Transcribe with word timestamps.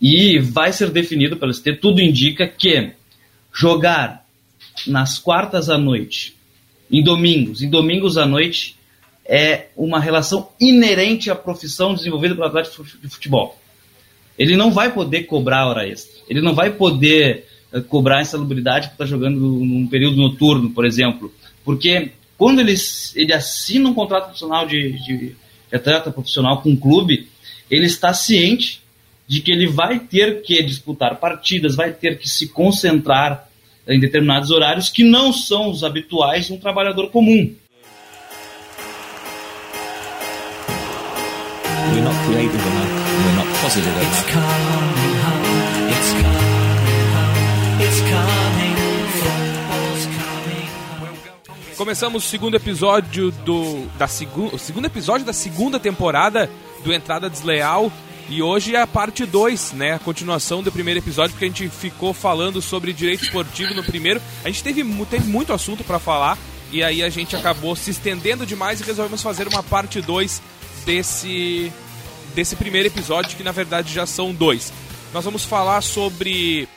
E 0.00 0.38
vai 0.38 0.72
ser 0.72 0.90
definido 0.90 1.36
pelo 1.36 1.52
ST, 1.52 1.74
tudo 1.74 2.00
indica 2.00 2.46
que 2.46 2.92
jogar 3.52 4.26
nas 4.86 5.18
quartas 5.18 5.70
à 5.70 5.78
noite, 5.78 6.34
em 6.90 7.02
domingos, 7.02 7.62
em 7.62 7.70
domingos 7.70 8.18
à 8.18 8.26
noite, 8.26 8.76
é 9.24 9.68
uma 9.76 9.98
relação 9.98 10.50
inerente 10.60 11.30
à 11.30 11.34
profissão 11.34 11.94
desenvolvida 11.94 12.34
pelo 12.34 12.46
atleta 12.46 12.70
de 13.02 13.08
futebol. 13.08 13.58
Ele 14.38 14.56
não 14.56 14.70
vai 14.70 14.92
poder 14.92 15.24
cobrar 15.24 15.66
hora 15.66 15.88
extra. 15.88 16.20
Ele 16.28 16.40
não 16.40 16.54
vai 16.54 16.70
poder 16.70 17.46
uh, 17.72 17.82
cobrar 17.82 18.20
insalubridade 18.20 18.88
por 18.88 18.92
estar 18.92 19.06
jogando 19.06 19.38
num 19.38 19.86
período 19.88 20.16
noturno, 20.16 20.70
por 20.70 20.84
exemplo. 20.84 21.32
Porque 21.64 22.12
quando 22.36 22.60
ele, 22.60 22.74
ele 23.14 23.32
assina 23.32 23.88
um 23.88 23.94
contrato 23.94 24.24
profissional 24.24 24.66
de, 24.66 24.92
de, 24.92 25.16
de 25.70 25.76
atleta 25.76 26.10
profissional 26.10 26.60
com 26.60 26.70
um 26.70 26.76
clube, 26.76 27.28
ele 27.70 27.86
está 27.86 28.12
ciente 28.12 28.82
de 29.26 29.40
que 29.40 29.50
ele 29.50 29.66
vai 29.66 29.98
ter 29.98 30.42
que 30.42 30.62
disputar 30.62 31.16
partidas, 31.16 31.74
vai 31.74 31.92
ter 31.92 32.18
que 32.18 32.28
se 32.28 32.48
concentrar 32.48 33.48
em 33.86 33.98
determinados 33.98 34.50
horários 34.50 34.88
que 34.88 35.04
não 35.04 35.32
são 35.32 35.70
os 35.70 35.82
habituais 35.84 36.46
de 36.46 36.52
um 36.52 36.58
trabalhador 36.58 37.10
comum. 37.10 37.54
We're 41.92 42.02
not 42.02 42.16
creative 42.26 42.54
enough, 42.54 42.90
we're 43.24 43.36
not 43.36 43.48
positive 43.62 43.88
enough. 43.88 44.12
It's 44.12 44.22
coming 44.32 45.16
home, 45.22 45.90
it's 45.90 46.10
coming 46.12 47.06
home, 47.14 47.84
it's 47.84 48.00
coming, 48.00 48.74
football's 49.20 50.06
coming. 50.06 51.76
Começamos 51.76 52.24
o 52.24 52.28
segundo 52.28 52.56
episódio 52.56 53.30
do 53.30 53.86
da 53.96 54.08
segundo, 54.08 54.56
o 54.56 54.58
segundo 54.58 54.86
episódio 54.86 55.24
da 55.24 55.32
segunda 55.32 55.78
temporada 55.78 56.50
do 56.84 56.92
Entrada 56.92 57.30
Desleal 57.30 57.92
e 58.28 58.42
hoje 58.42 58.74
é 58.74 58.80
a 58.80 58.86
parte 58.86 59.24
2, 59.24 59.72
né? 59.72 59.94
A 59.94 59.98
continuação 59.98 60.62
do 60.62 60.72
primeiro 60.72 60.98
episódio, 60.98 61.32
porque 61.32 61.44
a 61.44 61.48
gente 61.48 61.68
ficou 61.68 62.12
falando 62.12 62.60
sobre 62.60 62.92
direito 62.92 63.24
esportivo 63.24 63.72
no 63.74 63.84
primeiro. 63.84 64.20
A 64.44 64.48
gente 64.48 64.64
teve, 64.64 64.82
teve 65.06 65.28
muito 65.28 65.52
assunto 65.52 65.84
para 65.84 65.98
falar 65.98 66.36
e 66.72 66.82
aí 66.82 67.02
a 67.02 67.08
gente 67.08 67.36
acabou 67.36 67.76
se 67.76 67.90
estendendo 67.90 68.44
demais 68.44 68.80
e 68.80 68.84
resolvemos 68.84 69.22
fazer 69.22 69.46
uma 69.46 69.62
parte 69.62 70.00
2 70.00 70.42
desse, 70.84 71.72
desse 72.34 72.56
primeiro 72.56 72.88
episódio, 72.88 73.36
que 73.36 73.44
na 73.44 73.52
verdade 73.52 73.94
já 73.94 74.06
são 74.06 74.34
dois. 74.34 74.72
Nós 75.14 75.24
vamos 75.24 75.44
falar 75.44 75.80
sobre 75.80 76.68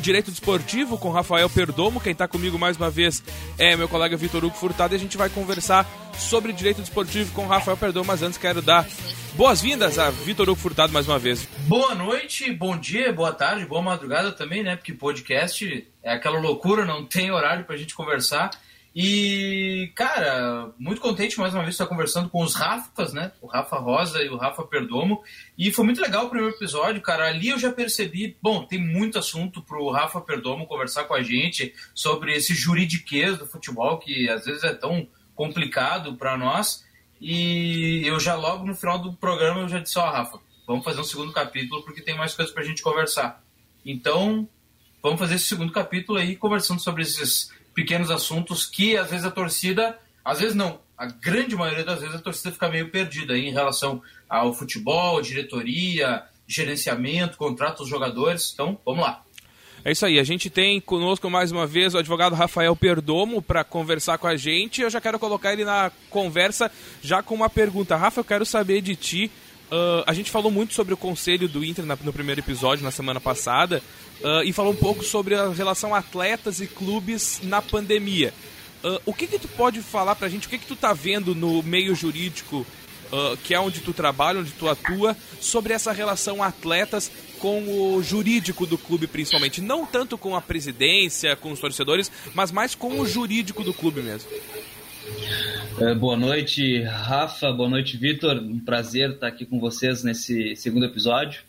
Direito 0.00 0.30
Desportivo 0.30 0.98
com 0.98 1.10
Rafael 1.10 1.48
Perdomo. 1.48 2.00
Quem 2.00 2.12
está 2.12 2.28
comigo 2.28 2.58
mais 2.58 2.76
uma 2.76 2.90
vez 2.90 3.22
é 3.58 3.76
meu 3.76 3.88
colega 3.88 4.16
Vitor 4.16 4.44
Hugo 4.44 4.56
Furtado 4.56 4.94
e 4.94 4.96
a 4.96 4.98
gente 4.98 5.16
vai 5.16 5.28
conversar 5.28 5.86
sobre 6.18 6.52
Direito 6.52 6.80
Desportivo 6.80 7.32
com 7.32 7.46
Rafael 7.46 7.76
Perdomo. 7.76 8.06
Mas 8.06 8.22
antes 8.22 8.38
quero 8.38 8.62
dar 8.62 8.86
boas-vindas 9.34 9.98
a 9.98 10.10
Vitor 10.10 10.48
Hugo 10.48 10.60
Furtado 10.60 10.92
mais 10.92 11.08
uma 11.08 11.18
vez. 11.18 11.48
Boa 11.66 11.94
noite, 11.94 12.52
bom 12.52 12.76
dia, 12.76 13.12
boa 13.12 13.32
tarde, 13.32 13.66
boa 13.66 13.82
madrugada 13.82 14.32
também, 14.32 14.62
né? 14.62 14.76
Porque 14.76 14.92
podcast 14.92 15.86
é 16.02 16.12
aquela 16.12 16.38
loucura, 16.38 16.84
não 16.84 17.04
tem 17.04 17.30
horário 17.30 17.64
para 17.64 17.74
a 17.74 17.78
gente 17.78 17.94
conversar. 17.94 18.50
E, 18.98 19.92
cara, 19.94 20.72
muito 20.78 21.02
contente 21.02 21.38
mais 21.38 21.52
uma 21.52 21.62
vez 21.62 21.74
estar 21.74 21.84
conversando 21.84 22.30
com 22.30 22.42
os 22.42 22.54
Rafas, 22.54 23.12
né? 23.12 23.30
O 23.42 23.46
Rafa 23.46 23.76
Rosa 23.76 24.22
e 24.22 24.30
o 24.30 24.38
Rafa 24.38 24.62
Perdomo. 24.62 25.22
E 25.58 25.70
foi 25.70 25.84
muito 25.84 26.00
legal 26.00 26.24
o 26.24 26.30
primeiro 26.30 26.56
episódio, 26.56 27.02
cara. 27.02 27.28
Ali 27.28 27.50
eu 27.50 27.58
já 27.58 27.70
percebi, 27.70 28.38
bom, 28.40 28.64
tem 28.64 28.80
muito 28.80 29.18
assunto 29.18 29.60
pro 29.60 29.90
Rafa 29.90 30.18
Perdomo 30.22 30.66
conversar 30.66 31.04
com 31.04 31.12
a 31.12 31.22
gente 31.22 31.74
sobre 31.94 32.34
esse 32.34 32.54
juridiquês 32.54 33.36
do 33.36 33.44
futebol 33.44 33.98
que 33.98 34.30
às 34.30 34.46
vezes 34.46 34.64
é 34.64 34.72
tão 34.72 35.06
complicado 35.34 36.16
para 36.16 36.34
nós. 36.38 36.82
E 37.20 38.00
eu 38.06 38.18
já 38.18 38.34
logo 38.34 38.64
no 38.64 38.74
final 38.74 38.98
do 38.98 39.12
programa 39.12 39.60
eu 39.60 39.68
já 39.68 39.78
disse, 39.78 39.98
ó, 39.98 40.08
oh, 40.08 40.10
Rafa, 40.10 40.40
vamos 40.66 40.86
fazer 40.86 41.02
um 41.02 41.04
segundo 41.04 41.34
capítulo 41.34 41.82
porque 41.82 42.00
tem 42.00 42.16
mais 42.16 42.34
coisas 42.34 42.54
pra 42.54 42.64
gente 42.64 42.80
conversar. 42.80 43.44
Então, 43.84 44.48
vamos 45.02 45.18
fazer 45.18 45.34
esse 45.34 45.48
segundo 45.48 45.70
capítulo 45.70 46.18
aí 46.18 46.34
conversando 46.34 46.80
sobre 46.80 47.02
esses 47.02 47.54
pequenos 47.76 48.10
assuntos 48.10 48.64
que 48.64 48.96
às 48.96 49.10
vezes 49.10 49.26
a 49.26 49.30
torcida, 49.30 49.98
às 50.24 50.40
vezes 50.40 50.54
não, 50.54 50.80
a 50.96 51.04
grande 51.04 51.54
maioria 51.54 51.84
das 51.84 52.00
vezes 52.00 52.16
a 52.16 52.20
torcida 52.20 52.50
fica 52.50 52.68
meio 52.70 52.90
perdida 52.90 53.36
em 53.36 53.52
relação 53.52 54.02
ao 54.26 54.54
futebol, 54.54 55.20
diretoria, 55.20 56.24
gerenciamento, 56.48 57.36
contrato 57.36 57.78
dos 57.78 57.88
jogadores. 57.88 58.50
Então, 58.54 58.80
vamos 58.84 59.02
lá. 59.02 59.22
É 59.84 59.92
isso 59.92 60.04
aí, 60.04 60.18
a 60.18 60.24
gente 60.24 60.50
tem 60.50 60.80
conosco 60.80 61.30
mais 61.30 61.52
uma 61.52 61.64
vez 61.64 61.94
o 61.94 61.98
advogado 61.98 62.34
Rafael 62.34 62.74
Perdomo 62.74 63.40
para 63.40 63.62
conversar 63.62 64.18
com 64.18 64.26
a 64.26 64.36
gente. 64.36 64.80
Eu 64.80 64.90
já 64.90 65.00
quero 65.00 65.18
colocar 65.18 65.52
ele 65.52 65.64
na 65.64 65.92
conversa 66.10 66.72
já 67.02 67.22
com 67.22 67.34
uma 67.34 67.48
pergunta. 67.48 67.94
Rafa, 67.94 68.20
eu 68.20 68.24
quero 68.24 68.44
saber 68.44 68.80
de 68.80 68.96
ti. 68.96 69.30
Uh, 69.70 70.04
a 70.06 70.12
gente 70.12 70.30
falou 70.30 70.50
muito 70.50 70.74
sobre 70.74 70.94
o 70.94 70.96
conselho 70.96 71.48
do 71.48 71.64
Inter 71.64 71.84
no 71.84 72.12
primeiro 72.12 72.40
episódio, 72.40 72.84
na 72.84 72.90
semana 72.90 73.20
passada. 73.20 73.82
Uh, 74.20 74.42
e 74.44 74.52
falou 74.52 74.72
um 74.72 74.76
pouco 74.76 75.04
sobre 75.04 75.34
a 75.34 75.48
relação 75.48 75.94
atletas 75.94 76.60
e 76.60 76.66
clubes 76.66 77.40
na 77.42 77.60
pandemia. 77.60 78.32
Uh, 78.84 79.00
o 79.04 79.12
que 79.12 79.26
que 79.26 79.38
tu 79.38 79.48
pode 79.48 79.82
falar 79.82 80.14
pra 80.14 80.28
gente? 80.28 80.46
O 80.46 80.50
que 80.50 80.58
que 80.58 80.66
tu 80.66 80.76
tá 80.76 80.92
vendo 80.92 81.34
no 81.34 81.62
meio 81.62 81.94
jurídico, 81.94 82.66
que 83.44 83.54
é 83.54 83.60
onde 83.60 83.80
tu 83.80 83.92
trabalha, 83.92 84.40
onde 84.40 84.50
tu 84.50 84.68
atua, 84.68 85.16
sobre 85.40 85.72
essa 85.72 85.92
relação 85.92 86.42
atletas 86.42 87.10
com 87.38 87.62
o 87.68 88.02
jurídico 88.02 88.66
do 88.66 88.76
clube, 88.76 89.06
principalmente? 89.06 89.60
Não 89.60 89.86
tanto 89.86 90.18
com 90.18 90.34
a 90.34 90.40
presidência, 90.40 91.36
com 91.36 91.52
os 91.52 91.60
torcedores, 91.60 92.10
mas 92.34 92.50
mais 92.50 92.74
com 92.74 93.00
o 93.00 93.06
jurídico 93.06 93.62
do 93.62 93.72
clube 93.72 94.02
mesmo. 94.02 94.28
É, 95.78 95.94
boa 95.94 96.16
noite, 96.16 96.80
Rafa. 96.84 97.52
Boa 97.52 97.68
noite, 97.68 97.98
Vitor. 97.98 98.38
Um 98.38 98.58
prazer 98.58 99.10
estar 99.10 99.26
aqui 99.26 99.44
com 99.44 99.60
vocês 99.60 100.02
nesse 100.02 100.56
segundo 100.56 100.86
episódio. 100.86 101.42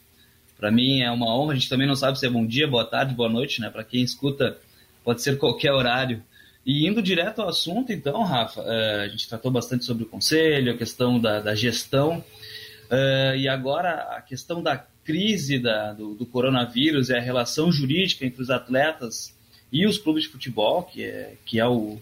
Para 0.58 0.70
mim 0.70 1.00
é 1.00 1.10
uma 1.10 1.34
honra. 1.34 1.54
A 1.54 1.56
gente 1.56 1.70
também 1.70 1.88
não 1.88 1.96
sabe 1.96 2.20
se 2.20 2.26
é 2.26 2.30
bom 2.30 2.46
dia, 2.46 2.68
boa 2.68 2.84
tarde, 2.84 3.16
boa 3.16 3.30
noite, 3.30 3.62
né? 3.62 3.70
Para 3.70 3.86
quem 3.86 4.04
escuta, 4.04 4.58
pode 5.02 5.22
ser 5.22 5.38
qualquer 5.38 5.72
horário. 5.72 6.22
E 6.66 6.86
indo 6.86 7.02
direto 7.02 7.42
ao 7.42 7.48
assunto, 7.48 7.94
então, 7.94 8.22
Rafa, 8.22 8.60
uh, 8.60 9.02
a 9.06 9.08
gente 9.08 9.30
tratou 9.30 9.50
bastante 9.50 9.86
sobre 9.86 10.04
o 10.04 10.08
conselho, 10.08 10.74
a 10.74 10.78
questão 10.78 11.18
da, 11.18 11.40
da 11.40 11.56
gestão, 11.56 12.18
uh, 12.18 13.36
e 13.38 13.48
agora 13.48 14.18
a 14.18 14.22
questão 14.22 14.62
da 14.62 14.76
crise 15.06 15.58
da, 15.58 15.94
do, 15.94 16.14
do, 16.16 16.26
coronavírus 16.26 17.08
e 17.08 17.16
a 17.16 17.22
relação 17.22 17.72
jurídica 17.72 18.26
entre 18.26 18.42
os 18.42 18.50
atletas 18.50 19.34
e 19.72 19.88
os 19.88 19.98
clubes 19.98 20.24
de 20.24 20.30
futebol, 20.30 20.84
que 20.84 21.06
é, 21.06 21.36
que 21.46 21.62
é 21.62 21.66
o, 21.66 21.98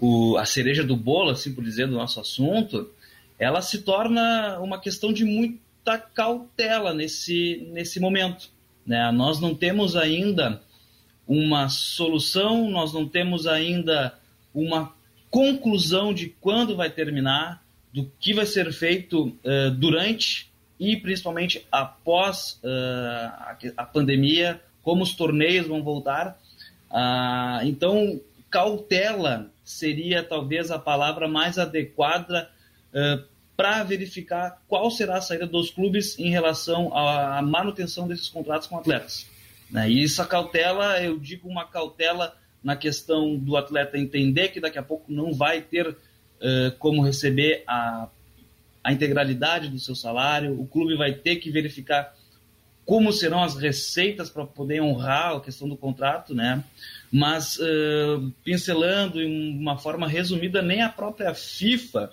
o, 0.00 0.36
a 0.36 0.44
cereja 0.44 0.84
do 0.84 0.96
bolo, 0.96 1.30
assim 1.30 1.54
por 1.54 1.64
dizer, 1.64 1.86
do 1.86 1.94
nosso 1.94 2.20
assunto, 2.20 2.90
ela 3.38 3.62
se 3.62 3.78
torna 3.82 4.58
uma 4.60 4.80
questão 4.80 5.12
de 5.12 5.24
muita 5.24 5.98
cautela 5.98 6.92
nesse, 6.92 7.68
nesse 7.72 8.00
momento. 8.00 8.50
Né? 8.86 9.10
Nós 9.12 9.40
não 9.40 9.54
temos 9.54 9.96
ainda 9.96 10.60
uma 11.26 11.68
solução, 11.68 12.70
nós 12.70 12.92
não 12.92 13.06
temos 13.06 13.46
ainda 13.46 14.14
uma 14.54 14.92
conclusão 15.30 16.14
de 16.14 16.34
quando 16.40 16.74
vai 16.74 16.90
terminar, 16.90 17.62
do 17.92 18.10
que 18.18 18.32
vai 18.32 18.46
ser 18.46 18.72
feito 18.72 19.26
uh, 19.26 19.70
durante 19.76 20.50
e 20.80 20.96
principalmente 20.96 21.66
após 21.70 22.60
uh, 22.62 23.28
a, 23.34 23.56
a, 23.76 23.84
pandemia, 23.84 24.60
como 24.82 25.02
os 25.02 25.14
torneios 25.14 25.66
vão 25.66 25.82
voltar. 25.82 26.38
Uh, 26.90 27.66
então, 27.66 28.20
cautela 28.50 29.50
seria 29.64 30.22
talvez 30.22 30.70
a 30.70 30.78
palavra 30.78 31.28
mais 31.28 31.58
adequada 31.58 32.50
para 33.56 33.82
verificar 33.82 34.62
qual 34.68 34.90
será 34.90 35.16
a 35.16 35.20
saída 35.20 35.46
dos 35.46 35.70
clubes 35.70 36.18
em 36.18 36.30
relação 36.30 36.96
à 36.96 37.42
manutenção 37.42 38.06
desses 38.06 38.28
contratos 38.28 38.68
com 38.68 38.78
atletas. 38.78 39.26
Né? 39.70 39.90
E 39.90 40.04
essa 40.04 40.24
cautela, 40.24 41.02
eu 41.02 41.18
digo 41.18 41.48
uma 41.48 41.66
cautela 41.66 42.36
na 42.62 42.76
questão 42.76 43.36
do 43.36 43.56
atleta 43.56 43.98
entender 43.98 44.48
que 44.48 44.60
daqui 44.60 44.78
a 44.78 44.82
pouco 44.82 45.12
não 45.12 45.32
vai 45.32 45.60
ter 45.60 45.88
uh, 45.88 45.96
como 46.78 47.02
receber 47.02 47.62
a, 47.66 48.08
a 48.82 48.92
integralidade 48.92 49.68
do 49.68 49.78
seu 49.78 49.94
salário, 49.94 50.60
o 50.60 50.66
clube 50.66 50.96
vai 50.96 51.12
ter 51.12 51.36
que 51.36 51.50
verificar 51.50 52.14
como 52.84 53.12
serão 53.12 53.42
as 53.42 53.56
receitas 53.56 54.30
para 54.30 54.46
poder 54.46 54.80
honrar 54.80 55.36
a 55.36 55.40
questão 55.40 55.68
do 55.68 55.76
contrato, 55.76 56.34
né? 56.34 56.64
Mas 57.10 57.56
uh, 57.56 58.32
pincelando 58.44 59.22
em 59.22 59.58
uma 59.58 59.78
forma 59.78 60.06
resumida, 60.06 60.60
nem 60.60 60.82
a 60.82 60.88
própria 60.88 61.34
FIFA 61.34 62.12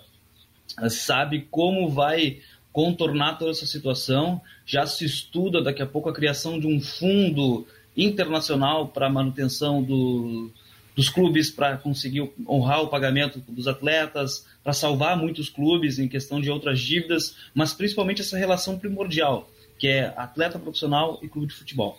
sabe 0.88 1.46
como 1.50 1.88
vai 1.88 2.40
contornar 2.72 3.38
toda 3.38 3.50
essa 3.50 3.66
situação. 3.66 4.40
Já 4.64 4.86
se 4.86 5.04
estuda 5.04 5.62
daqui 5.62 5.82
a 5.82 5.86
pouco 5.86 6.08
a 6.08 6.14
criação 6.14 6.58
de 6.58 6.66
um 6.66 6.80
fundo 6.80 7.66
internacional 7.96 8.88
para 8.88 9.08
manutenção 9.08 9.82
do, 9.82 10.50
dos 10.94 11.08
clubes, 11.08 11.50
para 11.50 11.76
conseguir 11.76 12.30
honrar 12.46 12.82
o 12.82 12.88
pagamento 12.88 13.38
dos 13.48 13.66
atletas, 13.66 14.46
para 14.62 14.72
salvar 14.72 15.16
muitos 15.16 15.48
clubes 15.48 15.98
em 15.98 16.08
questão 16.08 16.40
de 16.40 16.50
outras 16.50 16.80
dívidas, 16.80 17.36
mas 17.54 17.72
principalmente 17.72 18.20
essa 18.20 18.36
relação 18.36 18.78
primordial, 18.78 19.50
que 19.78 19.88
é 19.88 20.12
atleta 20.16 20.58
profissional 20.58 21.18
e 21.22 21.28
clube 21.28 21.48
de 21.48 21.54
futebol. 21.54 21.98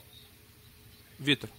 Vitor. 1.19 1.49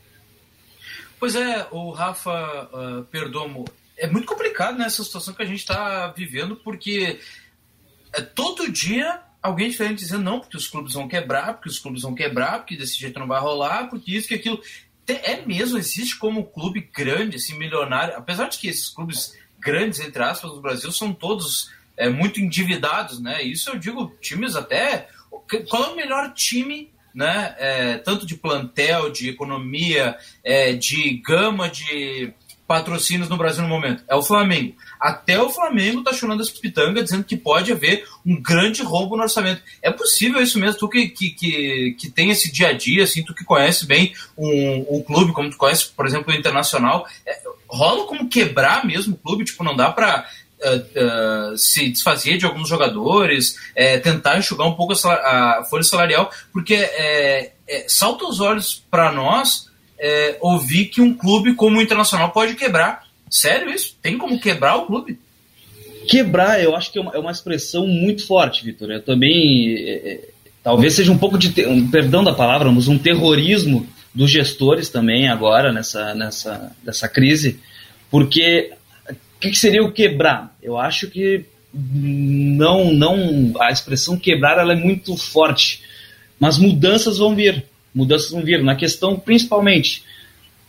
Pois 1.19 1.35
é, 1.35 1.67
o 1.71 1.91
Rafa 1.91 2.71
uh, 2.73 3.05
Perdomo, 3.07 3.65
é 3.97 4.07
muito 4.07 4.27
complicado 4.27 4.79
nessa 4.79 5.03
situação 5.03 5.35
que 5.35 5.43
a 5.43 5.47
gente 5.47 5.59
está 5.59 6.09
vivendo, 6.09 6.57
porque 6.57 7.19
é, 8.13 8.21
todo 8.21 8.71
dia 8.71 9.21
alguém 9.43 9.69
diferente 9.69 9.99
dizendo 9.99 10.23
não, 10.23 10.41
porque 10.41 10.57
os 10.57 10.69
clubes 10.69 10.95
vão 10.95 11.09
quebrar, 11.09 11.55
porque 11.55 11.69
os 11.69 11.79
clubes 11.79 12.03
vão 12.03 12.15
quebrar, 12.15 12.59
porque 12.59 12.77
desse 12.77 12.99
jeito 12.99 13.19
não 13.19 13.27
vai 13.27 13.41
rolar, 13.41 13.89
porque 13.89 14.17
isso, 14.17 14.29
que 14.29 14.35
aquilo. 14.35 14.61
É 15.07 15.45
mesmo, 15.47 15.79
existe 15.79 16.19
como 16.19 16.45
clube 16.45 16.91
grande, 16.95 17.37
assim, 17.37 17.57
milionário, 17.57 18.15
apesar 18.15 18.47
de 18.49 18.59
que 18.59 18.69
esses 18.69 18.91
clubes 18.91 19.35
grandes, 19.59 20.01
entre 20.01 20.23
aspas, 20.23 20.53
no 20.53 20.61
Brasil, 20.61 20.93
são 20.93 21.15
todos 21.15 21.71
é, 21.97 22.11
muito 22.11 22.41
endividados, 22.41 23.19
né? 23.19 23.43
Isso 23.43 23.71
eu 23.71 23.79
digo, 23.79 24.15
times 24.21 24.55
até. 24.55 25.09
Qual 25.69 25.85
é 25.85 25.89
o 25.89 25.97
melhor 25.97 26.35
time, 26.35 26.93
né? 27.19 27.53
É, 27.59 27.99
tanto 27.99 28.25
de 28.25 28.37
plantel, 28.37 29.11
de 29.11 29.29
economia, 29.29 30.17
é, 30.45 30.73
de 30.73 31.21
gama 31.27 31.69
de 31.69 32.33
patrocínios 32.65 33.29
no 33.29 33.37
Brasil 33.37 33.61
no 33.61 33.69
momento? 33.69 34.05
É 34.07 34.15
o 34.15 34.23
Flamengo. 34.23 34.77
Até 35.01 35.41
o 35.41 35.51
Flamengo 35.51 36.05
tá 36.05 36.13
chorando 36.13 36.43
as 36.43 36.49
pitangas, 36.49 37.03
dizendo 37.03 37.25
que 37.25 37.37
pode 37.37 37.73
haver 37.73 38.07
um 38.25 38.41
grande 38.41 38.85
roubo 38.85 39.17
no 39.17 39.25
orçamento. 39.25 39.61
É 39.83 39.91
possível 39.91 40.41
isso 40.41 40.61
mesmo? 40.61 40.79
Tu 40.79 40.89
que, 40.89 41.09
que, 41.09 41.31
que, 41.31 41.97
que 41.99 42.09
tem 42.09 42.31
esse 42.31 42.53
dia 42.53 42.69
a 42.69 42.73
dia, 42.73 43.03
assim, 43.03 43.25
tu 43.25 43.35
que 43.35 43.45
conhece 43.45 43.85
bem 43.85 44.15
um, 44.37 44.87
um 44.89 45.03
clube, 45.03 45.33
como 45.33 45.51
tu 45.51 45.57
conhece, 45.57 45.89
por 45.89 46.07
exemplo, 46.07 46.33
o 46.33 46.37
Internacional, 46.37 47.05
é, 47.27 47.37
rola 47.67 48.07
como 48.07 48.29
quebrar 48.29 48.87
mesmo 48.87 49.15
o 49.15 49.19
clube? 49.19 49.45
Tipo, 49.45 49.65
não 49.65 49.75
dá 49.75 49.91
pra 49.91 50.25
Uh, 50.61 51.53
uh, 51.53 51.57
se 51.57 51.89
desfazer 51.89 52.37
de 52.37 52.45
alguns 52.45 52.69
jogadores, 52.69 53.51
uh, 53.51 54.03
tentar 54.03 54.39
enxugar 54.39 54.67
um 54.67 54.75
pouco 54.75 54.93
a, 55.07 55.61
a 55.61 55.65
folha 55.71 55.85
salarial, 55.85 56.33
porque 56.53 56.75
é, 56.75 57.53
é, 57.69 57.85
salta 57.87 58.25
os 58.25 58.41
olhos 58.41 58.83
para 58.91 59.13
nós 59.13 59.69
ouvir 60.41 60.87
que 60.87 61.01
um 61.01 61.13
clube 61.13 61.55
como 61.55 61.79
o 61.79 61.83
Internacional 61.83 62.31
pode 62.31 62.55
quebrar. 62.55 63.05
Sério 63.31 63.71
isso? 63.71 63.97
Tem 64.01 64.17
como 64.17 64.41
quebrar 64.41 64.77
o 64.77 64.87
clube? 64.87 65.19
Quebrar, 66.09 66.63
eu 66.63 66.75
acho 66.75 66.91
que 66.91 66.99
é 66.99 67.03
uma, 67.03 67.13
é 67.13 67.19
uma 67.19 67.31
expressão 67.31 67.87
muito 67.87 68.27
forte, 68.27 68.65
Vitor. 68.65 68.91
Eu 68.91 69.03
também. 69.03 69.75
É, 69.77 69.93
é, 69.93 70.29
talvez 70.63 70.95
seja 70.95 71.13
um 71.13 71.19
pouco 71.19 71.37
de. 71.37 71.67
Um, 71.67 71.91
perdão 71.91 72.25
da 72.25 72.33
palavra, 72.33 72.71
mas 72.73 72.89
um 72.89 72.99
terrorismo 72.99 73.87
dos 74.15 74.31
gestores 74.31 74.89
também 74.89 75.29
agora 75.29 75.73
nessa, 75.73 76.15
nessa, 76.15 76.73
nessa 76.83 77.09
crise. 77.09 77.61
Porque 78.11 78.73
o 79.39 79.41
que, 79.41 79.51
que 79.51 79.59
seria 79.59 79.85
o 79.85 79.93
quebrar? 79.93 80.53
Eu 80.61 80.77
acho 80.77 81.09
que 81.09 81.45
não, 81.73 82.93
não. 82.93 83.53
A 83.61 83.71
expressão 83.71 84.19
quebrar 84.19 84.59
ela 84.59 84.73
é 84.73 84.77
muito 84.77 85.17
forte. 85.17 85.81
Mas 86.41 86.59
mudanças 86.59 87.19
vão 87.19 87.37
vir. 87.37 87.65
Mudanças 87.95 88.33
vão 88.33 88.43
vir. 88.43 88.63
Na 88.65 88.75
questão, 88.75 89.17
principalmente 89.17 90.03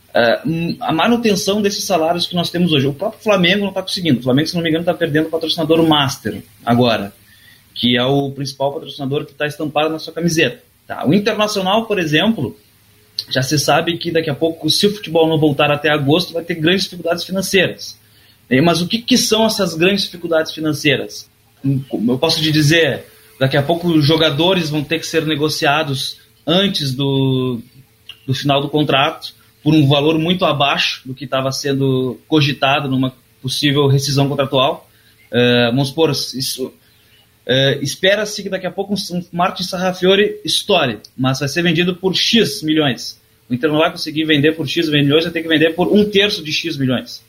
Uh, 0.10 0.76
a 0.80 0.92
manutenção 0.92 1.62
desses 1.62 1.84
salários 1.84 2.26
que 2.26 2.34
nós 2.34 2.50
temos 2.50 2.74
hoje. 2.74 2.88
O 2.88 2.94
próprio 2.94 3.22
Flamengo 3.22 3.62
não 3.62 3.70
está 3.70 3.84
conseguindo. 3.84 4.20
O 4.20 4.24
Flamengo, 4.24 4.48
se 4.48 4.56
não 4.56 4.64
me 4.64 4.70
engano, 4.70 4.82
está 4.82 4.94
perdendo 4.94 5.28
o 5.28 5.30
patrocinador 5.30 5.88
Master 5.88 6.42
agora, 6.66 7.14
que 7.76 7.96
é 7.96 8.04
o 8.04 8.32
principal 8.32 8.74
patrocinador 8.74 9.24
que 9.26 9.34
está 9.34 9.46
estampado 9.46 9.92
na 9.92 10.00
sua 10.00 10.12
camiseta. 10.12 10.64
Tá? 10.88 11.08
O 11.08 11.14
Internacional, 11.14 11.86
por 11.86 12.00
exemplo, 12.00 12.58
já 13.30 13.44
se 13.44 13.60
sabe 13.60 14.00
que 14.00 14.10
daqui 14.10 14.32
a 14.32 14.36
pouco, 14.36 14.68
se 14.72 14.88
o 14.88 14.96
futebol 14.96 15.28
não 15.28 15.40
voltar 15.40 15.70
até 15.70 15.92
agosto, 15.92 16.34
vai 16.34 16.44
ter 16.44 16.56
grandes 16.56 16.86
dificuldades 16.86 17.24
financeiras. 17.24 17.99
Mas 18.64 18.82
o 18.82 18.88
que, 18.88 19.00
que 19.00 19.18
são 19.18 19.46
essas 19.46 19.76
grandes 19.76 20.06
dificuldades 20.06 20.52
financeiras? 20.54 21.30
Eu 21.64 22.18
posso 22.18 22.42
te 22.42 22.52
dizer, 22.52 23.06
daqui 23.40 23.56
a 23.56 23.62
pouco 23.62 23.88
os 23.88 24.06
jogadores 24.06 24.70
vão 24.70 24.84
ter 24.84 25.00
que 25.00 25.06
ser 25.06 25.26
negociados 25.26 26.18
antes 26.48 26.94
do, 26.94 27.62
do 28.26 28.34
final 28.34 28.62
do 28.62 28.70
contrato 28.70 29.34
por 29.64 29.74
um 29.74 29.88
valor 29.88 30.18
muito 30.18 30.46
abaixo 30.46 31.02
do 31.06 31.14
que 31.14 31.26
estava 31.26 31.52
sendo 31.52 32.20
cogitado 32.28 32.90
numa 32.90 33.14
possível 33.42 33.88
rescisão 33.88 34.28
contratual. 34.28 34.90
Uh, 35.32 35.72
vamos 35.72 35.90
supor, 35.90 36.10
isso, 36.12 36.68
uh, 36.68 37.84
espera-se 37.84 38.42
que 38.42 38.50
daqui 38.50 38.66
a 38.66 38.72
pouco 38.72 38.94
um 38.94 39.26
Martin 39.32 39.64
Sarrafiore 39.64 40.40
estoure, 40.44 41.00
mas 41.16 41.40
vai 41.40 41.48
ser 41.48 41.62
vendido 41.62 41.96
por 41.96 42.16
X 42.16 42.64
milhões. 42.64 43.20
O 43.50 43.54
Inter 43.54 43.72
não 43.72 43.80
vai 43.80 43.92
conseguir 43.92 44.26
vender 44.26 44.54
por 44.54 44.68
X 44.68 44.90
milhões, 44.90 45.24
vai 45.24 45.34
ter 45.34 45.42
que 45.42 45.48
vender 45.48 45.76
por 45.76 45.88
um 45.88 46.06
terço 46.06 46.44
de 46.44 46.52
X 46.52 46.78
milhões. 46.78 47.24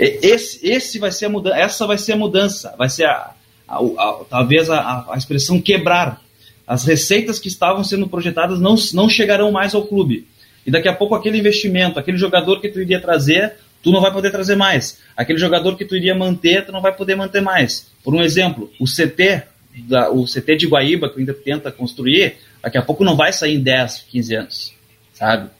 Esse, 0.00 0.66
esse 0.66 0.98
vai 0.98 1.12
ser 1.12 1.26
a 1.26 1.28
mudança, 1.28 1.56
essa 1.56 1.86
vai 1.86 1.98
ser 1.98 2.12
a 2.12 2.16
mudança, 2.16 2.74
vai 2.78 2.88
ser 2.88 3.04
a, 3.04 3.34
a, 3.68 3.76
a, 3.76 4.24
talvez 4.30 4.70
a, 4.70 5.06
a 5.10 5.16
expressão 5.16 5.60
quebrar. 5.60 6.22
As 6.66 6.84
receitas 6.84 7.38
que 7.38 7.48
estavam 7.48 7.84
sendo 7.84 8.08
projetadas 8.08 8.58
não, 8.60 8.76
não 8.94 9.08
chegarão 9.10 9.52
mais 9.52 9.74
ao 9.74 9.84
clube. 9.84 10.26
E 10.66 10.70
daqui 10.70 10.88
a 10.88 10.94
pouco 10.94 11.14
aquele 11.14 11.38
investimento, 11.38 11.98
aquele 11.98 12.16
jogador 12.16 12.60
que 12.60 12.68
tu 12.68 12.80
iria 12.80 13.00
trazer, 13.00 13.54
tu 13.82 13.90
não 13.90 14.00
vai 14.00 14.10
poder 14.10 14.30
trazer 14.30 14.56
mais. 14.56 14.98
Aquele 15.14 15.38
jogador 15.38 15.76
que 15.76 15.84
tu 15.84 15.94
iria 15.94 16.14
manter, 16.14 16.64
tu 16.64 16.72
não 16.72 16.80
vai 16.80 16.94
poder 16.94 17.14
manter 17.14 17.42
mais. 17.42 17.90
Por 18.02 18.14
um 18.14 18.22
exemplo, 18.22 18.70
o 18.80 18.84
CT, 18.84 19.42
da, 19.86 20.10
o 20.10 20.24
CT 20.24 20.56
de 20.56 20.66
Guaíba, 20.66 21.10
que 21.10 21.18
ainda 21.18 21.34
tenta 21.34 21.70
construir, 21.70 22.36
daqui 22.62 22.78
a 22.78 22.82
pouco 22.82 23.04
não 23.04 23.16
vai 23.16 23.32
sair 23.32 23.56
em 23.56 23.62
10, 23.62 24.06
15 24.10 24.34
anos, 24.34 24.74
sabe? 25.12 25.50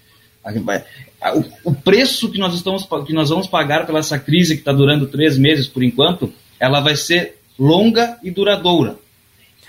O, 1.23 1.71
o 1.71 1.75
preço 1.75 2.31
que 2.31 2.39
nós, 2.39 2.55
estamos, 2.55 2.87
que 3.07 3.13
nós 3.13 3.29
vamos 3.29 3.47
pagar 3.47 3.87
pela 3.87 3.99
essa 3.99 4.19
crise 4.19 4.55
que 4.55 4.61
está 4.61 4.73
durando 4.73 5.07
três 5.07 5.37
meses 5.37 5.67
por 5.67 5.83
enquanto, 5.83 6.33
ela 6.59 6.81
vai 6.81 6.97
ser 6.97 7.39
longa 7.59 8.19
e 8.23 8.31
duradoura. 8.31 8.99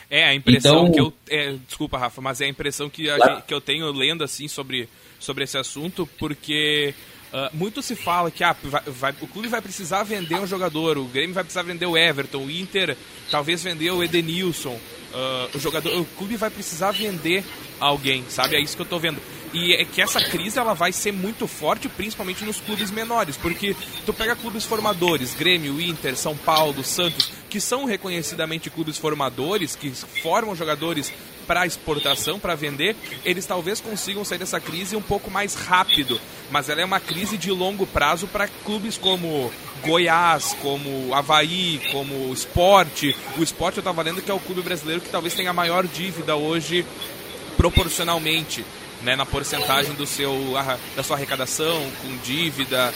É, 0.09 0.25
a 0.25 0.35
impressão 0.35 0.87
então, 0.87 0.91
que 0.91 0.99
eu. 0.99 1.13
É, 1.29 1.55
desculpa, 1.67 1.97
Rafa, 1.97 2.21
mas 2.21 2.41
é 2.41 2.45
a 2.45 2.49
impressão 2.49 2.89
que, 2.89 3.09
a 3.09 3.15
claro. 3.15 3.35
gente, 3.35 3.45
que 3.45 3.53
eu 3.53 3.61
tenho 3.61 3.89
lendo 3.91 4.23
assim 4.23 4.47
sobre 4.47 4.89
sobre 5.21 5.43
esse 5.43 5.57
assunto, 5.57 6.09
porque 6.17 6.93
uh, 7.31 7.55
muito 7.55 7.81
se 7.81 7.95
fala 7.95 8.31
que 8.31 8.43
ah, 8.43 8.55
vai, 8.63 8.81
vai, 8.87 9.15
o 9.21 9.27
clube 9.27 9.47
vai 9.47 9.61
precisar 9.61 10.03
vender 10.03 10.35
um 10.35 10.47
jogador, 10.47 10.97
o 10.97 11.05
Grêmio 11.05 11.33
vai 11.33 11.43
precisar 11.43 11.61
vender 11.61 11.85
o 11.85 11.95
Everton, 11.95 12.39
o 12.39 12.51
Inter 12.51 12.97
talvez 13.29 13.63
vender 13.63 13.91
o 13.91 14.03
Edenilson, 14.03 14.73
uh, 14.73 15.55
o 15.55 15.59
jogador, 15.59 15.95
o 15.95 16.05
clube 16.05 16.35
vai 16.35 16.49
precisar 16.49 16.91
vender 16.91 17.43
alguém, 17.79 18.25
sabe? 18.29 18.55
É 18.55 18.59
isso 18.59 18.75
que 18.75 18.81
eu 18.81 18.87
tô 18.87 18.99
vendo. 18.99 19.21
E 19.53 19.73
é 19.73 19.83
que 19.83 20.01
essa 20.01 20.21
crise 20.21 20.57
ela 20.57 20.73
vai 20.73 20.91
ser 20.93 21.11
muito 21.11 21.45
forte, 21.47 21.89
principalmente 21.89 22.45
nos 22.45 22.59
clubes 22.61 22.89
menores, 22.89 23.35
porque 23.35 23.75
tu 24.05 24.13
pega 24.13 24.35
clubes 24.35 24.63
formadores, 24.63 25.33
Grêmio, 25.33 25.81
Inter, 25.81 26.15
São 26.15 26.37
Paulo, 26.37 26.83
Santos, 26.83 27.31
que 27.49 27.59
são 27.59 27.83
reconhecidamente 27.83 28.69
clubes 28.69 28.97
formadores, 28.97 29.75
que 29.75 29.91
formam 29.91 30.55
jogadores 30.55 31.11
para 31.45 31.65
exportação, 31.65 32.39
para 32.39 32.55
vender, 32.55 32.95
eles 33.25 33.45
talvez 33.45 33.81
consigam 33.81 34.23
sair 34.23 34.37
dessa 34.37 34.59
crise 34.59 34.95
um 34.95 35.01
pouco 35.01 35.29
mais 35.29 35.53
rápido. 35.53 36.19
Mas 36.49 36.69
ela 36.69 36.81
é 36.81 36.85
uma 36.85 36.99
crise 36.99 37.37
de 37.37 37.51
longo 37.51 37.85
prazo 37.85 38.25
para 38.27 38.47
clubes 38.47 38.97
como 38.97 39.51
Goiás, 39.83 40.55
como 40.61 41.13
Havaí, 41.13 41.81
como 41.91 42.31
Esporte. 42.31 43.13
O 43.37 43.43
Esporte 43.43 43.77
eu 43.77 43.81
estava 43.81 44.01
lendo 44.01 44.21
que 44.21 44.31
é 44.31 44.33
o 44.33 44.39
clube 44.39 44.61
brasileiro 44.61 45.01
que 45.01 45.09
talvez 45.09 45.33
tenha 45.33 45.49
a 45.49 45.53
maior 45.53 45.85
dívida 45.85 46.37
hoje 46.37 46.85
proporcionalmente. 47.57 48.63
Né, 49.03 49.15
na 49.15 49.25
porcentagem 49.25 49.95
do 49.95 50.05
seu, 50.05 50.53
da 50.95 51.01
sua 51.01 51.15
arrecadação, 51.15 51.81
com 52.03 52.17
dívida. 52.23 52.93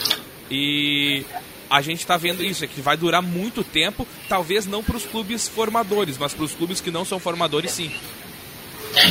E 0.48 1.24
a 1.68 1.82
gente 1.82 1.98
está 1.98 2.16
vendo 2.16 2.44
isso, 2.44 2.64
é 2.64 2.68
que 2.68 2.80
vai 2.80 2.96
durar 2.96 3.20
muito 3.20 3.64
tempo, 3.64 4.06
talvez 4.28 4.66
não 4.66 4.82
para 4.82 4.96
os 4.96 5.04
clubes 5.04 5.48
formadores, 5.48 6.16
mas 6.16 6.32
para 6.32 6.44
os 6.44 6.52
clubes 6.52 6.80
que 6.80 6.90
não 6.90 7.04
são 7.04 7.18
formadores, 7.18 7.72
sim. 7.72 7.90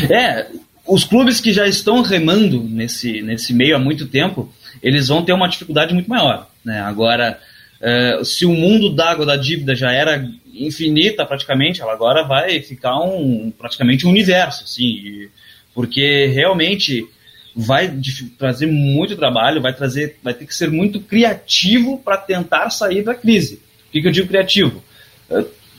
É, 0.09 0.47
os 0.87 1.03
clubes 1.03 1.39
que 1.39 1.51
já 1.51 1.67
estão 1.67 2.01
remando 2.01 2.63
nesse, 2.63 3.21
nesse 3.21 3.53
meio 3.53 3.75
há 3.75 3.79
muito 3.79 4.07
tempo, 4.07 4.51
eles 4.81 5.07
vão 5.07 5.23
ter 5.23 5.33
uma 5.33 5.47
dificuldade 5.47 5.93
muito 5.93 6.09
maior. 6.09 6.49
Né? 6.63 6.79
Agora, 6.79 7.39
é, 7.81 8.21
se 8.23 8.45
o 8.45 8.53
mundo 8.53 8.89
d'água 8.89 9.25
da 9.25 9.35
dívida 9.35 9.75
já 9.75 9.91
era 9.91 10.27
infinita 10.53 11.25
praticamente, 11.25 11.81
ela 11.81 11.93
agora 11.93 12.23
vai 12.23 12.61
ficar 12.61 12.97
um, 12.99 13.51
praticamente 13.51 14.07
um 14.07 14.09
universo, 14.09 14.63
assim, 14.63 15.27
porque 15.75 16.27
realmente 16.33 17.07
vai 17.55 17.93
trazer 18.37 18.65
muito 18.65 19.15
trabalho, 19.15 19.61
vai 19.61 19.73
trazer, 19.73 20.17
vai 20.23 20.33
ter 20.33 20.47
que 20.47 20.55
ser 20.55 20.71
muito 20.71 20.99
criativo 20.99 21.99
para 21.99 22.17
tentar 22.17 22.71
sair 22.71 23.03
da 23.03 23.13
crise. 23.13 23.61
O 23.87 23.91
que, 23.91 24.01
que 24.01 24.07
eu 24.07 24.11
digo 24.11 24.27
criativo? 24.27 24.83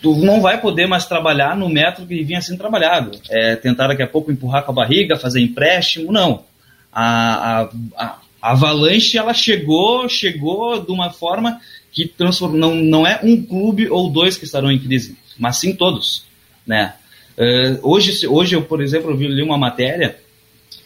tu 0.00 0.14
não 0.16 0.40
vai 0.40 0.60
poder 0.60 0.86
mais 0.86 1.06
trabalhar 1.06 1.56
no 1.56 1.68
método 1.68 2.06
que 2.06 2.22
vinha 2.22 2.40
sendo 2.40 2.58
trabalhado. 2.58 3.18
É, 3.28 3.56
tentar 3.56 3.88
daqui 3.88 4.02
a 4.02 4.06
pouco 4.06 4.30
empurrar 4.30 4.62
com 4.62 4.72
a 4.72 4.74
barriga, 4.74 5.16
fazer 5.16 5.40
empréstimo, 5.40 6.12
não. 6.12 6.44
A, 6.92 7.62
a, 7.62 7.70
a, 7.96 8.18
avalanche 8.42 9.18
ela 9.18 9.34
chegou, 9.34 10.08
chegou 10.08 10.80
de 10.80 10.92
uma 10.92 11.10
forma 11.10 11.60
que 11.92 12.06
transformou, 12.06 12.58
não, 12.58 12.74
não 12.74 13.06
é 13.06 13.20
um 13.22 13.42
clube 13.42 13.88
ou 13.88 14.10
dois 14.10 14.36
que 14.36 14.44
estarão 14.44 14.70
em 14.70 14.78
crise, 14.78 15.16
mas 15.38 15.56
sim 15.56 15.74
todos, 15.74 16.24
né? 16.66 16.94
Uh, 17.36 17.78
hoje, 17.82 18.26
hoje 18.26 18.56
eu, 18.56 18.62
por 18.62 18.82
exemplo, 18.82 19.10
eu 19.10 19.16
li 19.16 19.42
uma 19.42 19.58
matéria 19.58 20.18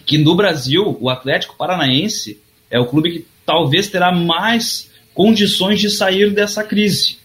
que 0.05 0.19
no 0.19 0.35
Brasil 0.35 0.97
o 1.01 1.09
Atlético 1.09 1.57
Paranaense 1.57 2.41
é 2.71 2.79
o 2.79 2.87
clube 2.87 3.11
que 3.13 3.27
talvez 3.47 3.89
terá 3.89 4.13
mais 4.13 4.91
condições 5.15 5.81
de 5.81 5.91
sair 5.91 6.31
dessa 6.33 6.65
crise 6.65 7.19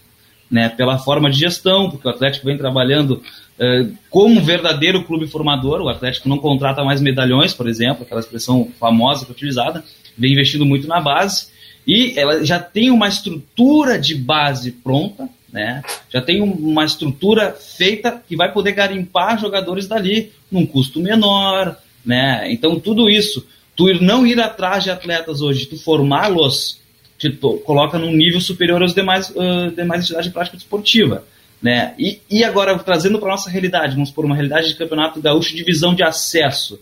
né, 0.50 0.68
pela 0.68 0.98
forma 0.98 1.30
de 1.30 1.38
gestão, 1.38 1.90
porque 1.90 2.06
o 2.06 2.10
Atlético 2.10 2.46
vem 2.46 2.56
trabalhando 2.56 3.22
uh, 3.58 3.96
como 4.10 4.40
um 4.40 4.44
verdadeiro 4.44 5.02
clube 5.04 5.26
formador. 5.26 5.80
O 5.80 5.88
Atlético 5.88 6.28
não 6.28 6.38
contrata 6.38 6.84
mais 6.84 7.00
medalhões, 7.00 7.52
por 7.52 7.68
exemplo, 7.68 8.04
aquela 8.04 8.20
expressão 8.20 8.70
famosa 8.78 9.24
que 9.24 9.32
é 9.32 9.34
utilizada, 9.34 9.84
vem 10.16 10.32
investindo 10.32 10.64
muito 10.64 10.86
na 10.86 11.00
base 11.00 11.48
e 11.86 12.18
ela 12.18 12.44
já 12.44 12.58
tem 12.58 12.90
uma 12.90 13.06
estrutura 13.06 13.98
de 13.98 14.14
base 14.14 14.72
pronta, 14.72 15.28
né? 15.56 15.82
Já 16.10 16.20
tem 16.20 16.42
uma 16.42 16.84
estrutura 16.84 17.50
feita 17.52 18.22
que 18.28 18.36
vai 18.36 18.52
poder 18.52 18.72
garimpar 18.72 19.40
jogadores 19.40 19.88
dali 19.88 20.30
num 20.52 20.66
custo 20.66 21.00
menor, 21.00 21.74
né? 22.04 22.52
Então 22.52 22.78
tudo 22.78 23.08
isso, 23.08 23.46
tu 23.74 23.86
não 24.02 24.26
ir 24.26 24.38
atrás 24.38 24.84
de 24.84 24.90
atletas 24.90 25.40
hoje, 25.40 25.64
tu 25.64 25.78
formá-los, 25.78 26.78
te 27.18 27.30
coloca 27.64 27.98
num 27.98 28.12
nível 28.12 28.38
superior 28.38 28.82
aos 28.82 28.92
demais 28.92 29.30
uh, 29.30 29.70
demais 29.74 30.02
entidades 30.02 30.26
de 30.26 30.32
prática 30.32 30.58
esportiva. 30.58 31.24
Né? 31.62 31.94
E, 31.98 32.20
e 32.30 32.44
agora, 32.44 32.78
trazendo 32.78 33.18
para 33.18 33.30
nossa 33.30 33.48
realidade, 33.48 33.94
vamos 33.94 34.10
por 34.10 34.26
uma 34.26 34.34
realidade 34.34 34.68
de 34.68 34.74
campeonato 34.74 35.22
gaúcho, 35.22 35.56
divisão 35.56 35.94
de 35.94 36.02
acesso. 36.02 36.78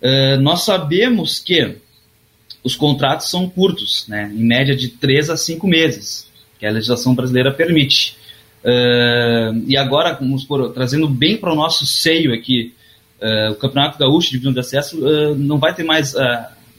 Uh, 0.00 0.40
nós 0.40 0.62
sabemos 0.62 1.40
que 1.40 1.74
os 2.62 2.76
contratos 2.76 3.28
são 3.28 3.48
curtos, 3.48 4.06
né? 4.06 4.30
em 4.32 4.44
média 4.44 4.76
de 4.76 4.90
3 4.90 5.30
a 5.30 5.36
5 5.36 5.66
meses, 5.66 6.25
que 6.58 6.66
a 6.66 6.70
legislação 6.70 7.14
brasileira 7.14 7.52
permite. 7.52 8.16
Uh, 8.64 9.64
e 9.66 9.76
agora, 9.76 10.14
vamos 10.14 10.44
por, 10.44 10.70
trazendo 10.70 11.08
bem 11.08 11.36
para 11.36 11.52
o 11.52 11.56
nosso 11.56 11.86
seio 11.86 12.34
aqui, 12.34 12.74
uh, 13.20 13.52
o 13.52 13.54
Campeonato 13.56 13.98
Gaúcho 13.98 14.28
de 14.28 14.32
Divisão 14.32 14.52
de 14.52 14.60
Acesso 14.60 14.98
não 15.36 15.58
vai 15.58 15.74
ter 15.74 15.84
mais 15.84 16.14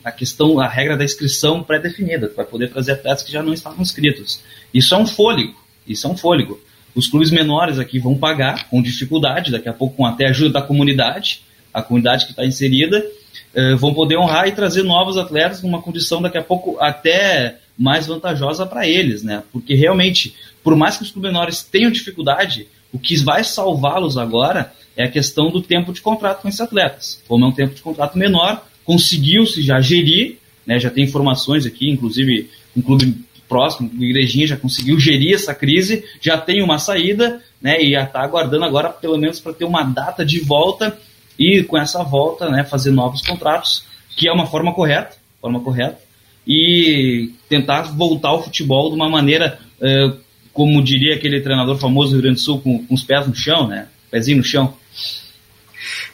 a 0.08 0.12
questão, 0.12 0.60
a 0.60 0.68
regra 0.68 0.96
da 0.96 1.04
inscrição 1.04 1.62
pré-definida, 1.62 2.32
vai 2.36 2.46
poder 2.46 2.70
trazer 2.70 2.94
atletas 2.94 3.24
que 3.24 3.32
já 3.32 3.44
não 3.44 3.54
estavam 3.54 3.82
inscritos. 3.82 4.42
Isso 4.74 4.96
é 4.96 4.98
um 4.98 5.06
fôlego, 5.06 5.54
isso 5.86 6.08
é 6.08 6.10
um 6.10 6.16
fôlego. 6.16 6.60
Os 6.96 7.08
clubes 7.08 7.30
menores 7.30 7.78
aqui 7.78 8.00
vão 8.00 8.18
pagar 8.18 8.70
com 8.70 8.82
dificuldade, 8.82 9.52
daqui 9.52 9.68
a 9.68 9.74
pouco 9.74 9.98
com 9.98 10.06
até 10.06 10.28
ajuda 10.28 10.54
da 10.54 10.62
comunidade, 10.62 11.42
a 11.74 11.82
comunidade 11.82 12.26
que 12.26 12.32
está 12.32 12.46
inserida, 12.46 13.06
uh, 13.54 13.78
vão 13.78 13.94
poder 13.94 14.18
honrar 14.18 14.48
e 14.48 14.54
trazer 14.54 14.84
novos 14.84 15.18
atletas 15.18 15.62
numa 15.62 15.82
condição 15.82 16.22
daqui 16.22 16.38
a 16.38 16.44
pouco 16.44 16.78
até 16.80 17.58
mais 17.78 18.08
vantajosa 18.08 18.66
para 18.66 18.88
eles, 18.88 19.24
né? 19.24 19.44
Porque 19.52 19.76
realmente, 19.76 20.34
por 20.64 20.76
mais 20.76 20.98
que 20.98 21.04
os 21.04 21.12
clubes 21.12 21.32
menores 21.32 21.64
tenham 21.64 21.92
dificuldade, 21.92 22.68
o 22.92 22.98
que 22.98 23.16
vai 23.18 23.44
salvá-los 23.44 24.18
agora 24.18 24.74
é 24.96 25.04
a 25.04 25.12
questão 25.12 25.52
do 25.52 25.62
tempo 25.62 25.94
de 25.94 26.02
contrato 26.02 26.42
com 26.42 26.48
esses 26.48 26.62
atletas. 26.62 27.22
Como 27.28 27.46
é 27.46 27.48
um 27.48 27.52
tempo 27.52 27.76
de 27.76 27.82
contrato 27.82 28.18
menor, 28.18 28.66
conseguiu-se 28.84 29.62
já 29.62 29.80
gerir, 29.80 30.38
né? 30.66 30.80
Já 30.80 30.90
tem 30.90 31.04
informações 31.04 31.66
aqui, 31.66 31.90
inclusive 31.90 32.50
um 32.76 32.82
clube 32.82 33.26
próximo, 33.48 33.90
o 33.98 34.04
Igrejinha 34.04 34.46
já 34.46 34.58
conseguiu 34.58 35.00
gerir 35.00 35.34
essa 35.34 35.56
crise, 35.56 36.04
já 36.22 36.38
tem 36.38 36.62
uma 36.62 36.78
saída, 36.78 37.42
né? 37.62 37.82
E 37.82 37.92
já 37.92 38.04
está 38.04 38.22
aguardando 38.22 38.66
agora, 38.66 38.90
pelo 38.90 39.18
menos, 39.18 39.40
para 39.40 39.54
ter 39.54 39.66
uma 39.66 39.84
data 39.84 40.26
de 40.26 40.40
volta 40.40 40.98
e 41.38 41.64
com 41.64 41.78
essa 41.78 42.04
volta, 42.04 42.50
né, 42.50 42.64
fazer 42.64 42.92
novos 42.92 43.22
contratos, 43.22 43.84
que 44.16 44.28
é 44.28 44.32
uma 44.32 44.48
forma 44.48 44.74
correta, 44.74 45.16
forma 45.40 45.60
correta, 45.60 46.00
e 46.48 47.34
tentar 47.50 47.82
voltar 47.94 48.30
ao 48.30 48.44
futebol 48.44 48.90
de 48.90 48.96
uma 48.96 49.10
maneira, 49.10 49.60
eh, 49.82 50.14
como 50.54 50.82
diria 50.82 51.16
aquele 51.16 51.42
treinador 51.42 51.78
famoso 51.78 52.10
do 52.10 52.14
Rio 52.14 52.24
Grande 52.24 52.38
do 52.38 52.44
Sul, 52.44 52.62
com, 52.62 52.86
com 52.86 52.94
os 52.96 53.04
pés 53.04 53.28
no 53.28 53.36
chão, 53.36 53.68
né, 53.68 53.88
pezinho 54.10 54.38
no 54.38 54.44
chão. 54.44 54.74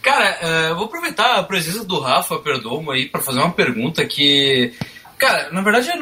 Cara, 0.02 0.72
uh, 0.72 0.76
vou 0.76 0.86
aproveitar 0.86 1.38
a 1.38 1.44
presença 1.44 1.86
do 1.86 2.00
Rafa 2.00 2.38
Perdomo 2.40 2.92
aí 2.92 3.08
para 3.08 3.22
fazer 3.22 3.40
uma 3.40 3.54
pergunta 3.54 4.06
que, 4.06 4.74
cara, 5.18 5.50
na 5.52 5.62
verdade, 5.62 5.90
é 5.90 5.98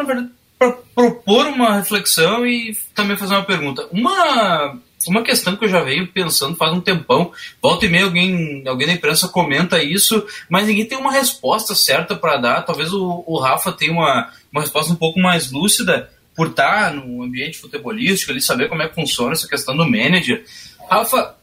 para 0.57 0.71
propor 0.95 1.47
uma 1.47 1.75
reflexão 1.75 2.45
e 2.45 2.75
também 2.95 3.17
fazer 3.17 3.35
uma 3.35 3.45
pergunta. 3.45 3.87
Uma 3.91 4.79
uma 5.07 5.23
questão 5.23 5.55
que 5.55 5.65
eu 5.65 5.69
já 5.69 5.81
venho 5.81 6.07
pensando 6.07 6.55
faz 6.55 6.73
um 6.73 6.81
tempão. 6.81 7.31
Volta 7.61 7.85
e 7.85 7.89
meia 7.89 8.05
alguém, 8.05 8.63
alguém 8.67 8.87
da 8.87 8.93
imprensa 8.93 9.27
comenta 9.27 9.81
isso, 9.83 10.25
mas 10.49 10.67
ninguém 10.67 10.85
tem 10.85 10.97
uma 10.97 11.11
resposta 11.11 11.73
certa 11.73 12.15
para 12.15 12.37
dar. 12.37 12.61
Talvez 12.61 12.91
o, 12.93 13.23
o 13.25 13.39
Rafa 13.39 13.71
tenha 13.71 13.91
uma, 13.91 14.31
uma 14.51 14.61
resposta 14.61 14.91
um 14.91 14.95
pouco 14.95 15.19
mais 15.19 15.51
lúcida 15.51 16.09
por 16.35 16.47
estar 16.47 16.93
no 16.93 17.23
ambiente 17.23 17.57
futebolístico, 17.57 18.31
ele 18.31 18.41
saber 18.41 18.69
como 18.69 18.81
é 18.81 18.87
que 18.87 18.95
funciona 18.95 19.33
essa 19.33 19.47
questão 19.47 19.75
do 19.75 19.85
manager. 19.85 20.43
Rafa, 20.89 21.35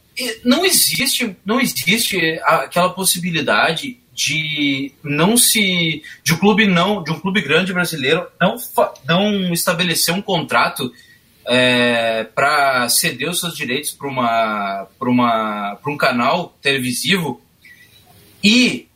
não 0.45 0.65
existe, 0.65 1.37
não 1.45 1.61
existe 1.61 2.41
aquela 2.45 2.91
possibilidade 2.91 3.99
de 4.15 4.91
não 5.03 5.37
se 5.37 6.03
de 6.25 6.35
um 6.35 6.39
clube 6.39 6.67
não 6.67 7.05
de 7.05 7.13
um 7.13 7.21
clube 7.21 7.41
grande 7.41 7.73
brasileiro 7.73 8.27
não 8.41 8.57
não 9.07 9.53
estabelecer 9.53 10.13
um 10.13 10.21
contrato 10.21 10.93
é, 11.49 12.25
para 12.25 12.87
ceder 12.91 13.31
os 13.31 13.41
seus 13.41 13.57
direitos 13.57 13.91
para 13.91 14.07
uma 14.07 14.87
uma 15.01 15.79
um 15.87 15.97
canal 15.97 16.55
televisivo 16.61 17.41
e 18.45 18.87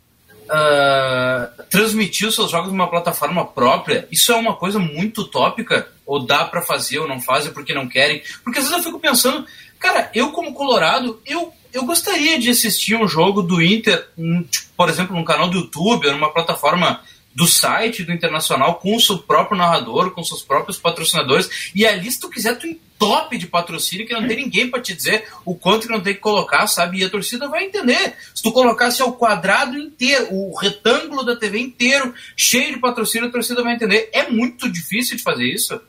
uh, 0.43 1.63
transmitir 1.71 2.29
os 2.29 2.35
seus 2.35 2.51
jogos 2.51 2.71
numa 2.71 2.91
plataforma 2.91 3.47
própria 3.47 4.07
isso 4.11 4.31
é 4.31 4.37
uma 4.37 4.55
coisa 4.55 4.79
muito 4.79 5.23
utópica 5.23 5.89
ou 6.05 6.27
dá 6.27 6.45
para 6.45 6.61
fazer 6.61 6.99
ou 6.99 7.09
não 7.09 7.23
fazem 7.23 7.53
porque 7.53 7.73
não 7.73 7.89
querem? 7.89 8.23
Porque 8.45 8.59
às 8.59 8.67
vezes 8.67 8.79
eu 8.79 8.85
fico 8.85 9.01
pensando 9.01 9.47
cara 9.79 10.11
eu 10.15 10.31
como 10.31 10.53
colorado 10.53 11.23
eu 11.25 11.55
eu 11.73 11.87
gostaria 11.87 12.39
de 12.39 12.51
assistir 12.51 12.95
um 12.97 13.09
jogo 13.09 13.41
do 13.41 13.63
Inter, 13.63 14.07
tipo, 14.51 14.67
por 14.77 14.91
exemplo, 14.91 15.17
num 15.17 15.25
canal 15.25 15.49
do 15.49 15.57
YouTube, 15.57 16.11
numa 16.11 16.31
plataforma 16.31 17.01
do 17.35 17.47
site 17.47 18.05
do 18.05 18.13
Internacional 18.13 18.77
com 18.77 18.95
o 18.95 19.01
seu 19.01 19.19
próprio 19.19 19.57
narrador, 19.57 20.11
com 20.11 20.23
seus 20.23 20.43
próprios 20.43 20.79
patrocinadores. 20.79 21.73
E 21.75 21.87
ali, 21.87 22.11
se 22.11 22.21
tu 22.21 22.29
quiser, 22.29 22.59
tu 22.59 22.67
top 23.03 23.37
de 23.37 23.49
patrocínio 23.49 24.07
que 24.07 24.13
não 24.13 24.29
tem 24.29 24.37
ninguém 24.37 24.71
para 24.71 24.81
te 24.81 24.95
dizer 24.95 25.27
o 25.45 25.57
quanto 25.57 25.89
que 25.89 25.93
não 25.93 26.01
tem 26.01 26.15
que 26.15 26.21
colocar, 26.21 26.69
sabe? 26.69 26.99
E 26.99 27.05
a 27.05 27.11
torcida 27.11 27.49
vai 27.49 27.65
entender. 27.65 28.15
Se 28.33 28.41
tu 28.41 28.53
colocasse 28.53 29.03
ao 29.03 29.13
quadrado 29.15 29.77
inteiro, 29.77 30.29
o 30.31 30.57
retângulo 30.57 31.25
da 31.25 31.35
TV 31.35 31.59
inteiro, 31.59 32.15
cheio 32.37 32.75
de 32.75 32.81
patrocínio, 32.81 33.29
a 33.29 33.33
torcida 33.33 33.61
vai 33.61 33.75
entender. 33.75 34.09
É 34.13 34.29
muito 34.29 34.71
difícil 34.71 35.17
de 35.17 35.23
fazer 35.25 35.47
isso. 35.47 35.81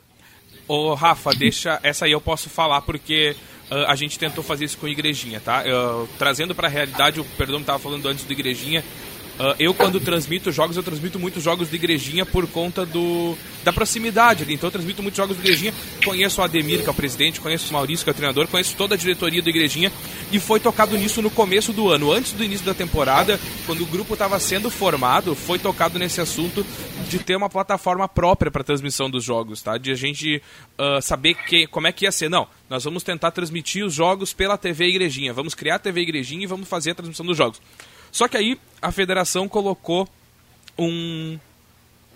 Ô, 0.66 0.94
Rafa, 0.94 1.30
deixa. 1.30 1.78
Essa 1.84 2.06
aí 2.06 2.12
eu 2.12 2.20
posso 2.20 2.50
falar 2.50 2.82
porque. 2.82 3.36
Uh, 3.70 3.88
a 3.88 3.96
gente 3.96 4.18
tentou 4.18 4.44
fazer 4.44 4.66
isso 4.66 4.76
com 4.76 4.84
a 4.84 4.90
igrejinha, 4.90 5.40
tá? 5.40 5.62
Uh, 5.62 6.06
trazendo 6.18 6.54
para 6.54 6.68
a 6.68 6.70
realidade, 6.70 7.18
o 7.18 7.24
Perdão 7.24 7.60
estava 7.60 7.78
falando 7.78 8.06
antes 8.06 8.22
do 8.22 8.30
igrejinha, 8.30 8.84
Uh, 9.34 9.54
eu, 9.58 9.74
quando 9.74 9.98
transmito 9.98 10.52
jogos, 10.52 10.76
eu 10.76 10.82
transmito 10.82 11.18
muitos 11.18 11.42
jogos 11.42 11.68
de 11.68 11.74
igrejinha 11.74 12.24
por 12.24 12.46
conta 12.46 12.86
do, 12.86 13.36
da 13.64 13.72
proximidade. 13.72 14.44
Então, 14.48 14.68
eu 14.68 14.70
transmito 14.70 15.02
muitos 15.02 15.16
jogos 15.16 15.36
de 15.36 15.42
igrejinha. 15.42 15.74
Conheço 16.04 16.40
o 16.40 16.44
Ademir, 16.44 16.82
que 16.82 16.88
é 16.88 16.90
o 16.90 16.94
presidente, 16.94 17.40
conheço 17.40 17.70
o 17.70 17.72
Maurício, 17.72 18.04
que 18.04 18.10
é 18.10 18.12
o 18.12 18.14
treinador, 18.14 18.46
conheço 18.46 18.76
toda 18.76 18.94
a 18.94 18.98
diretoria 18.98 19.42
do 19.42 19.50
igrejinha. 19.50 19.90
E 20.30 20.38
foi 20.38 20.60
tocado 20.60 20.96
nisso 20.96 21.20
no 21.20 21.30
começo 21.30 21.72
do 21.72 21.90
ano. 21.90 22.12
Antes 22.12 22.32
do 22.32 22.44
início 22.44 22.64
da 22.64 22.74
temporada, 22.74 23.40
quando 23.66 23.82
o 23.82 23.86
grupo 23.86 24.12
estava 24.12 24.38
sendo 24.38 24.70
formado, 24.70 25.34
foi 25.34 25.58
tocado 25.58 25.98
nesse 25.98 26.20
assunto 26.20 26.64
de 27.08 27.18
ter 27.18 27.34
uma 27.34 27.50
plataforma 27.50 28.08
própria 28.08 28.52
para 28.52 28.62
transmissão 28.62 29.10
dos 29.10 29.24
jogos, 29.24 29.62
tá? 29.62 29.76
De 29.76 29.90
a 29.90 29.96
gente 29.96 30.40
uh, 30.78 31.02
saber 31.02 31.34
que, 31.34 31.66
como 31.66 31.88
é 31.88 31.92
que 31.92 32.04
ia 32.04 32.12
ser. 32.12 32.30
Não, 32.30 32.46
nós 32.70 32.84
vamos 32.84 33.02
tentar 33.02 33.32
transmitir 33.32 33.84
os 33.84 33.94
jogos 33.94 34.32
pela 34.32 34.56
TV 34.56 34.86
Igrejinha. 34.86 35.32
Vamos 35.32 35.54
criar 35.54 35.76
a 35.76 35.78
TV 35.78 36.02
Igrejinha 36.02 36.44
e 36.44 36.46
vamos 36.46 36.68
fazer 36.68 36.92
a 36.92 36.94
transmissão 36.94 37.26
dos 37.26 37.36
jogos. 37.36 37.60
Só 38.14 38.28
que 38.28 38.36
aí 38.36 38.56
a 38.80 38.92
federação 38.92 39.48
colocou 39.48 40.08
um. 40.78 41.36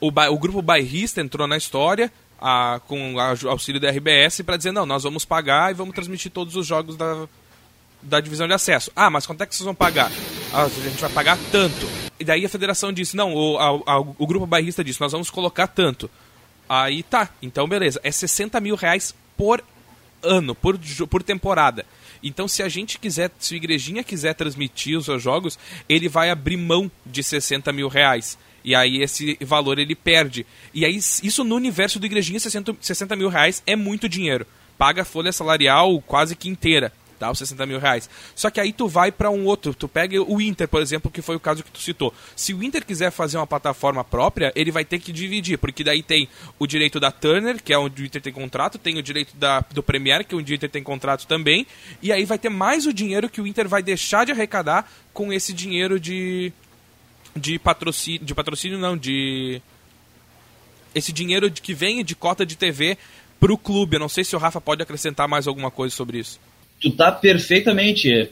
O, 0.01 0.07
o 0.07 0.39
grupo 0.39 0.63
bairrista 0.63 1.21
entrou 1.21 1.49
na 1.49 1.57
história 1.57 2.13
a, 2.41 2.81
com 2.87 3.15
o 3.17 3.21
auxílio 3.49 3.81
da 3.81 3.91
RBS 3.91 4.43
para 4.43 4.57
dizer: 4.57 4.71
não, 4.71 4.87
nós 4.87 5.03
vamos 5.03 5.25
pagar 5.25 5.73
e 5.73 5.75
vamos 5.75 5.97
transmitir 5.97 6.31
todos 6.31 6.55
os 6.55 6.65
jogos 6.65 6.97
da, 6.97 7.27
da 8.01 8.21
divisão 8.21 8.47
de 8.47 8.55
acesso. 8.55 8.93
Ah, 8.95 9.11
mas 9.11 9.27
quanto 9.27 9.43
é 9.43 9.47
que 9.47 9.53
vocês 9.53 9.65
vão 9.65 9.75
pagar? 9.75 10.09
Ah, 10.53 10.63
a 10.63 10.69
gente 10.69 11.01
vai 11.01 11.11
pagar 11.11 11.37
tanto. 11.51 11.89
E 12.21 12.25
daí 12.25 12.47
a 12.47 12.49
federação 12.49 12.93
disse: 12.93 13.17
não, 13.17 13.35
o, 13.35 13.59
a, 13.59 13.95
a, 13.95 13.99
o 13.99 14.25
grupo 14.25 14.47
bairrista 14.47 14.85
disse: 14.85 15.01
nós 15.01 15.11
vamos 15.11 15.31
colocar 15.31 15.67
tanto. 15.67 16.09
Aí 16.69 17.03
tá, 17.03 17.29
então 17.43 17.67
beleza, 17.67 17.99
é 18.05 18.13
60 18.13 18.61
mil 18.61 18.77
reais 18.77 19.13
por 19.37 19.65
ano, 20.23 20.55
por, 20.55 20.79
por 21.11 21.25
temporada. 21.25 21.85
Então, 22.23 22.49
se 22.49 22.63
a 22.63 22.69
gente 22.69 22.99
quiser, 22.99 23.31
se 23.39 23.55
o 23.55 23.57
Igrejinha 23.57 24.05
quiser 24.05 24.35
transmitir 24.35 24.99
os 24.99 25.05
seus 25.05 25.23
jogos, 25.23 25.59
ele 25.89 26.09
vai 26.09 26.31
abrir 26.31 26.57
mão 26.57 26.91
de 27.05 27.23
60 27.23 27.73
mil 27.73 27.89
reais. 27.89 28.39
E 28.65 28.75
aí 28.75 29.03
esse 29.03 29.39
valor 29.41 29.79
ele 29.79 29.95
perde. 29.95 30.45
E 30.75 30.85
aí, 30.85 30.97
isso 30.97 31.45
no 31.45 31.55
universo 31.55 31.99
do 31.99 32.07
Igrejinha, 32.07 32.41
60, 32.41 32.77
60 32.81 33.17
mil 33.17 33.29
reais 33.29 33.63
é 33.67 33.77
muito 33.77 34.09
dinheiro. 34.09 34.47
Paga 34.77 35.03
a 35.03 35.05
folha 35.05 35.33
salarial 35.33 36.01
quase 36.03 36.37
que 36.37 36.49
inteira 36.49 36.93
tá? 37.19 37.31
Os 37.31 37.39
60 37.39 37.67
mil 37.67 37.79
reais. 37.79 38.09
Só 38.35 38.51
que 38.51 38.61
aí 38.61 38.73
tu 38.73 38.89
vai 38.89 39.11
para 39.11 39.31
um 39.31 39.45
outro, 39.45 39.75
tu 39.75 39.89
pega 39.89 40.21
o 40.23 40.41
Inter, 40.41 40.69
por 40.69 40.81
exemplo, 40.81 41.11
que 41.11 41.21
foi 41.21 41.37
o 41.37 41.41
caso 41.41 41.63
que 41.63 41.71
tu 41.71 41.81
citou. 41.81 42.15
Se 42.37 42.55
o 42.55 42.63
Inter 42.63 42.85
quiser 42.85 43.11
fazer 43.11 43.37
uma 43.37 43.47
plataforma 43.47 44.05
própria, 44.05 44.53
ele 44.55 44.71
vai 44.71 44.85
ter 44.85 44.99
que 44.99 45.13
dividir, 45.13 45.59
porque 45.59 45.83
daí 45.83 46.03
tem 46.03 46.29
o 46.59 46.67
direito 46.67 47.01
da 47.01 47.11
Turner, 47.11 47.63
que 47.63 47.73
é 47.73 47.79
onde 47.79 48.03
o 48.03 48.07
Inter 48.07 48.23
tem 48.23 48.33
contrato, 48.33 48.79
tem 48.79 48.99
o 48.99 49.03
direito 49.03 49.37
da, 49.37 49.61
do 49.73 49.83
Premier, 49.83 50.25
que 50.25 50.35
é 50.35 50.39
onde 50.39 50.53
o 50.53 50.55
Inter 50.55 50.71
tem 50.71 50.83
contrato 50.83 51.27
também, 51.27 51.67
e 52.01 52.13
aí 52.13 52.25
vai 52.25 52.39
ter 52.39 52.49
mais 52.49 52.87
o 52.87 52.93
dinheiro 52.93 53.29
que 53.29 53.41
o 53.41 53.47
Inter 53.47 53.69
vai 53.69 53.83
deixar 53.83 54.25
de 54.25 54.33
arrecadar 54.33 54.91
com 55.13 55.33
esse 55.33 55.53
dinheiro 55.53 55.99
de 55.99 56.53
de 57.37 57.59
patrocínio, 57.59 58.25
de 58.25 58.35
patrocínio 58.35 58.79
não, 58.79 58.97
de 58.97 59.63
esse 60.95 61.13
dinheiro 61.13 61.51
que 61.51 61.73
vem 61.73 62.05
de 62.05 62.17
cota 62.17 62.45
de 62.45 62.57
TV 62.57 62.99
para 63.39 63.53
o 63.53 63.59
clube. 63.59 63.97
Eu 63.97 64.01
não 64.01 64.09
sei 64.09 64.25
se 64.25 64.35
o 64.35 64.39
Rafa 64.39 64.61
pode 64.61 64.83
acrescentar 64.83 65.29
mais 65.29 65.47
alguma 65.47 65.71
coisa 65.71 65.95
sobre 65.95 66.19
isso 66.19 66.41
tu 66.81 66.91
tá 66.91 67.11
perfeitamente, 67.11 68.13
é, 68.13 68.29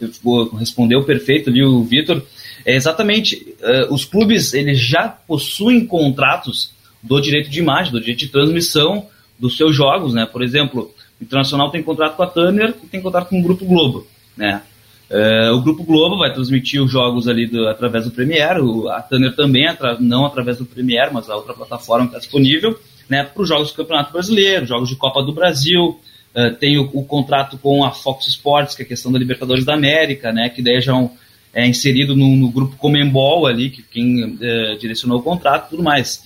respondeu 0.59 1.05
perfeito 1.05 1.51
ali 1.51 1.65
o 1.65 1.83
Vitor. 1.83 2.23
É 2.65 2.75
exatamente, 2.75 3.55
uh, 3.61 3.95
os 3.95 4.05
clubes 4.05 4.53
eles 4.55 4.79
já 4.79 5.09
possuem 5.09 5.87
contratos 5.87 6.73
do 7.03 7.21
direito 7.21 7.49
de 7.49 7.61
imagem, 7.61 7.93
do 7.93 8.01
direito 8.01 8.21
de 8.21 8.29
transmissão 8.29 9.07
dos 9.39 9.57
seus 9.57 9.75
jogos, 9.75 10.15
né? 10.15 10.27
Por 10.27 10.43
exemplo, 10.43 10.91
O 11.21 11.25
Internacional 11.25 11.71
tem 11.71 11.83
contrato 11.83 12.17
com 12.17 12.23
a 12.23 12.27
Turner 12.27 12.75
e 12.83 12.87
tem 12.87 13.01
contrato 13.01 13.29
com 13.29 13.41
o 13.41 13.43
Grupo 13.43 13.65
Globo, 13.65 14.07
né? 14.37 14.63
Uh, 15.09 15.55
o 15.55 15.63
Grupo 15.63 15.85
Globo 15.85 16.19
vai 16.19 16.33
transmitir 16.33 16.83
os 16.83 16.91
jogos 16.91 17.29
ali 17.29 17.47
do, 17.47 17.69
através 17.69 18.05
do 18.05 18.11
Premiere, 18.11 18.61
o, 18.61 18.89
a 18.89 19.01
Tanner 19.01 19.35
também, 19.37 19.67
atra, 19.69 19.97
não 20.01 20.27
através 20.27 20.59
do 20.59 20.67
Premiere, 20.67 21.13
mas 21.13 21.31
a 21.31 21.37
outra 21.37 21.55
plataforma 21.55 22.07
está 22.07 22.19
disponível, 22.19 22.77
né, 23.09 23.23
para 23.23 23.41
os 23.41 23.49
jogos 23.49 23.71
do 23.71 23.77
Campeonato 23.77 24.13
Brasileiro, 24.13 24.67
jogos 24.67 24.89
de 24.89 24.97
Copa 24.97 25.23
do 25.23 25.33
Brasil, 25.33 25.99
uh, 26.37 26.55
tem 26.57 26.79
o, 26.79 26.91
o, 26.93 27.05
contrato 27.05 27.59
com 27.59 27.83
a 27.85 27.91
Fox 27.91 28.27
Sports, 28.29 28.75
que 28.75 28.83
é 28.83 28.85
a 28.85 28.89
questão 28.89 29.11
da 29.11 29.19
Libertadores 29.19 29.65
da 29.65 29.75
América, 29.75 30.33
né, 30.33 30.49
que 30.49 30.63
daí 30.63 30.81
já 30.81 30.93
é, 30.93 30.95
um, 30.95 31.11
é 31.55 31.67
inserido 31.67 32.15
no, 32.15 32.37
no, 32.37 32.51
grupo 32.51 32.77
Comembol 32.77 33.47
ali, 33.47 33.71
que 33.71 33.83
quem 33.83 34.25
uh, 34.25 34.79
direcionou 34.79 35.19
o 35.19 35.23
contrato 35.23 35.67
e 35.67 35.71
tudo 35.71 35.83
mais. 35.83 36.23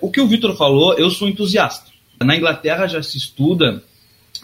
o 0.00 0.10
que 0.10 0.20
o 0.20 0.26
Vitor 0.26 0.56
falou, 0.56 0.94
eu 0.94 1.10
sou 1.10 1.28
entusiasta. 1.28 1.90
Na 2.22 2.36
Inglaterra 2.36 2.86
já 2.86 3.02
se 3.02 3.18
estuda 3.18 3.82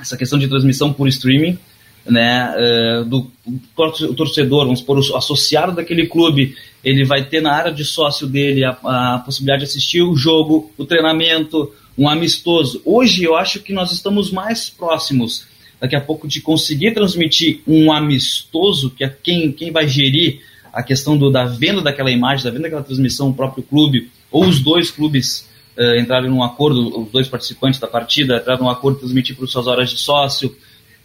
essa 0.01 0.17
questão 0.17 0.39
de 0.39 0.49
transmissão 0.49 0.93
por 0.93 1.09
streaming, 1.09 1.59
né, 2.09 2.55
uh, 2.57 3.05
do 3.05 3.31
o 3.77 4.15
torcedor, 4.15 4.65
vamos 4.65 4.81
supor, 4.81 4.99
o 4.99 5.17
associado 5.17 5.73
daquele 5.73 6.07
clube, 6.07 6.55
ele 6.85 7.05
vai 7.05 7.25
ter 7.25 7.41
na 7.41 7.53
área 7.53 7.73
de 7.73 7.85
sócio 7.85 8.27
dele 8.27 8.65
a, 8.65 8.71
a, 8.71 9.23
possibilidade 9.25 9.65
de 9.65 9.71
assistir 9.71 10.03
o 10.03 10.15
jogo, 10.15 10.71
o 10.79 10.85
treinamento, 10.85 11.73
um 11.97 12.09
amistoso. 12.09 12.83
Hoje 12.85 13.25
eu 13.25 13.35
acho 13.35 13.61
que 13.61 13.73
nós 13.73 13.93
estamos 13.93 14.31
mais 14.31 14.69
próximos, 14.69 15.47
daqui 15.81 15.97
a 15.97 16.01
pouco, 16.01 16.29
de 16.29 16.41
conseguir 16.41 16.93
transmitir 16.93 17.61
um 17.67 17.93
amistoso, 17.93 18.91
que 18.91 19.05
é 19.05 19.09
quem, 19.09 19.51
quem 19.53 19.71
vai 19.71 19.89
gerir 19.89 20.41
a 20.73 20.83
questão 20.83 21.17
do, 21.17 21.31
da 21.31 21.47
venda 21.47 21.81
daquela 21.81 22.11
imagem, 22.11 22.45
da 22.45 22.51
venda 22.51 22.65
daquela 22.65 22.83
transmissão, 22.83 23.31
o 23.31 23.35
próprio 23.35 23.63
clube, 23.63 24.11
ou 24.31 24.45
os 24.45 24.61
dois 24.61 24.91
clubes 24.91 25.49
uh, 25.77 25.99
entrarem 25.99 26.29
num 26.29 26.43
acordo, 26.43 27.01
os 27.01 27.11
dois 27.11 27.29
participantes 27.29 27.81
da 27.81 27.87
partida 27.87 28.37
entrarem 28.37 28.63
num 28.63 28.69
acordo 28.69 28.97
de 28.97 29.01
transmitir 29.01 29.35
por 29.35 29.49
suas 29.49 29.67
horas 29.67 29.91
de 29.91 29.97
sócio, 29.97 30.55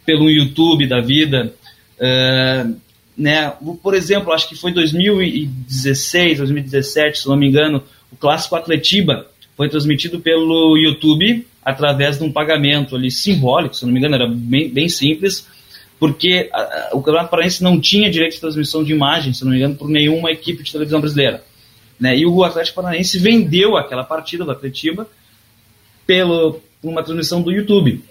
pelo 0.04 0.28
YouTube 0.28 0.86
da 0.86 1.00
vida. 1.00 1.54
Uh, 1.96 2.76
né? 3.16 3.50
Por 3.82 3.94
exemplo, 3.94 4.32
acho 4.32 4.48
que 4.48 4.56
foi 4.56 4.72
2016, 4.72 6.38
2017, 6.38 7.20
se 7.20 7.28
não 7.28 7.36
me 7.36 7.48
engano, 7.48 7.82
o 8.10 8.16
Clássico 8.16 8.56
Atletiba 8.56 9.31
foi 9.62 9.68
transmitido 9.68 10.18
pelo 10.18 10.76
YouTube 10.76 11.46
através 11.64 12.18
de 12.18 12.24
um 12.24 12.32
pagamento 12.32 12.96
ali 12.96 13.12
simbólico, 13.12 13.76
se 13.76 13.86
não 13.86 13.92
me 13.92 14.00
engano, 14.00 14.16
era 14.16 14.26
bem, 14.26 14.68
bem 14.68 14.88
simples, 14.88 15.46
porque 16.00 16.50
a, 16.52 16.60
a, 16.60 16.90
o 16.94 16.98
Campeonato 17.00 17.30
Paraense 17.30 17.62
não 17.62 17.80
tinha 17.80 18.10
direito 18.10 18.32
de 18.32 18.40
transmissão 18.40 18.82
de 18.82 18.90
imagem, 18.90 19.32
se 19.32 19.44
não 19.44 19.52
me 19.52 19.58
engano, 19.58 19.76
por 19.76 19.88
nenhuma 19.88 20.32
equipe 20.32 20.64
de 20.64 20.72
televisão 20.72 21.00
brasileira. 21.00 21.44
Né? 22.00 22.18
E 22.18 22.26
o 22.26 22.42
Atlético 22.42 22.74
Paranaense 22.74 23.20
vendeu 23.20 23.76
aquela 23.76 24.02
partida 24.02 24.44
do 24.44 24.50
Atletiba 24.50 25.06
pelo, 26.04 26.60
por 26.80 26.88
uma 26.90 27.04
transmissão 27.04 27.40
do 27.40 27.52
YouTube. 27.52 28.02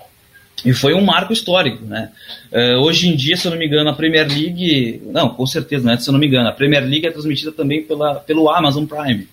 E 0.63 0.72
foi 0.72 0.93
um 0.93 1.03
marco 1.03 1.34
histórico, 1.34 1.84
né? 1.84 2.12
Uh, 2.50 2.79
hoje 2.79 3.10
em 3.10 3.15
dia, 3.15 3.36
se 3.36 3.46
eu 3.46 3.51
não 3.51 3.58
me 3.58 3.65
engano, 3.65 3.89
a 3.89 3.93
Premier 3.93 4.25
League, 4.25 5.01
não, 5.08 5.29
com 5.29 5.46
certeza, 5.46 5.86
né? 5.86 5.98
Se 5.98 6.08
eu 6.08 6.13
não 6.13 6.20
me 6.20 6.27
engano, 6.27 6.48
a 6.48 6.53
Premier 6.53 6.84
League 6.84 7.05
é 7.05 7.12
transmitida 7.12 7.51
também 7.51 7.84
pela, 7.84 8.15
pelo 8.15 8.50
Amazon 8.50 8.86
Prime, 8.86 9.27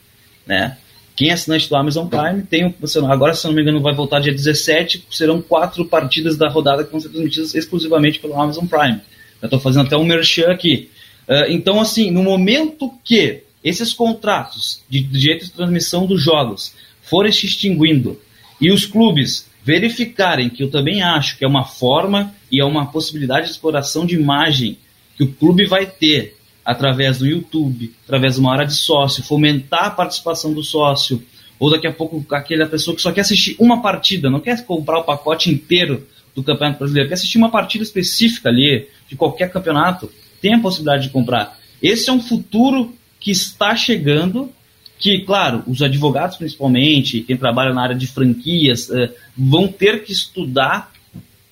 né? 0.47 0.77
Quem 1.19 1.31
é 1.31 1.33
assinante 1.33 1.69
do 1.69 1.75
Amazon 1.75 2.07
Prime 2.07 2.45
tem, 2.45 2.73
agora 3.11 3.35
se 3.35 3.45
não 3.45 3.53
me 3.53 3.61
engano, 3.61 3.81
vai 3.81 3.93
voltar 3.93 4.21
dia 4.21 4.33
17, 4.33 5.05
serão 5.11 5.43
quatro 5.43 5.85
partidas 5.85 6.37
da 6.37 6.49
rodada 6.49 6.85
que 6.85 6.93
vão 6.93 7.01
ser 7.01 7.09
transmitidas 7.09 7.57
exclusivamente 7.57 8.21
pelo 8.21 8.41
Amazon 8.41 8.67
Prime. 8.67 9.01
Eu 9.43 9.47
estou 9.47 9.59
fazendo 9.59 9.87
até 9.87 9.97
um 9.97 10.05
merchan 10.05 10.49
aqui. 10.49 10.89
Uh, 11.27 11.51
então, 11.51 11.81
assim, 11.81 12.13
no 12.13 12.23
momento 12.23 12.95
que 13.03 13.43
esses 13.65 13.93
contratos 13.93 14.85
de 14.89 15.01
direito 15.01 15.47
de 15.47 15.51
transmissão 15.51 16.07
dos 16.07 16.23
jogos 16.23 16.73
forem 17.03 17.33
se 17.33 17.47
extinguindo 17.47 18.17
e 18.61 18.71
os 18.71 18.87
clubes 18.87 19.51
verificarem, 19.65 20.49
que 20.49 20.63
eu 20.63 20.71
também 20.71 21.03
acho 21.03 21.37
que 21.37 21.45
é 21.45 21.49
uma 21.49 21.65
forma 21.65 22.33
e 22.49 22.61
é 22.61 22.65
uma 22.65 22.93
possibilidade 22.93 23.47
de 23.47 23.51
exploração 23.51 24.07
de 24.07 24.15
imagem 24.15 24.79
que 25.17 25.25
o 25.25 25.33
clube 25.33 25.67
vai 25.67 25.85
ter 25.85 26.38
através 26.69 27.19
do 27.19 27.27
YouTube, 27.27 27.95
através 28.05 28.35
de 28.35 28.41
uma 28.41 28.51
hora 28.51 28.67
de 28.67 28.75
sócio, 28.75 29.25
fomentar 29.25 29.87
a 29.87 29.91
participação 29.91 30.53
do 30.53 30.63
sócio, 30.63 31.25
ou 31.59 31.71
daqui 31.71 31.87
a 31.87 31.93
pouco 31.95 32.23
aquela 32.35 32.67
pessoa 32.67 32.95
que 32.95 33.01
só 33.01 33.11
quer 33.11 33.23
assistir 33.23 33.57
uma 33.59 33.81
partida, 33.81 34.29
não 34.29 34.39
quer 34.39 34.63
comprar 34.67 34.99
o 34.99 35.03
pacote 35.03 35.51
inteiro 35.51 36.07
do 36.35 36.43
Campeonato 36.43 36.81
Brasileiro, 36.81 37.09
quer 37.09 37.15
assistir 37.15 37.39
uma 37.39 37.51
partida 37.51 37.83
específica 37.83 38.51
ali, 38.51 38.87
de 39.09 39.17
qualquer 39.17 39.51
campeonato, 39.51 40.13
tem 40.43 40.53
a 40.53 40.61
possibilidade 40.61 41.05
de 41.05 41.09
comprar. 41.09 41.59
Esse 41.81 42.11
é 42.11 42.13
um 42.13 42.21
futuro 42.21 42.95
que 43.19 43.31
está 43.31 43.75
chegando 43.75 44.53
que, 44.99 45.21
claro, 45.21 45.63
os 45.67 45.81
advogados 45.81 46.37
principalmente, 46.37 47.23
quem 47.23 47.39
trabalha 47.39 47.73
na 47.73 47.83
área 47.83 47.97
de 47.97 48.07
franquias, 48.07 48.91
uh, 48.91 49.09
vão 49.35 49.69
ter 49.69 50.05
que 50.05 50.13
estudar 50.13 50.93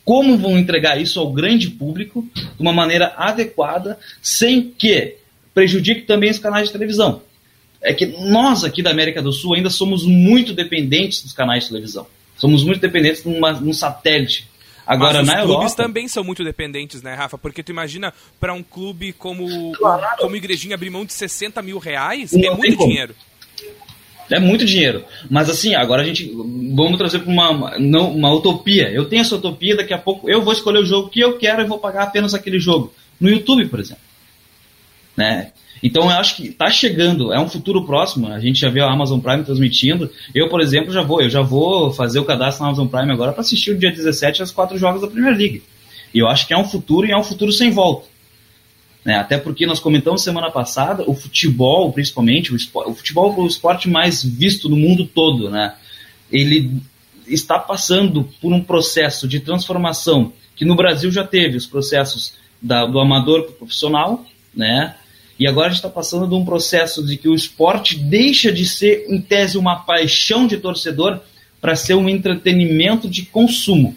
como 0.07 0.39
vão 0.39 0.57
entregar 0.57 1.01
isso 1.01 1.19
ao 1.19 1.33
grande 1.33 1.69
público 1.69 2.25
de 2.33 2.61
uma 2.61 2.73
maneira 2.73 3.13
adequada, 3.17 3.99
sem 4.23 4.71
que 4.71 5.17
prejudique 5.53 6.03
também 6.03 6.31
os 6.31 6.39
canais 6.39 6.69
de 6.69 6.73
televisão. 6.73 7.23
É 7.83 7.93
que 7.93 8.07
nós 8.07 8.63
aqui 8.63 8.83
da 8.83 8.91
América 8.91 9.21
do 9.21 9.33
Sul 9.33 9.55
ainda 9.55 9.69
somos 9.69 10.07
muito 10.07 10.53
dependentes 10.53 11.25
dos 11.25 11.33
canais 11.33 11.65
de 11.65 11.71
televisão. 11.71 12.07
Somos 12.37 12.63
muito 12.63 12.81
dependentes 12.81 13.25
de 13.25 13.29
uma, 13.29 13.53
um 13.53 13.73
satélite. 13.73 14.49
Agora, 14.87 15.15
Mas 15.15 15.23
os 15.23 15.27
na 15.27 15.35
clubes 15.43 15.73
Europa... 15.73 15.83
também 15.83 16.07
são 16.07 16.23
muito 16.23 16.45
dependentes, 16.45 17.03
né, 17.03 17.13
Rafa? 17.15 17.37
Porque 17.37 17.61
tu 17.61 17.73
imagina 17.73 18.15
para 18.39 18.55
um 18.55 18.63
clube 18.63 19.13
como, 19.13 19.73
claro. 19.73 20.07
como 20.21 20.37
Igrejinha 20.37 20.77
abrir 20.77 20.91
mão 20.91 21.05
de 21.05 21.13
60 21.13 21.61
mil 21.63 21.79
reais, 21.79 22.31
Não 22.31 22.53
é 22.53 22.57
muito 22.57 22.79
dinheiro. 22.79 23.13
É 24.31 24.41
muito 24.41 24.65
dinheiro. 24.65 25.05
Mas 25.31 25.49
assim, 25.49 25.75
agora 25.75 26.03
a 26.03 26.05
gente. 26.05 26.31
Vamos 26.75 26.99
trazer 26.99 27.21
para 27.21 27.31
uma, 27.31 27.77
uma, 27.79 28.35
utopia. 28.35 28.91
Eu 28.91 29.05
tenho 29.07 29.21
essa 29.21 29.37
utopia, 29.37 29.77
daqui 29.77 29.95
a 29.95 29.99
pouco 29.99 30.29
eu 30.29 30.43
vou 30.43 30.53
escolher 30.53 30.81
o 30.81 30.87
jogo 30.87 31.09
que 31.09 31.21
eu 31.21 31.39
quero 31.39 31.63
e 31.63 31.67
vou 31.67 31.79
pagar 31.79 32.05
apenas 32.05 32.35
aquele 32.35 32.59
jogo. 32.59 32.93
No 33.21 33.29
YouTube, 33.29 33.67
por 33.67 33.81
exemplo. 33.81 34.03
Né? 35.17 35.53
Então 35.83 36.05
eu 36.05 36.11
acho 36.11 36.37
que 36.37 36.49
está 36.49 36.69
chegando, 36.69 37.33
é 37.33 37.41
um 37.41 37.49
futuro 37.49 37.85
próximo. 37.85 38.29
A 38.29 38.41
gente 38.41 38.61
já 38.61 38.69
vê 38.69 38.81
a 38.81 38.91
Amazon 38.91 39.21
Prime 39.21 39.45
transmitindo. 39.45 40.11
Eu, 40.35 40.49
por 40.49 40.61
exemplo, 40.61 40.93
já 40.93 41.03
vou, 41.03 41.23
eu 41.23 41.31
já 41.31 41.43
vou 41.43 41.93
fazer 41.93 42.19
o 42.19 42.25
cadastro 42.25 42.63
na 42.63 42.71
Amazon 42.71 42.89
Prime 42.89 43.13
agora 43.13 43.33
para 43.33 43.43
assistir 43.43 43.71
o 43.71 43.79
dia 43.79 43.91
17 43.91 44.43
as 44.43 44.51
quatro 44.51 44.77
jogos 44.79 45.01
da 45.01 45.09
Premier 45.09 45.37
League. 45.37 45.63
E 46.13 46.19
eu 46.19 46.29
acho 46.29 46.47
que 46.47 46.55
é 46.55 46.59
um 46.59 46.65
futuro 46.65 47.07
e 47.07 47.13
é 47.13 47.17
um 47.17 47.23
futuro 47.23 47.53
sem 47.53 47.71
volta. 47.71 48.07
Né? 49.07 49.15
Até 49.15 49.39
porque 49.39 49.67
nós 49.67 49.79
comentamos 49.79 50.25
semana 50.25 50.51
passada, 50.51 51.05
o 51.07 51.15
futebol, 51.15 51.93
principalmente, 51.93 52.53
o, 52.53 52.57
esporte, 52.57 52.91
o 52.91 52.95
futebol 52.95 53.33
é 53.39 53.41
o 53.41 53.47
esporte 53.47 53.89
mais 53.89 54.25
visto 54.25 54.69
no 54.69 54.75
mundo 54.75 55.07
todo. 55.07 55.49
Né? 55.49 55.73
Ele 56.29 56.83
está 57.29 57.57
passando 57.57 58.29
por 58.43 58.53
um 58.53 58.61
processo 58.61 59.29
de 59.29 59.39
transformação 59.39 60.33
que 60.57 60.65
no 60.65 60.75
Brasil 60.75 61.09
já 61.13 61.23
teve 61.23 61.57
os 61.57 61.67
processos 61.67 62.35
da, 62.61 62.85
do 62.85 62.99
amador 62.99 63.45
para 63.45 63.53
o 63.53 63.59
profissional, 63.59 64.27
né? 64.53 64.97
E 65.39 65.47
agora 65.47 65.67
a 65.67 65.71
gente 65.71 65.79
está 65.79 65.91
passando 65.91 66.27
de 66.27 66.35
um 66.35 66.47
processo 66.47 67.07
de 67.07 67.19
que 67.19 67.29
o 67.29 67.35
esporte 67.35 67.99
deixa 67.99 68.51
de 68.51 68.65
ser, 68.65 69.05
em 69.07 69.21
tese, 69.21 69.59
uma 69.59 69.77
paixão 69.77 70.47
de 70.47 70.57
torcedor 70.57 71.21
para 71.61 71.77
ser 71.77 71.95
um 71.95 72.09
entretenimento 72.09 73.07
de 73.07 73.23
consumo. 73.27 73.95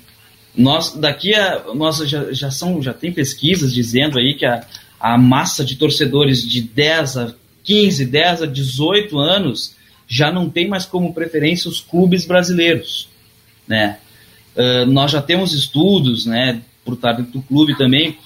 Nós 0.53 0.93
daqui 0.93 1.33
a 1.33 1.63
nós 1.73 1.99
já, 1.99 2.33
já 2.33 2.51
são 2.51 2.81
já 2.81 2.93
tem 2.93 3.13
pesquisas 3.13 3.73
dizendo 3.73 4.19
aí 4.19 4.33
que 4.33 4.45
a, 4.45 4.65
a 4.99 5.17
massa 5.17 5.63
de 5.63 5.75
torcedores 5.75 6.47
de 6.47 6.61
10 6.61 7.17
a 7.17 7.33
15, 7.63 8.05
10 8.05 8.43
a 8.43 8.45
18 8.45 9.17
anos 9.17 9.75
já 10.07 10.31
não 10.31 10.49
tem 10.49 10.67
mais 10.67 10.85
como 10.85 11.13
preferência 11.13 11.69
os 11.69 11.79
clubes 11.79 12.25
brasileiros, 12.25 13.07
né? 13.67 13.99
Uh, 14.55 14.85
nós 14.87 15.11
já 15.11 15.21
temos 15.21 15.53
estudos, 15.53 16.25
né, 16.25 16.61
por 16.83 16.95
estar 16.95 17.13
do 17.13 17.41
clube 17.43 17.77
também, 17.77 18.17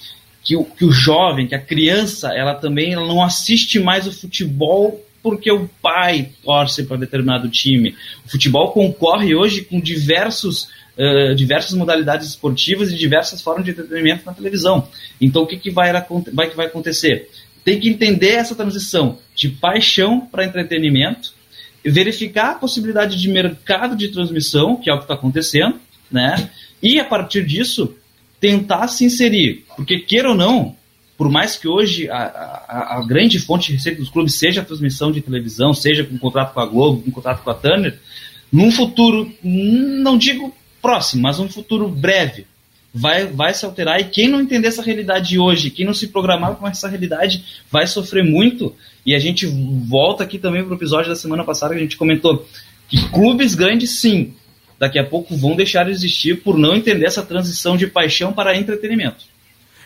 que 0.44 0.56
o, 0.56 0.64
que 0.64 0.86
o 0.86 0.92
jovem, 0.92 1.48
que 1.48 1.56
a 1.56 1.60
criança, 1.60 2.30
ela 2.34 2.56
também 2.56 2.94
ela 2.94 3.06
não 3.06 3.22
assiste 3.22 3.80
mais 3.80 4.08
o 4.08 4.12
futebol 4.12 5.04
porque 5.22 5.52
o 5.52 5.70
pai 5.82 6.30
torce 6.44 6.84
para 6.84 6.98
determinado 6.98 7.50
time. 7.50 7.96
O 8.26 8.30
futebol 8.30 8.72
concorre 8.72 9.34
hoje 9.34 9.64
com 9.64 9.80
diversos 9.80 10.68
uh, 10.98 11.36
diversas 11.36 11.74
modalidades 11.74 12.30
esportivas 12.30 12.92
e 12.92 12.96
diversas 12.96 13.42
formas 13.42 13.66
de 13.66 13.72
entretenimento 13.72 14.26
na 14.26 14.34
televisão. 14.34 14.88
Então, 15.20 15.44
o 15.44 15.48
que, 15.48 15.58
que 15.58 15.72
vai, 15.72 15.92
vai, 16.34 16.50
que 16.50 16.56
vai 16.56 16.66
acontecer? 16.66 17.30
Tem 17.64 17.80
que 17.80 17.90
entender 17.90 18.32
essa 18.32 18.56
transição 18.56 19.20
de 19.36 19.50
paixão 19.50 20.22
para 20.22 20.46
entretenimento, 20.46 21.34
verificar 21.86 22.52
a 22.52 22.56
possibilidade 22.56 23.20
de 23.20 23.30
mercado 23.30 23.96
de 23.96 24.10
transmissão, 24.10 24.76
que 24.76 24.90
é 24.90 24.94
o 24.94 24.98
que 24.98 25.04
está 25.04 25.14
acontecendo, 25.14 25.80
né? 26.12 26.50
e 26.82 27.00
a 27.00 27.06
partir 27.06 27.46
disso 27.46 27.96
tentar 28.40 28.90
se 28.90 29.06
inserir. 29.06 29.64
Porque, 29.78 30.00
queira 30.00 30.30
ou 30.30 30.36
não, 30.36 30.76
por 31.18 31.30
mais 31.30 31.56
que 31.56 31.68
hoje 31.68 32.10
a, 32.10 32.18
a, 32.18 32.98
a, 32.98 33.06
grande 33.08 33.40
fonte 33.40 33.68
de 33.68 33.74
receita 33.78 34.02
dos 34.02 34.10
clubes 34.10 34.38
seja 34.38 34.60
a 34.60 34.66
transmissão 34.66 35.10
de 35.10 35.22
televisão, 35.22 35.74
seja 35.74 36.04
com 36.04 36.18
contrato 36.18 36.54
com 36.54 36.60
a 36.60 36.66
Globo, 36.66 37.02
com 37.02 37.12
contrato 37.12 37.42
com 37.42 37.50
a 37.50 37.54
Turner, 37.54 37.98
num 38.52 38.70
futuro, 38.70 39.32
não 39.42 40.18
digo 40.18 40.54
próximo, 40.84 41.24
mas 41.24 41.40
um 41.40 41.48
futuro 41.48 41.88
breve, 41.88 42.46
vai, 42.94 43.26
vai 43.26 43.54
se 43.54 43.66
alterar. 43.66 44.00
E 44.02 44.04
quem 44.04 44.28
não 44.28 44.42
entender 44.42 44.68
essa 44.68 44.84
realidade 44.84 45.40
hoje, 45.40 45.72
quem 45.72 45.86
não 45.86 45.94
se 45.94 46.10
programar 46.10 46.56
com 46.56 46.68
essa 46.68 46.90
realidade, 46.90 47.44
vai 47.72 47.88
sofrer 47.88 48.24
muito. 48.24 48.76
E 49.06 49.16
a 49.16 49.20
gente 49.20 49.48
volta 49.48 50.24
aqui 50.24 50.38
também 50.38 50.62
para 50.64 50.74
o 50.74 50.78
episódio 50.78 51.10
da 51.10 51.16
semana 51.16 51.44
passada 51.44 51.74
que 51.74 51.80
a 51.80 51.84
gente 51.84 51.98
comentou 51.98 52.46
que 52.90 53.10
clubes 53.10 53.56
grandes, 53.56 54.02
sim, 54.02 54.34
daqui 54.78 55.00
a 55.00 55.04
pouco 55.04 55.36
vão 55.36 55.56
deixar 55.56 55.86
de 55.86 55.92
existir 55.92 56.44
por 56.44 56.58
não 56.58 56.76
entender 56.76 57.06
essa 57.06 57.24
transição 57.24 57.78
de 57.78 57.88
paixão 57.88 58.34
para 58.34 58.56
entretenimento. 58.56 59.26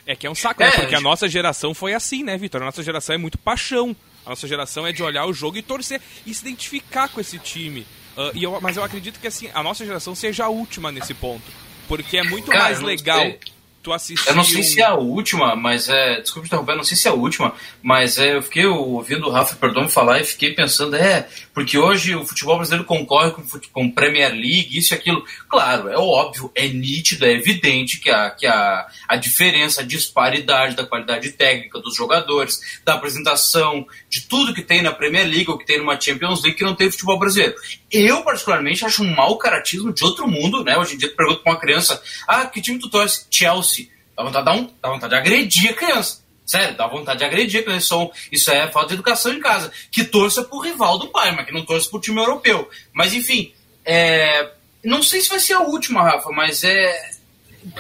É 0.06 0.16
que 0.16 0.26
é 0.26 0.30
um 0.30 0.36
saco, 0.36 0.62
né? 0.62 0.72
Porque 0.72 0.96
a 0.96 1.02
nossa 1.02 1.28
geração 1.28 1.74
foi 1.74 1.94
assim, 1.94 2.24
né, 2.24 2.38
Vitor? 2.38 2.62
A 2.62 2.66
nossa 2.66 2.82
geração 2.82 3.14
é 3.14 3.18
muito 3.18 3.38
paixão. 3.38 3.96
A 4.26 4.30
nossa 4.30 4.48
geração 4.48 4.88
é 4.88 4.92
de 4.92 5.04
olhar 5.04 5.26
o 5.26 5.34
jogo 5.34 5.58
e 5.58 5.62
torcer 5.62 6.02
e 6.26 6.34
se 6.34 6.42
identificar 6.42 7.10
com 7.10 7.20
esse 7.22 7.38
time. 7.38 7.86
Uh, 8.18 8.32
e 8.34 8.44
eu, 8.44 8.60
mas 8.60 8.76
eu 8.76 8.84
acredito 8.84 9.20
que 9.20 9.28
assim, 9.28 9.50
a 9.54 9.62
nossa 9.62 9.86
geração 9.86 10.16
seja 10.16 10.46
a 10.46 10.50
última 10.50 10.92
nesse 10.92 11.14
ponto. 11.14 11.46
Porque 11.88 12.18
é 12.18 12.24
muito 12.24 12.52
Cara, 12.52 12.64
mais 12.64 12.82
legal. 12.82 13.20
Sei 13.20 13.40
tu 13.88 13.94
assistiu... 13.94 14.32
Eu 14.32 14.36
não 14.36 14.44
sei 14.44 14.64
se 14.64 14.82
é 14.82 14.86
a 14.86 14.96
última, 14.96 15.56
mas 15.56 15.88
é. 15.88 16.20
Desculpa 16.20 16.48
interromper, 16.48 16.76
não 16.76 16.84
sei 16.84 16.98
se 16.98 17.08
é 17.08 17.12
a 17.12 17.14
última, 17.14 17.54
mas 17.82 18.18
é, 18.18 18.36
eu 18.36 18.42
fiquei 18.42 18.66
ouvindo 18.66 19.28
o 19.28 19.32
Rafa 19.32 19.56
Perdão 19.56 19.88
falar 19.88 20.20
e 20.20 20.26
fiquei 20.26 20.54
pensando, 20.54 20.96
é, 20.96 21.28
porque 21.54 21.78
hoje 21.78 22.14
o 22.14 22.26
futebol 22.26 22.58
brasileiro 22.58 22.86
concorre 22.86 23.32
com, 23.32 23.44
com 23.72 23.92
Premier 23.92 24.32
League, 24.32 24.78
isso 24.78 24.94
e 24.94 24.96
aquilo. 24.96 25.24
Claro, 25.48 25.88
é 25.88 25.98
óbvio, 25.98 26.52
é 26.54 26.68
nítido, 26.68 27.26
é 27.26 27.32
evidente 27.32 28.00
que 28.00 28.10
a, 28.10 28.30
que 28.30 28.46
a, 28.46 28.88
a 29.08 29.16
diferença, 29.16 29.82
a 29.82 29.86
disparidade 29.86 30.76
da 30.76 30.86
qualidade 30.86 31.32
técnica 31.32 31.80
dos 31.80 31.96
jogadores, 31.96 32.60
da 32.84 32.96
apresentação, 32.96 33.88
de 34.10 34.22
tudo 34.28 34.54
que 34.54 34.62
tem 34.62 34.82
na 34.82 34.92
Premier 34.92 35.26
League 35.26 35.50
ou 35.50 35.58
que 35.58 35.66
tem 35.66 35.78
numa 35.78 36.00
Champions 36.00 36.44
League 36.44 36.58
que 36.58 36.64
não 36.64 36.76
tem 36.76 36.92
futebol 36.92 37.18
brasileiro. 37.18 37.56
Eu, 37.92 38.22
particularmente, 38.24 38.86
acho 38.86 39.04
um 39.04 39.16
mau 39.16 39.38
caratismo 39.38 39.94
de 39.94 40.04
outro 40.04 40.28
mundo, 40.28 40.64
né? 40.64 40.78
Hoje 40.78 40.96
em 40.96 40.98
dia 40.98 41.10
tu 41.10 41.16
pergunta 41.16 41.42
pra 41.42 41.54
uma 41.54 41.60
criança, 41.60 42.02
ah, 42.28 42.46
que 42.46 42.62
time 42.62 42.80
tu 42.80 42.90
torce? 42.90 43.26
Chelsea. 43.32 43.88
Dá 44.16 44.24
vontade 44.24 44.52
de, 44.52 44.58
um, 44.58 44.70
dá 44.82 44.90
vontade 44.90 45.14
de 45.14 45.20
agredir 45.20 45.72
a 45.72 45.74
criança. 45.74 46.22
Sério, 46.46 46.76
dá 46.76 46.88
vontade 46.88 47.20
de 47.20 47.26
agredir 47.26 47.62
a 47.62 47.64
criança. 47.64 47.96
Isso 48.32 48.52
é 48.52 48.68
falta 48.68 48.90
de 48.90 48.94
educação 48.96 49.34
em 49.34 49.40
casa. 49.40 49.72
Que 49.92 50.04
torça 50.04 50.44
pro 50.44 50.60
rival 50.60 50.98
do 50.98 51.10
pai, 51.10 51.32
mas 51.32 51.46
que 51.46 51.54
não 51.54 51.66
torça 51.66 51.90
pro 51.90 52.00
time 52.00 52.20
europeu. 52.20 52.70
Mas, 52.94 53.14
enfim, 53.14 53.54
é... 53.86 54.52
não 54.84 55.02
sei 55.02 55.22
se 55.22 55.30
vai 55.30 55.40
ser 55.40 55.54
a 55.54 55.62
última, 55.62 56.04
Rafa, 56.04 56.30
mas 56.32 56.64
é 56.64 57.12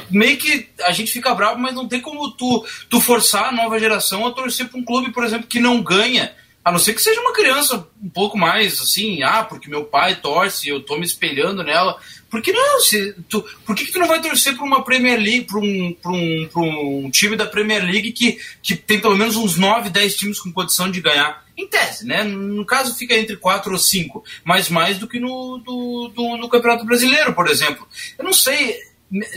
meio 0.09 0.37
que 0.37 0.69
a 0.83 0.91
gente 0.91 1.11
fica 1.11 1.33
bravo, 1.33 1.59
mas 1.59 1.73
não 1.73 1.87
tem 1.87 2.01
como 2.01 2.31
tu, 2.31 2.65
tu 2.89 2.99
forçar 2.99 3.45
a 3.45 3.51
nova 3.51 3.79
geração 3.79 4.25
a 4.25 4.31
torcer 4.31 4.67
para 4.67 4.79
um 4.79 4.83
clube, 4.83 5.11
por 5.11 5.23
exemplo, 5.23 5.47
que 5.47 5.59
não 5.59 5.81
ganha 5.81 6.33
a 6.67 6.71
não 6.71 6.79
ser 6.79 6.93
que 6.93 7.01
seja 7.01 7.21
uma 7.21 7.31
criança 7.31 7.87
um 8.03 8.09
pouco 8.09 8.37
mais 8.37 8.81
assim, 8.81 9.23
ah, 9.23 9.41
porque 9.41 9.69
meu 9.69 9.85
pai 9.85 10.15
torce, 10.15 10.67
eu 10.67 10.81
tô 10.81 10.97
me 10.97 11.05
espelhando 11.05 11.63
nela. 11.63 11.97
Por 12.29 12.41
que 12.41 12.51
não? 12.51 12.81
Se, 12.81 13.15
tu, 13.29 13.41
por 13.65 13.73
que, 13.73 13.85
que 13.85 13.93
tu 13.93 13.99
não 13.99 14.07
vai 14.07 14.21
torcer 14.21 14.53
para 14.53 14.65
uma 14.65 14.83
Premier 14.83 15.17
League, 15.17 15.45
para 15.45 15.59
um, 15.61 15.95
um, 16.05 17.05
um 17.05 17.09
time 17.09 17.37
da 17.37 17.45
Premier 17.45 17.81
League 17.85 18.11
que, 18.11 18.37
que 18.61 18.75
tem 18.75 18.99
pelo 18.99 19.15
menos 19.15 19.37
uns 19.37 19.55
9, 19.55 19.89
10 19.89 20.15
times 20.17 20.39
com 20.41 20.51
condição 20.51 20.91
de 20.91 20.99
ganhar? 20.99 21.41
Em 21.55 21.65
tese, 21.69 22.05
né? 22.05 22.25
No 22.25 22.65
caso 22.65 22.97
fica 22.97 23.17
entre 23.17 23.37
4 23.37 23.71
ou 23.71 23.77
5, 23.79 24.21
mas 24.43 24.67
mais 24.67 24.97
do 24.97 25.07
que 25.07 25.21
no, 25.21 25.59
do, 25.59 26.11
do, 26.13 26.35
no 26.35 26.49
Campeonato 26.49 26.83
Brasileiro, 26.83 27.33
por 27.33 27.47
exemplo. 27.47 27.87
Eu 28.19 28.25
não 28.25 28.33
sei, 28.33 28.75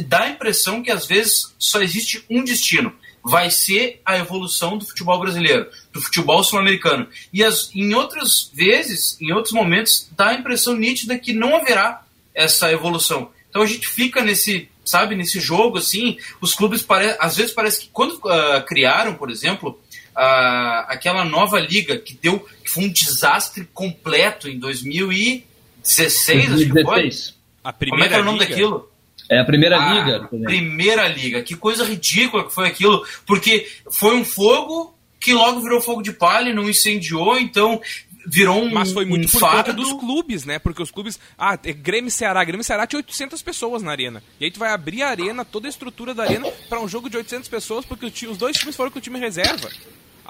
dá 0.01 0.23
a 0.23 0.31
impressão 0.31 0.83
que 0.83 0.90
às 0.90 1.07
vezes 1.07 1.55
só 1.61 1.81
existe 1.81 2.25
um 2.29 2.43
destino 2.43 2.93
vai 3.24 3.50
ser 3.50 4.00
a 4.04 4.16
evolução 4.16 4.78
do 4.78 4.87
futebol 4.87 5.18
brasileiro, 5.20 5.68
do 5.92 6.00
futebol 6.00 6.42
sul-americano. 6.42 7.06
E 7.33 7.44
as, 7.44 7.70
em 7.74 7.94
outras 7.94 8.50
vezes, 8.54 9.20
em 9.20 9.33
outros 9.33 9.52
momentos, 9.52 10.09
dá 10.16 10.28
a 10.28 10.35
impressão 10.35 10.74
nítida 10.74 11.18
que 11.18 11.33
não 11.33 11.56
haverá 11.56 12.02
essa 12.35 12.72
evolução. 12.72 13.30
Então 13.48 13.62
a 13.62 13.66
gente 13.66 13.87
fica 13.87 14.22
nesse, 14.22 14.68
sabe, 14.85 15.14
nesse 15.14 15.40
jogo 15.40 15.78
assim, 15.78 16.16
os 16.40 16.54
clubes 16.54 16.83
pare... 16.83 17.16
às 17.18 17.37
vezes 17.37 17.52
parece 17.52 17.80
que 17.80 17.88
quando 17.92 18.12
uh, 18.12 18.64
criaram, 18.66 19.14
por 19.14 19.30
exemplo, 19.30 19.78
uh, 20.16 20.87
aquela 20.87 21.24
nova 21.24 21.59
liga 21.59 21.98
que 21.98 22.14
deu 22.14 22.40
que 22.62 22.70
foi 22.70 22.85
um 22.85 22.92
desastre 22.92 23.68
completo 23.74 24.48
em 24.48 24.59
2016, 24.59 26.48
2016. 26.48 26.52
acho 26.52 26.72
que 26.72 26.83
foi. 26.85 27.40
A 27.62 27.72
primeira 27.72 27.96
Como 27.96 28.04
é 28.04 28.09
que 28.09 28.14
era 28.14 28.22
o 28.22 28.26
nome 28.26 28.38
liga? 28.38 28.50
daquilo? 28.50 28.89
É 29.31 29.38
a 29.38 29.45
primeira 29.45 29.81
a 29.81 29.95
liga. 29.95 30.29
Primeira 30.29 31.07
liga. 31.07 31.40
Que 31.40 31.55
coisa 31.55 31.85
ridícula 31.85 32.45
que 32.45 32.53
foi 32.53 32.66
aquilo, 32.66 33.07
porque 33.25 33.71
foi 33.88 34.16
um 34.16 34.25
fogo 34.25 34.93
que 35.21 35.33
logo 35.33 35.61
virou 35.61 35.81
fogo 35.81 36.03
de 36.03 36.12
palha, 36.12 36.53
não 36.53 36.69
incendiou, 36.69 37.38
então 37.38 37.81
virou 38.27 38.62
um 38.62 38.71
Mas 38.73 38.90
foi 38.90 39.05
muito 39.05 39.29
um 39.29 39.31
por 39.31 39.40
conta 39.40 39.73
dos 39.73 39.93
clubes, 39.93 40.45
né? 40.45 40.59
Porque 40.59 40.83
os 40.83 40.90
clubes... 40.90 41.19
Ah, 41.38 41.59
é 41.62 41.73
Grêmio 41.73 42.11
Ceará. 42.11 42.43
Grêmio 42.43 42.64
Ceará 42.64 42.87
tinha 42.87 42.99
800 42.99 43.40
pessoas 43.40 43.83
na 43.83 43.93
arena. 43.93 44.23
E 44.40 44.45
aí 44.45 44.51
tu 44.51 44.59
vai 44.59 44.71
abrir 44.71 45.03
a 45.03 45.09
arena, 45.09 45.45
toda 45.45 45.69
a 45.69 45.71
estrutura 45.71 46.12
da 46.12 46.25
arena, 46.25 46.51
para 46.69 46.81
um 46.81 46.88
jogo 46.88 47.09
de 47.09 47.16
800 47.16 47.49
pessoas, 47.49 47.85
porque 47.85 48.07
os 48.27 48.37
dois 48.37 48.57
times 48.57 48.75
foram 48.75 48.90
com 48.90 48.99
o 48.99 49.03
time 49.03 49.19
reserva. 49.19 49.71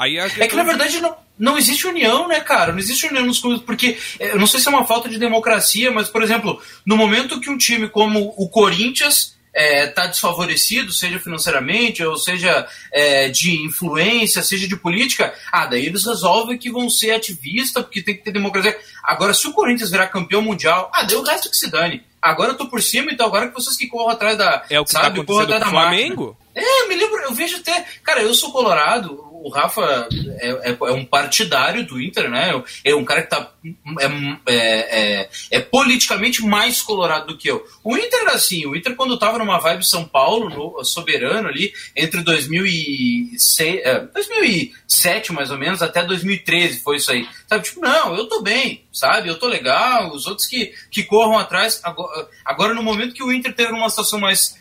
Aí 0.00 0.16
é 0.16 0.46
que 0.48 0.56
na 0.56 0.62
verdade 0.62 0.98
não, 0.98 1.14
não 1.38 1.58
existe 1.58 1.86
união, 1.86 2.26
né, 2.26 2.40
cara? 2.40 2.72
Não 2.72 2.78
existe 2.78 3.06
união 3.06 3.26
nos 3.26 3.38
clubes, 3.38 3.62
porque 3.62 3.98
é, 4.18 4.30
eu 4.30 4.38
não 4.38 4.46
sei 4.46 4.58
se 4.58 4.66
é 4.66 4.70
uma 4.70 4.86
falta 4.86 5.10
de 5.10 5.18
democracia, 5.18 5.90
mas, 5.90 6.08
por 6.08 6.22
exemplo, 6.22 6.58
no 6.86 6.96
momento 6.96 7.38
que 7.38 7.50
um 7.50 7.58
time 7.58 7.86
como 7.86 8.32
o 8.34 8.48
Corinthians 8.48 9.38
está 9.52 9.52
é, 9.52 9.86
tá 9.88 10.06
desfavorecido, 10.06 10.90
seja 10.90 11.18
financeiramente, 11.18 12.02
ou 12.02 12.16
seja 12.16 12.66
é, 12.90 13.28
de 13.28 13.60
influência, 13.62 14.42
seja 14.42 14.66
de 14.66 14.74
política, 14.74 15.34
ah, 15.52 15.66
daí 15.66 15.84
eles 15.84 16.06
resolvem 16.06 16.56
que 16.56 16.70
vão 16.70 16.88
ser 16.88 17.10
ativistas, 17.10 17.82
porque 17.82 18.00
tem 18.00 18.16
que 18.16 18.24
ter 18.24 18.32
democracia. 18.32 18.78
Agora, 19.04 19.34
se 19.34 19.46
o 19.46 19.52
Corinthians 19.52 19.90
virar 19.90 20.06
campeão 20.06 20.40
mundial, 20.40 20.90
ah, 20.94 21.02
daí 21.02 21.16
o 21.16 21.22
resto 21.22 21.50
que 21.50 21.56
se 21.58 21.70
dane. 21.70 22.02
Agora 22.22 22.52
eu 22.52 22.56
tô 22.56 22.68
por 22.68 22.82
cima, 22.82 23.10
então 23.12 23.26
agora 23.26 23.48
que 23.48 23.54
vocês 23.54 23.76
que 23.76 23.86
corram 23.86 24.10
atrás 24.10 24.38
da. 24.38 24.64
É 24.70 24.80
o 24.80 24.84
que 24.84 24.92
tá 24.92 25.02
sabe, 25.02 25.20
tá 25.20 25.26
corram 25.26 25.44
atrás 25.44 25.60
da 25.60 25.68
Flamengo? 25.68 26.36
Máquina. 26.38 26.40
É, 26.54 26.82
eu 26.82 26.88
me 26.88 26.94
lembro, 26.94 27.18
eu 27.20 27.34
vejo 27.34 27.56
até. 27.56 27.84
Cara, 28.02 28.22
eu 28.22 28.34
sou 28.34 28.52
colorado, 28.52 29.29
o 29.42 29.48
Rafa 29.48 30.08
é, 30.38 30.70
é, 30.70 30.70
é, 30.70 30.92
um 30.92 31.04
partidário 31.04 31.86
do 31.86 32.00
Inter, 32.00 32.30
né? 32.30 32.62
É 32.84 32.94
um 32.94 33.04
cara 33.04 33.22
que 33.22 33.30
tá, 33.30 33.52
é, 33.98 34.06
é, 34.46 35.20
é, 35.22 35.30
é 35.50 35.60
politicamente 35.60 36.44
mais 36.44 36.82
colorado 36.82 37.28
do 37.28 37.38
que 37.38 37.50
eu. 37.50 37.64
O 37.82 37.96
Inter 37.96 38.20
era 38.20 38.32
assim, 38.32 38.66
o 38.66 38.76
Inter 38.76 38.94
quando 38.94 39.18
tava 39.18 39.38
numa 39.38 39.58
vibe 39.58 39.84
São 39.84 40.04
Paulo, 40.04 40.50
no, 40.50 40.84
soberano 40.84 41.48
ali, 41.48 41.72
entre 41.96 42.22
2006, 42.22 43.80
2007 44.12 45.30
é, 45.30 45.34
mais 45.34 45.50
ou 45.50 45.58
menos, 45.58 45.82
até 45.82 46.04
2013 46.04 46.80
foi 46.80 46.96
isso 46.96 47.10
aí. 47.10 47.26
Sabe, 47.48 47.64
tipo, 47.64 47.80
não, 47.80 48.14
eu 48.16 48.26
tô 48.28 48.42
bem, 48.42 48.84
sabe? 48.92 49.28
Eu 49.28 49.38
tô 49.38 49.46
legal, 49.46 50.12
os 50.12 50.26
outros 50.26 50.46
que, 50.46 50.72
que 50.90 51.02
corram 51.04 51.38
atrás. 51.38 51.80
Agora, 51.82 52.28
agora 52.44 52.74
no 52.74 52.82
momento 52.82 53.14
que 53.14 53.22
o 53.22 53.32
Inter 53.32 53.54
teve 53.54 53.72
uma 53.72 53.88
situação 53.88 54.20
mais 54.20 54.58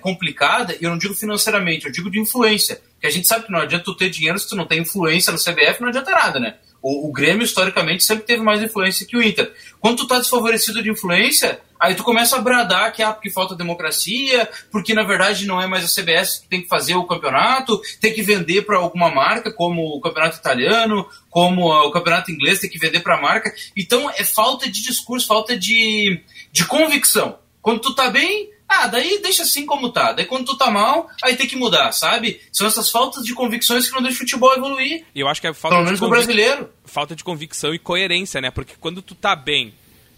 complicada, 0.00 0.76
e 0.80 0.84
eu 0.84 0.90
não 0.90 0.98
digo 0.98 1.12
financeiramente, 1.12 1.86
eu 1.86 1.92
digo 1.92 2.08
de 2.08 2.20
influência. 2.20 2.80
Porque 3.04 3.08
a 3.08 3.18
gente 3.18 3.28
sabe 3.28 3.44
que 3.44 3.52
não 3.52 3.60
adianta 3.60 3.84
tu 3.84 3.94
ter 3.94 4.08
dinheiro 4.08 4.38
se 4.38 4.48
tu 4.48 4.56
não 4.56 4.66
tem 4.66 4.80
influência 4.80 5.30
no 5.30 5.38
CBF, 5.38 5.78
não 5.78 5.88
adianta 5.88 6.10
nada, 6.10 6.40
né? 6.40 6.54
O, 6.80 7.06
o 7.06 7.12
Grêmio, 7.12 7.44
historicamente, 7.44 8.02
sempre 8.02 8.24
teve 8.24 8.42
mais 8.42 8.62
influência 8.62 9.06
que 9.06 9.14
o 9.14 9.22
Inter. 9.22 9.52
Quando 9.78 9.98
tu 9.98 10.06
tá 10.06 10.18
desfavorecido 10.18 10.82
de 10.82 10.90
influência, 10.90 11.60
aí 11.78 11.94
tu 11.94 12.02
começa 12.02 12.34
a 12.34 12.40
bradar 12.40 12.94
que, 12.94 13.02
ah, 13.02 13.12
porque 13.12 13.28
falta 13.28 13.54
democracia, 13.54 14.48
porque 14.72 14.94
na 14.94 15.02
verdade 15.02 15.46
não 15.46 15.60
é 15.60 15.66
mais 15.66 15.84
a 15.84 16.02
CBS 16.02 16.38
que 16.38 16.48
tem 16.48 16.62
que 16.62 16.68
fazer 16.68 16.94
o 16.94 17.04
campeonato, 17.04 17.78
tem 18.00 18.14
que 18.14 18.22
vender 18.22 18.62
para 18.62 18.78
alguma 18.78 19.10
marca, 19.10 19.52
como 19.52 19.82
o 19.82 20.00
campeonato 20.00 20.38
italiano, 20.38 21.06
como 21.28 21.66
o 21.70 21.90
campeonato 21.90 22.30
inglês, 22.30 22.58
tem 22.58 22.70
que 22.70 22.78
vender 22.78 23.00
para 23.00 23.20
marca. 23.20 23.52
Então 23.76 24.08
é 24.08 24.24
falta 24.24 24.64
de 24.66 24.82
discurso, 24.82 25.26
falta 25.26 25.58
de, 25.58 26.22
de 26.50 26.64
convicção. 26.64 27.38
Quando 27.60 27.80
tu 27.80 27.94
tá 27.94 28.08
bem, 28.08 28.48
ah, 28.68 28.86
daí 28.86 29.20
deixa 29.22 29.42
assim 29.42 29.66
como 29.66 29.90
tá. 29.90 30.12
Daí 30.12 30.26
quando 30.26 30.46
tu 30.46 30.56
tá 30.56 30.70
mal, 30.70 31.08
aí 31.22 31.36
tem 31.36 31.46
que 31.46 31.56
mudar, 31.56 31.92
sabe? 31.92 32.40
São 32.52 32.66
essas 32.66 32.90
faltas 32.90 33.24
de 33.24 33.34
convicções 33.34 33.86
que 33.86 33.94
não 33.94 34.02
deixam 34.02 34.16
o 34.16 34.20
futebol 34.20 34.54
evoluir. 34.54 35.04
E 35.14 35.20
eu 35.20 35.28
acho 35.28 35.40
que 35.40 35.46
é 35.46 35.54
falta 35.54 35.76
Pelo 35.76 35.86
menos 35.86 36.00
no 36.00 36.08
brasileiro. 36.08 36.68
Falta 36.84 37.14
de 37.14 37.22
convicção 37.22 37.74
e 37.74 37.78
coerência, 37.78 38.40
né? 38.40 38.50
Porque 38.50 38.74
quando 38.80 39.00
tu 39.00 39.14
tá 39.14 39.36
bem, 39.36 39.74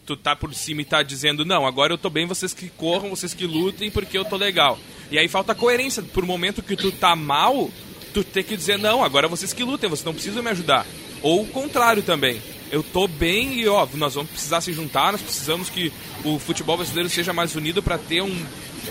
tu 0.06 0.16
tá 0.16 0.34
por 0.34 0.54
cima 0.54 0.82
e 0.82 0.84
tá 0.84 1.02
dizendo, 1.02 1.44
não, 1.44 1.66
agora 1.66 1.92
eu 1.92 1.98
tô 1.98 2.08
bem, 2.08 2.26
vocês 2.26 2.54
que 2.54 2.68
corram, 2.70 3.10
vocês 3.10 3.34
que 3.34 3.46
lutem, 3.46 3.90
porque 3.90 4.16
eu 4.16 4.24
tô 4.24 4.36
legal. 4.36 4.78
E 5.10 5.18
aí 5.18 5.28
falta 5.28 5.54
coerência. 5.54 6.02
Por 6.02 6.24
momento 6.24 6.62
que 6.62 6.76
tu 6.76 6.90
tá 6.92 7.14
mal, 7.14 7.70
tu 8.14 8.24
tem 8.24 8.42
que 8.42 8.56
dizer, 8.56 8.78
não, 8.78 9.04
agora 9.04 9.28
vocês 9.28 9.52
que 9.52 9.64
lutem, 9.64 9.90
vocês 9.90 10.04
não 10.04 10.14
precisam 10.14 10.42
me 10.42 10.50
ajudar. 10.50 10.86
Ou 11.22 11.42
o 11.42 11.48
contrário 11.48 12.02
também 12.02 12.40
eu 12.70 12.82
tô 12.82 13.06
bem 13.06 13.60
e 13.60 13.68
ó, 13.68 13.86
nós 13.94 14.14
vamos 14.14 14.30
precisar 14.30 14.60
se 14.60 14.72
juntar, 14.72 15.12
nós 15.12 15.22
precisamos 15.22 15.68
que 15.68 15.92
o 16.24 16.38
futebol 16.38 16.76
brasileiro 16.76 17.08
seja 17.08 17.32
mais 17.32 17.54
unido 17.54 17.82
para 17.82 17.98
ter 17.98 18.22
um, 18.22 18.46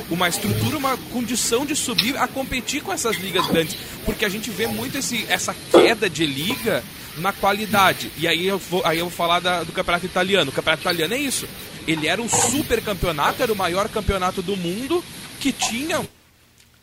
uma 0.10 0.28
estrutura, 0.30 0.78
uma 0.78 0.98
condição 1.12 1.66
de 1.66 1.76
subir 1.76 2.18
a 2.18 2.28
competir 2.28 2.82
com 2.82 2.94
essas 2.94 3.18
ligas 3.18 3.46
grandes, 3.48 3.76
porque 4.06 4.26
a 4.26 4.30
gente 4.30 4.50
vê 4.50 4.68
muito 4.68 4.98
esse, 4.98 5.26
essa 5.30 5.56
queda 5.72 6.10
de 6.10 6.26
liga 6.26 6.84
na 7.18 7.32
qualidade. 7.32 8.12
E 8.18 8.28
aí 8.28 8.46
eu 8.46 8.58
vou, 8.58 8.82
aí 8.86 9.00
eu 9.00 9.06
vou 9.06 9.16
falar 9.16 9.40
da, 9.40 9.64
do 9.64 9.72
campeonato 9.72 10.06
italiano. 10.06 10.52
O 10.52 10.54
campeonato 10.54 10.84
italiano 10.84 11.14
é 11.14 11.18
isso. 11.18 11.48
Ele 11.88 12.08
era 12.08 12.22
um 12.22 12.28
super 12.28 12.82
campeonato, 12.82 13.42
era 13.42 13.54
o 13.54 13.56
maior 13.56 13.88
campeonato 13.88 14.42
do 14.42 14.58
mundo 14.58 15.04
que 15.40 15.52
tinha 15.52 16.02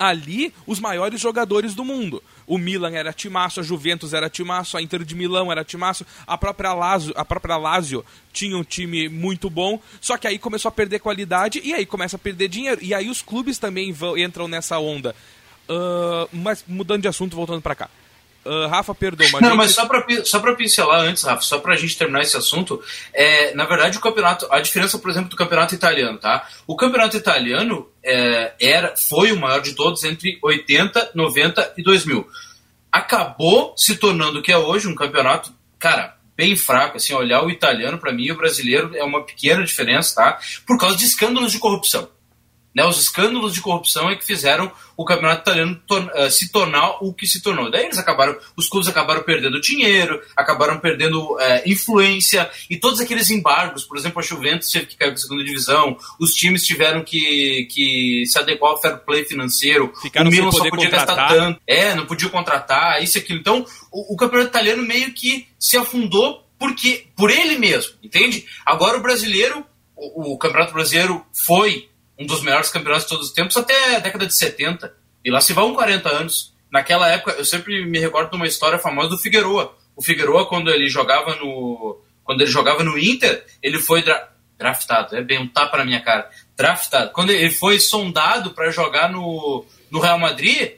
ali 0.02 0.52
os 0.66 0.80
maiores 0.80 1.20
jogadores 1.20 1.74
do 1.74 1.84
mundo. 1.84 2.22
O 2.44 2.58
Milan 2.58 2.90
era 2.90 3.12
timaço, 3.12 3.60
a 3.60 3.62
Juventus 3.62 4.12
era 4.12 4.28
timaço, 4.28 4.76
a 4.76 4.82
Inter 4.82 5.04
de 5.04 5.14
Milão 5.14 5.52
era 5.52 5.64
timaço, 5.64 6.04
a 6.26 6.36
própria 6.36 6.74
Lazio, 6.74 7.14
a 7.16 7.24
própria 7.24 7.56
Lazio 7.56 8.04
tinha 8.32 8.56
um 8.56 8.64
time 8.64 9.08
muito 9.08 9.48
bom, 9.48 9.80
só 10.00 10.16
que 10.16 10.26
aí 10.26 10.38
começou 10.38 10.68
a 10.68 10.72
perder 10.72 10.98
qualidade 10.98 11.60
e 11.62 11.72
aí 11.72 11.86
começa 11.86 12.16
a 12.16 12.18
perder 12.18 12.48
dinheiro. 12.48 12.82
E 12.82 12.92
aí 12.92 13.08
os 13.08 13.22
clubes 13.22 13.58
também 13.58 13.92
vão, 13.92 14.18
entram 14.18 14.48
nessa 14.48 14.78
onda. 14.78 15.14
Uh, 15.68 16.28
mas 16.32 16.64
mudando 16.66 17.02
de 17.02 17.08
assunto, 17.08 17.36
voltando 17.36 17.62
para 17.62 17.76
cá. 17.76 17.90
Uh, 18.44 18.66
Rafa, 18.66 18.92
perdoa, 18.94 19.28
mas. 19.32 19.40
Não, 19.40 19.50
gente... 19.50 19.58
mas 19.58 19.70
só 19.72 19.86
para 19.86 20.04
só 20.24 20.40
pra 20.40 20.56
pincelar 20.56 21.00
antes, 21.02 21.22
Rafa, 21.22 21.42
só 21.42 21.58
para 21.60 21.74
a 21.74 21.76
gente 21.76 21.96
terminar 21.96 22.22
esse 22.22 22.36
assunto, 22.36 22.82
é, 23.12 23.54
na 23.54 23.64
verdade, 23.64 23.98
o 23.98 24.00
campeonato. 24.00 24.48
A 24.50 24.60
diferença, 24.60 24.98
por 24.98 25.10
exemplo, 25.10 25.30
do 25.30 25.36
campeonato 25.36 25.74
italiano, 25.74 26.18
tá? 26.18 26.48
O 26.66 26.74
campeonato 26.74 27.16
italiano 27.16 27.88
é, 28.04 28.52
era, 28.60 28.96
foi 28.96 29.30
o 29.30 29.38
maior 29.38 29.60
de 29.60 29.74
todos 29.74 30.02
entre 30.02 30.38
80, 30.42 31.12
90 31.14 31.74
e 31.76 31.82
2000. 31.84 32.26
Acabou 32.90 33.74
se 33.76 33.96
tornando 33.96 34.40
o 34.40 34.42
que 34.42 34.50
é 34.50 34.58
hoje 34.58 34.88
um 34.88 34.94
campeonato, 34.94 35.52
cara, 35.78 36.16
bem 36.36 36.56
fraco. 36.56 36.96
Assim, 36.96 37.14
olhar 37.14 37.44
o 37.44 37.50
italiano, 37.50 37.96
para 37.96 38.12
mim, 38.12 38.24
e 38.24 38.32
o 38.32 38.36
brasileiro 38.36 38.96
é 38.96 39.04
uma 39.04 39.24
pequena 39.24 39.64
diferença, 39.64 40.16
tá? 40.16 40.38
Por 40.66 40.76
causa 40.78 40.96
de 40.96 41.04
escândalos 41.04 41.52
de 41.52 41.60
corrupção. 41.60 42.08
Né, 42.74 42.84
os 42.86 42.98
escândalos 42.98 43.52
de 43.52 43.60
corrupção 43.60 44.08
é 44.08 44.16
que 44.16 44.24
fizeram 44.24 44.72
o 44.96 45.04
campeonato 45.04 45.42
italiano 45.42 45.80
tor 45.86 46.10
uh, 46.14 46.30
se 46.30 46.50
tornar 46.50 47.02
o 47.02 47.12
que 47.12 47.26
se 47.26 47.42
tornou. 47.42 47.70
Daí 47.70 47.84
eles 47.84 47.98
acabaram, 47.98 48.34
os 48.56 48.68
clubes 48.68 48.88
acabaram 48.88 49.22
perdendo 49.22 49.60
dinheiro, 49.60 50.22
acabaram 50.34 50.78
perdendo 50.78 51.34
uh, 51.34 51.38
influência 51.66 52.50
e 52.70 52.76
todos 52.78 53.00
aqueles 53.00 53.28
embargos. 53.30 53.84
Por 53.84 53.98
exemplo, 53.98 54.20
a 54.20 54.22
Juventus 54.22 54.70
teve 54.70 54.86
que 54.86 54.96
cair 54.96 55.08
para 55.08 55.18
a 55.18 55.22
segunda 55.22 55.44
divisão, 55.44 55.98
os 56.18 56.32
times 56.34 56.64
tiveram 56.64 57.02
que, 57.02 57.68
que 57.70 58.24
se 58.26 58.38
adequar 58.38 58.70
ao 58.70 58.80
fair 58.80 58.98
play 58.98 59.24
financeiro. 59.24 59.92
Ficaram 60.00 60.30
o 60.30 60.32
Milan 60.32 60.50
só 60.50 60.68
podia 60.68 60.90
contratar. 60.90 61.16
gastar 61.16 61.28
tanto, 61.28 61.60
é, 61.66 61.94
não 61.94 62.06
podia 62.06 62.28
contratar, 62.30 63.02
isso 63.02 63.18
e 63.18 63.20
aquilo. 63.20 63.38
Então, 63.38 63.66
o, 63.90 64.14
o 64.14 64.16
campeonato 64.16 64.50
italiano 64.50 64.82
meio 64.82 65.12
que 65.12 65.46
se 65.58 65.76
afundou 65.76 66.42
porque 66.58 67.06
por 67.16 67.28
ele 67.30 67.58
mesmo, 67.58 67.94
entende? 68.02 68.46
Agora 68.64 68.96
o 68.96 69.02
brasileiro, 69.02 69.66
o, 69.96 70.34
o 70.34 70.38
campeonato 70.38 70.72
brasileiro 70.72 71.26
foi 71.44 71.88
um 72.18 72.26
dos 72.26 72.42
melhores 72.42 72.70
campeonatos 72.70 73.04
de 73.04 73.10
todos 73.10 73.26
os 73.28 73.32
tempos 73.32 73.56
até 73.56 73.96
a 73.96 73.98
década 73.98 74.26
de 74.26 74.34
70. 74.34 74.94
E 75.24 75.30
lá 75.30 75.40
se 75.40 75.52
vão 75.52 75.74
40 75.74 76.08
anos. 76.08 76.52
Naquela 76.70 77.08
época, 77.08 77.32
eu 77.32 77.44
sempre 77.44 77.84
me 77.84 77.98
recordo 77.98 78.30
de 78.30 78.36
uma 78.36 78.46
história 78.46 78.78
famosa 78.78 79.10
do 79.10 79.18
Figueroa. 79.18 79.76
O 79.94 80.02
Figueroa, 80.02 80.46
quando 80.46 80.70
ele 80.70 80.88
jogava 80.88 81.34
no, 81.36 82.00
quando 82.24 82.40
ele 82.40 82.50
jogava 82.50 82.82
no 82.82 82.98
Inter, 82.98 83.44
ele 83.62 83.78
foi 83.78 84.02
dra 84.02 84.30
draftado. 84.58 85.16
É 85.16 85.22
bem 85.22 85.38
um 85.38 85.48
tapa 85.48 85.76
na 85.76 85.84
minha 85.84 86.00
cara. 86.00 86.30
Draftado. 86.56 87.10
Quando 87.12 87.30
ele 87.30 87.50
foi 87.50 87.80
sondado 87.80 88.52
para 88.52 88.70
jogar 88.70 89.10
no, 89.10 89.66
no 89.90 89.98
Real 89.98 90.18
Madrid, 90.18 90.72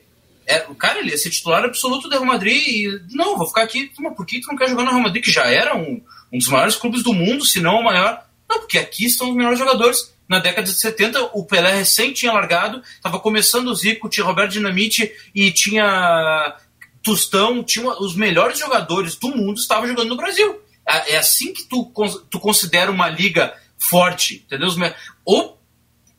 é, 0.47 0.65
o 0.69 0.75
cara 0.75 0.99
ele 0.99 1.11
ia 1.11 1.19
ser 1.19 1.31
titular 1.31 1.65
absoluto 1.65 2.09
do 2.09 2.13
Real 2.13 2.25
Madrid 2.25 2.63
e 2.67 3.01
não, 3.11 3.37
vou 3.37 3.47
ficar 3.47 3.63
aqui. 3.63 3.93
Mas 3.99 4.17
por 4.17 4.27
que 4.27 4.41
tu 4.41 4.49
não 4.49 4.57
quer 4.57 4.69
jogar 4.69 4.85
no 4.85 4.91
Real 4.91 5.03
Madrid, 5.03 5.23
que 5.23 5.31
já 5.31 5.45
era 5.47 5.77
um, 5.77 6.03
um 6.33 6.39
dos 6.39 6.49
maiores 6.49 6.77
clubes 6.77 7.03
do 7.03 7.13
mundo, 7.13 7.45
se 7.45 7.61
não 7.61 7.81
o 7.81 7.85
maior? 7.85 8.25
Não, 8.49 8.61
porque 8.61 8.79
aqui 8.79 9.05
estão 9.05 9.31
os 9.31 9.37
melhores 9.37 9.59
jogadores 9.59 10.14
na 10.29 10.39
década 10.39 10.67
de 10.67 10.75
70, 10.75 11.31
o 11.35 11.45
Pelé 11.45 11.75
recém 11.75 12.13
tinha 12.13 12.33
largado, 12.33 12.83
estava 12.97 13.21
começando 13.21 13.69
o 13.69 13.75
Zico, 13.75 14.09
tinha 14.09 14.25
Roberto 14.25 14.53
Dinamite 14.53 15.13
e 15.35 15.51
tinha 15.51 16.57
Tostão, 17.03 17.63
tinha 17.63 17.87
os 18.01 18.17
melhores 18.17 18.59
jogadores 18.59 19.17
do 19.17 19.29
mundo 19.29 19.59
estavam 19.59 19.87
jogando 19.87 20.09
no 20.09 20.17
Brasil. 20.17 20.59
É, 20.89 21.13
é 21.13 21.17
assim 21.19 21.53
que 21.53 21.65
tu, 21.65 21.93
tu 22.31 22.41
considera 22.41 22.91
uma 22.91 23.09
liga 23.09 23.55
forte, 23.79 24.47
entendeu? 24.47 24.71
Ou, 25.25 25.61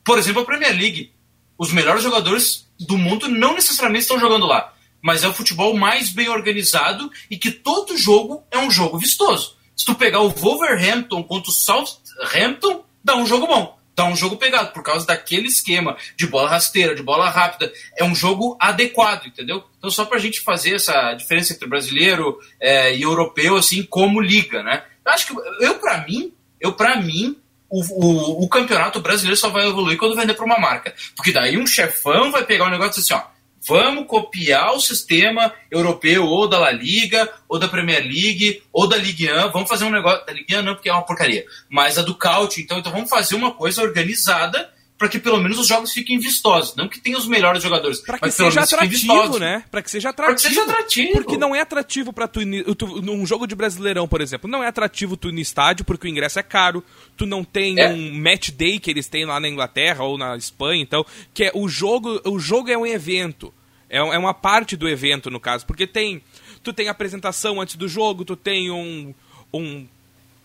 por 0.04 0.18
exemplo, 0.18 0.42
a 0.42 0.44
Premier 0.44 0.72
League. 0.72 1.12
Os 1.58 1.72
melhores 1.72 2.02
jogadores 2.02 2.68
do 2.78 2.98
mundo 2.98 3.28
não 3.28 3.54
necessariamente 3.54 4.02
estão 4.02 4.20
jogando 4.20 4.46
lá, 4.46 4.74
mas 5.02 5.24
é 5.24 5.28
o 5.28 5.32
futebol 5.32 5.74
mais 5.74 6.10
bem 6.10 6.28
organizado 6.28 7.10
e 7.30 7.36
que 7.38 7.50
todo 7.50 7.96
jogo 7.96 8.44
é 8.50 8.58
um 8.58 8.70
jogo 8.70 8.98
vistoso. 8.98 9.56
Se 9.74 9.84
tu 9.84 9.94
pegar 9.94 10.20
o 10.20 10.28
Wolverhampton 10.28 11.24
contra 11.24 11.50
o 11.50 11.54
Southampton, 11.54 12.84
dá 13.02 13.16
um 13.16 13.26
jogo 13.26 13.46
bom 13.46 13.75
tá 13.96 14.04
um 14.04 14.14
jogo 14.14 14.36
pegado 14.36 14.72
por 14.72 14.82
causa 14.82 15.06
daquele 15.06 15.48
esquema 15.48 15.96
de 16.16 16.26
bola 16.26 16.50
rasteira, 16.50 16.94
de 16.94 17.02
bola 17.02 17.30
rápida. 17.30 17.72
É 17.96 18.04
um 18.04 18.14
jogo 18.14 18.54
adequado, 18.60 19.26
entendeu? 19.26 19.64
Então, 19.78 19.90
só 19.90 20.04
pra 20.04 20.18
gente 20.18 20.42
fazer 20.42 20.74
essa 20.74 21.14
diferença 21.14 21.54
entre 21.54 21.66
brasileiro 21.66 22.38
é, 22.60 22.94
e 22.94 23.02
europeu, 23.02 23.56
assim, 23.56 23.82
como 23.82 24.20
liga, 24.20 24.62
né? 24.62 24.84
Eu 25.04 25.12
acho 25.12 25.26
que, 25.26 25.64
eu, 25.64 25.78
para 25.78 26.04
mim, 26.06 26.30
eu, 26.60 26.74
para 26.74 27.00
mim, 27.00 27.36
o, 27.70 27.80
o, 27.80 28.44
o, 28.44 28.48
campeonato 28.48 29.00
brasileiro 29.00 29.36
só 29.36 29.48
vai 29.48 29.66
evoluir 29.66 29.96
quando 29.96 30.14
vender 30.14 30.34
para 30.34 30.44
uma 30.44 30.58
marca. 30.58 30.94
Porque 31.16 31.32
daí 31.32 31.56
um 31.56 31.66
chefão 31.66 32.30
vai 32.30 32.44
pegar 32.44 32.66
um 32.66 32.70
negócio 32.70 33.00
assim, 33.00 33.14
ó 33.14 33.35
Vamos 33.66 34.06
copiar 34.06 34.74
o 34.74 34.80
sistema 34.80 35.52
europeu 35.70 36.24
ou 36.24 36.48
da 36.48 36.58
La 36.58 36.70
Liga, 36.70 37.28
ou 37.48 37.58
da 37.58 37.68
Premier 37.68 38.02
League, 38.02 38.62
ou 38.72 38.88
da 38.88 38.96
Ligue 38.96 39.30
1. 39.30 39.50
Vamos 39.50 39.68
fazer 39.68 39.84
um 39.84 39.90
negócio. 39.90 40.24
Da 40.24 40.32
Ligue 40.32 40.56
1 40.56 40.62
não, 40.62 40.74
porque 40.74 40.88
é 40.88 40.92
uma 40.92 41.04
porcaria. 41.04 41.44
Mas 41.68 41.98
a 41.98 42.02
do 42.02 42.14
Caute, 42.14 42.62
então, 42.62 42.78
então 42.78 42.92
vamos 42.92 43.10
fazer 43.10 43.34
uma 43.34 43.52
coisa 43.52 43.82
organizada 43.82 44.70
para 44.98 45.08
que 45.08 45.18
pelo 45.18 45.38
menos 45.38 45.58
os 45.58 45.66
jogos 45.66 45.92
fiquem 45.92 46.18
vistosos. 46.18 46.74
Não 46.74 46.88
que 46.88 47.00
tenha 47.00 47.16
os 47.16 47.26
melhores 47.26 47.62
jogadores, 47.62 48.00
para 48.00 48.18
que 48.18 48.30
seja 48.30 48.62
atrativo, 48.62 49.38
né? 49.38 49.62
Para 49.70 49.82
que 49.82 49.90
seja 49.90 50.10
atrativo. 50.10 50.36
Pra 50.36 50.48
que 50.48 50.54
seja 50.54 50.62
atrativo. 50.62 51.12
Porque 51.12 51.36
não 51.36 51.54
é 51.54 51.60
atrativo 51.60 52.12
para 52.12 52.26
tu, 52.26 52.40
tu 52.74 53.02
num 53.02 53.26
jogo 53.26 53.46
de 53.46 53.54
Brasileirão, 53.54 54.08
por 54.08 54.20
exemplo, 54.20 54.48
não 54.48 54.62
é 54.62 54.68
atrativo 54.68 55.16
tu 55.16 55.28
ir 55.28 55.32
no 55.32 55.40
estádio 55.40 55.84
porque 55.84 56.06
o 56.06 56.10
ingresso 56.10 56.38
é 56.38 56.42
caro, 56.42 56.82
tu 57.16 57.26
não 57.26 57.44
tem 57.44 57.78
é. 57.78 57.88
um 57.88 58.14
match 58.14 58.50
day 58.50 58.78
que 58.78 58.90
eles 58.90 59.06
têm 59.06 59.24
lá 59.26 59.38
na 59.38 59.48
Inglaterra 59.48 60.04
ou 60.04 60.16
na 60.16 60.36
Espanha, 60.36 60.82
então, 60.82 61.04
que 61.34 61.44
é 61.44 61.50
o 61.54 61.68
jogo, 61.68 62.20
o 62.24 62.38
jogo 62.38 62.70
é 62.70 62.78
um 62.78 62.86
evento. 62.86 63.52
É, 63.88 63.98
é 63.98 64.18
uma 64.18 64.34
parte 64.34 64.76
do 64.76 64.88
evento, 64.88 65.30
no 65.30 65.40
caso, 65.40 65.66
porque 65.66 65.86
tem 65.86 66.22
tu 66.62 66.72
tem 66.72 66.88
apresentação 66.88 67.60
antes 67.60 67.76
do 67.76 67.88
jogo, 67.88 68.24
tu 68.24 68.36
tem 68.36 68.70
um 68.70 69.14
um 69.52 69.86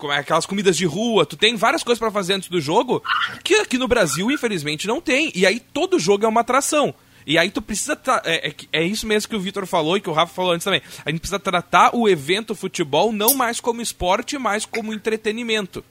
é, 0.10 0.17
aquelas 0.17 0.45
comidas 0.45 0.77
de 0.77 0.86
rua, 0.86 1.25
tu 1.25 1.36
tem 1.36 1.56
várias 1.56 1.84
coisas 1.84 1.99
para 1.99 2.12
fazer 2.12 2.34
antes 2.34 2.49
do 2.49 2.62
jogo 2.62 3.04
que 3.43 3.56
aqui 3.56 3.77
no 3.77 3.88
Brasil, 3.88 4.32
infelizmente, 4.32 4.88
não 4.88 5.01
tem. 5.01 5.32
E 5.36 5.45
aí 5.45 5.60
todo 5.60 5.99
jogo 5.99 6.25
é 6.25 6.27
uma 6.27 6.41
atração. 6.41 6.93
E 7.25 7.38
aí 7.38 7.51
tu 7.51 7.62
precisa. 7.62 7.99
É, 8.25 8.49
é, 8.49 8.56
é, 8.71 8.84
isso 8.84 9.06
mesmo 9.06 9.30
que 9.30 9.36
o 9.36 9.39
Vitor 9.39 9.65
falou 9.65 9.97
e 9.97 10.01
que 10.01 10.10
o 10.10 10.13
Rafa 10.13 10.34
falou 10.34 10.54
antes 10.54 10.65
também. 10.65 10.82
A 11.06 11.10
gente 11.10 11.19
precisa 11.19 11.39
tratar 11.39 11.95
o 11.95 12.10
evento 12.10 12.56
futebol 12.56 13.12
não 13.12 13.36
mais 13.36 13.60
como 13.60 13.82
esporte, 13.82 14.38
mas 14.38 14.65
como 14.65 14.93
entretenimento. 14.93 15.84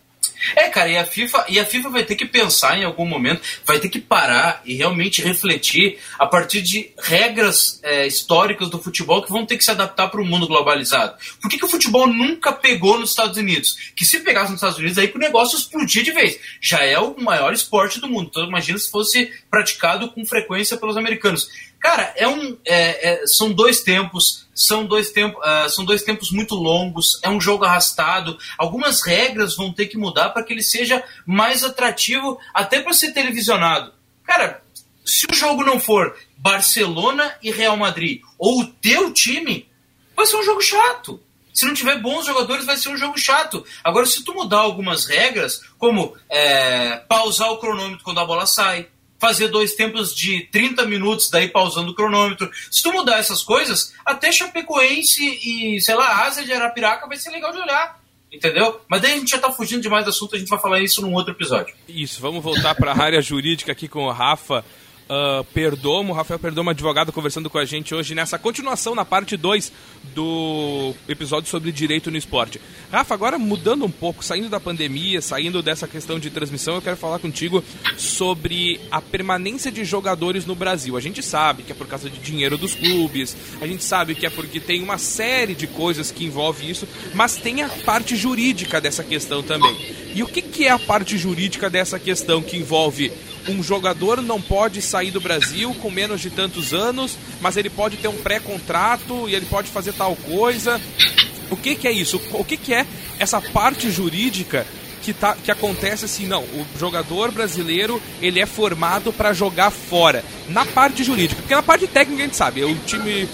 É, 0.56 0.68
cara, 0.68 0.88
e 0.88 0.96
a 0.96 1.04
FIFA, 1.04 1.46
e 1.48 1.58
a 1.58 1.64
FIFA 1.64 1.90
vai 1.90 2.04
ter 2.04 2.16
que 2.16 2.24
pensar 2.24 2.78
em 2.78 2.84
algum 2.84 3.04
momento, 3.04 3.42
vai 3.64 3.78
ter 3.78 3.88
que 3.88 4.00
parar 4.00 4.62
e 4.64 4.74
realmente 4.74 5.22
refletir 5.22 5.98
a 6.18 6.26
partir 6.26 6.62
de 6.62 6.90
regras 6.98 7.80
é, 7.82 8.06
históricas 8.06 8.68
do 8.68 8.78
futebol 8.78 9.22
que 9.22 9.30
vão 9.30 9.46
ter 9.46 9.56
que 9.56 9.64
se 9.64 9.70
adaptar 9.70 10.08
para 10.08 10.20
o 10.20 10.24
mundo 10.24 10.46
globalizado. 10.46 11.16
Por 11.40 11.50
que, 11.50 11.58
que 11.58 11.64
o 11.64 11.68
futebol 11.68 12.06
nunca 12.06 12.52
pegou 12.52 12.98
nos 12.98 13.10
Estados 13.10 13.36
Unidos? 13.36 13.92
Que 13.94 14.04
se 14.04 14.20
pegasse 14.20 14.50
nos 14.50 14.58
Estados 14.58 14.78
Unidos, 14.78 14.98
aí 14.98 15.08
que 15.08 15.16
o 15.16 15.20
negócio 15.20 15.58
explodia 15.58 16.02
de 16.02 16.12
vez. 16.12 16.38
Já 16.60 16.82
é 16.84 16.98
o 16.98 17.18
maior 17.20 17.52
esporte 17.52 18.00
do 18.00 18.08
mundo. 18.08 18.28
Então 18.30 18.44
imagina 18.44 18.78
se 18.78 18.90
fosse 18.90 19.32
praticado 19.50 20.10
com 20.10 20.24
frequência 20.24 20.76
pelos 20.76 20.96
americanos. 20.96 21.48
Cara, 21.80 22.12
é 22.14 22.28
um, 22.28 22.58
é, 22.66 23.22
é, 23.22 23.26
são 23.26 23.50
dois 23.50 23.80
tempos, 23.80 24.46
são 24.54 24.84
dois, 24.84 25.08
uh, 25.08 25.70
são 25.70 25.82
dois 25.82 26.02
tempos 26.02 26.30
muito 26.30 26.54
longos, 26.54 27.18
é 27.22 27.30
um 27.30 27.40
jogo 27.40 27.64
arrastado. 27.64 28.38
Algumas 28.58 29.02
regras 29.02 29.56
vão 29.56 29.72
ter 29.72 29.86
que 29.86 29.96
mudar 29.96 30.28
para 30.28 30.42
que 30.42 30.52
ele 30.52 30.62
seja 30.62 31.02
mais 31.24 31.64
atrativo, 31.64 32.38
até 32.52 32.82
para 32.82 32.92
ser 32.92 33.12
televisionado. 33.12 33.94
Cara, 34.24 34.62
se 35.04 35.26
o 35.30 35.34
jogo 35.34 35.64
não 35.64 35.80
for 35.80 36.14
Barcelona 36.36 37.34
e 37.42 37.50
Real 37.50 37.78
Madrid, 37.78 38.20
ou 38.38 38.60
o 38.60 38.66
teu 38.66 39.10
time, 39.12 39.66
vai 40.14 40.26
ser 40.26 40.36
um 40.36 40.44
jogo 40.44 40.60
chato. 40.60 41.18
Se 41.52 41.64
não 41.64 41.74
tiver 41.74 41.98
bons 41.98 42.26
jogadores, 42.26 42.66
vai 42.66 42.76
ser 42.76 42.90
um 42.90 42.96
jogo 42.96 43.18
chato. 43.18 43.64
Agora, 43.82 44.04
se 44.04 44.22
tu 44.22 44.34
mudar 44.34 44.60
algumas 44.60 45.06
regras, 45.06 45.62
como 45.78 46.14
é, 46.28 46.96
pausar 47.08 47.50
o 47.50 47.58
cronômetro 47.58 48.04
quando 48.04 48.20
a 48.20 48.24
bola 48.24 48.46
sai, 48.46 48.88
fazer 49.20 49.48
dois 49.48 49.74
tempos 49.74 50.14
de 50.14 50.48
30 50.50 50.86
minutos, 50.86 51.30
daí 51.30 51.48
pausando 51.48 51.92
o 51.92 51.94
cronômetro. 51.94 52.50
Se 52.70 52.82
tu 52.82 52.92
mudar 52.92 53.18
essas 53.18 53.42
coisas, 53.42 53.92
até 54.04 54.32
Chapecoense 54.32 55.22
e, 55.22 55.80
sei 55.80 55.94
lá, 55.94 56.24
Ásia 56.24 56.44
de 56.44 56.52
Arapiraca 56.52 57.06
vai 57.06 57.18
ser 57.18 57.30
legal 57.30 57.52
de 57.52 57.58
olhar. 57.58 58.00
Entendeu? 58.32 58.80
Mas 58.88 59.02
daí 59.02 59.12
a 59.12 59.16
gente 59.16 59.32
já 59.32 59.38
tá 59.38 59.50
fugindo 59.52 59.82
demais 59.82 60.04
do 60.04 60.10
assunto, 60.10 60.36
a 60.36 60.38
gente 60.38 60.48
vai 60.48 60.58
falar 60.58 60.80
isso 60.80 61.02
num 61.02 61.12
outro 61.12 61.34
episódio. 61.34 61.74
Isso, 61.88 62.20
vamos 62.20 62.42
voltar 62.42 62.74
para 62.76 62.92
a 62.92 63.02
área 63.02 63.20
jurídica 63.20 63.72
aqui 63.72 63.88
com 63.88 64.04
o 64.04 64.12
Rafa 64.12 64.64
uh, 65.10 65.44
Perdomo, 65.52 66.12
Rafael 66.12 66.38
Perdomo, 66.38 66.70
advogado, 66.70 67.12
conversando 67.12 67.50
com 67.50 67.58
a 67.58 67.64
gente 67.64 67.94
hoje 67.94 68.14
nessa 68.14 68.38
continuação, 68.38 68.94
na 68.94 69.04
parte 69.04 69.36
2 69.36 69.72
do 70.14 70.94
episódio 71.08 71.50
sobre 71.50 71.72
direito 71.72 72.10
no 72.10 72.16
esporte. 72.16 72.60
Rafa, 72.92 73.12
agora 73.12 73.38
mudando 73.38 73.84
um 73.84 73.90
pouco, 73.90 74.24
saindo 74.24 74.48
da 74.48 74.60
pandemia, 74.60 75.20
saindo 75.20 75.62
dessa 75.62 75.88
questão 75.88 76.18
de 76.18 76.30
transmissão, 76.30 76.76
eu 76.76 76.82
quero 76.82 76.96
falar 76.96 77.18
contigo 77.18 77.62
sobre 77.96 78.80
a 78.90 79.00
permanência 79.00 79.72
de 79.72 79.84
jogadores 79.84 80.46
no 80.46 80.54
Brasil. 80.54 80.96
A 80.96 81.00
gente 81.00 81.22
sabe 81.22 81.64
que 81.64 81.72
é 81.72 81.74
por 81.74 81.88
causa 81.88 82.08
de 82.08 82.18
dinheiro 82.18 82.56
dos 82.56 82.74
clubes, 82.74 83.36
a 83.60 83.66
gente 83.66 83.82
sabe 83.82 84.14
que 84.14 84.26
é 84.26 84.30
porque 84.30 84.60
tem 84.60 84.82
uma 84.82 84.98
série 84.98 85.54
de 85.54 85.66
coisas 85.66 86.10
que 86.10 86.24
envolve 86.24 86.70
isso, 86.70 86.86
mas 87.14 87.36
tem 87.36 87.62
a 87.62 87.68
parte 87.68 88.14
jurídica 88.14 88.80
dessa 88.80 89.02
questão 89.02 89.42
também. 89.42 89.76
E 90.14 90.22
o 90.22 90.26
que, 90.26 90.42
que 90.42 90.66
é 90.66 90.70
a 90.70 90.78
parte 90.78 91.16
jurídica 91.16 91.70
dessa 91.70 91.98
questão 91.98 92.42
que 92.42 92.56
envolve 92.56 93.12
um 93.48 93.62
jogador 93.62 94.22
não 94.22 94.40
pode 94.40 94.82
sair 94.82 95.10
do 95.10 95.20
Brasil 95.20 95.74
com 95.74 95.90
menos 95.90 96.20
de 96.20 96.30
tantos 96.30 96.74
anos, 96.74 97.16
mas 97.40 97.56
ele 97.56 97.70
pode 97.70 97.96
ter 97.96 98.08
um 98.08 98.16
pré-contrato 98.16 99.28
e 99.28 99.34
ele 99.34 99.46
pode 99.46 99.68
fazer 99.68 99.92
tal 99.92 100.14
coisa. 100.16 100.80
O 101.50 101.56
que, 101.56 101.74
que 101.74 101.88
é 101.88 101.92
isso? 101.92 102.20
O 102.32 102.44
que, 102.44 102.56
que 102.56 102.72
é 102.72 102.86
essa 103.18 103.40
parte 103.40 103.90
jurídica 103.90 104.66
que, 105.02 105.12
tá, 105.12 105.36
que 105.36 105.50
acontece 105.50 106.04
assim, 106.04 106.26
não, 106.26 106.42
o 106.42 106.66
jogador 106.78 107.30
brasileiro 107.30 108.00
ele 108.20 108.40
é 108.40 108.46
formado 108.46 109.12
para 109.12 109.32
jogar 109.32 109.70
fora. 109.70 110.24
Na 110.48 110.66
parte 110.66 111.04
jurídica, 111.04 111.40
porque 111.40 111.54
na 111.54 111.62
parte 111.62 111.86
técnica 111.86 112.22
a 112.22 112.26
gente 112.26 112.36
sabe, 112.36 112.64
o 112.64 112.74
time, 112.84 113.28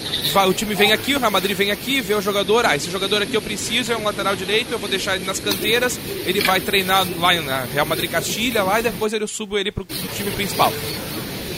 o 0.47 0.53
time 0.53 0.75
vem 0.75 0.91
aqui, 0.91 1.15
o 1.15 1.19
Real 1.19 1.31
Madrid 1.31 1.57
vem 1.57 1.71
aqui, 1.71 1.99
vê 1.99 2.13
o 2.13 2.21
jogador, 2.21 2.63
ah, 2.65 2.75
esse 2.75 2.91
jogador 2.91 3.23
aqui 3.23 3.33
eu 3.33 3.41
preciso, 3.41 3.91
é 3.91 3.97
um 3.97 4.03
lateral 4.03 4.35
direito, 4.35 4.71
eu 4.71 4.77
vou 4.77 4.87
deixar 4.87 5.15
ele 5.15 5.25
nas 5.25 5.39
canteiras, 5.39 5.99
ele 6.25 6.41
vai 6.41 6.59
treinar 6.59 7.07
lá 7.17 7.33
na 7.41 7.63
Real 7.63 7.87
Madrid 7.87 8.09
Castilha, 8.11 8.63
lá 8.63 8.79
e 8.79 8.83
depois 8.83 9.13
eu 9.13 9.27
subo 9.27 9.57
ele 9.57 9.71
pro 9.71 9.83
time 9.83 10.29
principal. 10.31 10.71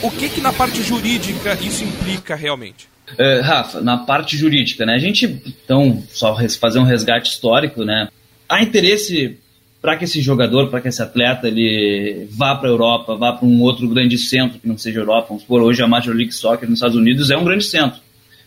O 0.02 0.10
que 0.10 0.30
que 0.30 0.40
na 0.40 0.54
parte 0.54 0.82
jurídica 0.82 1.58
isso 1.62 1.84
implica 1.84 2.36
realmente? 2.36 2.88
Uh, 3.14 3.42
Rafa, 3.42 3.82
na 3.82 3.98
parte 3.98 4.38
jurídica, 4.38 4.86
né? 4.86 4.94
A 4.94 5.00
gente, 5.00 5.26
então, 5.26 6.02
só 6.10 6.38
fazer 6.60 6.80
um 6.80 6.84
resgate 6.84 7.32
histórico, 7.32 7.84
né? 7.84 8.08
Há 8.48 8.62
interesse 8.62 9.38
para 9.82 9.96
que 9.96 10.04
esse 10.04 10.22
jogador, 10.22 10.70
para 10.70 10.82
que 10.82 10.90
esse 10.90 11.02
atleta, 11.02 11.48
ele 11.48 12.28
vá 12.32 12.56
para 12.56 12.68
a 12.68 12.72
Europa, 12.72 13.16
vá 13.16 13.32
para 13.34 13.48
um 13.48 13.62
outro 13.62 13.88
grande 13.88 14.18
centro 14.18 14.60
que 14.60 14.68
não 14.68 14.78
seja 14.78 15.00
Europa. 15.00 15.28
Vamos 15.30 15.44
supor, 15.44 15.62
hoje 15.62 15.82
a 15.82 15.88
Major 15.88 16.14
League 16.14 16.34
Soccer 16.34 16.68
nos 16.68 16.80
Estados 16.80 16.98
Unidos 16.98 17.32
é 17.32 17.38
um 17.38 17.44
grande 17.46 17.64
centro. 17.64 18.02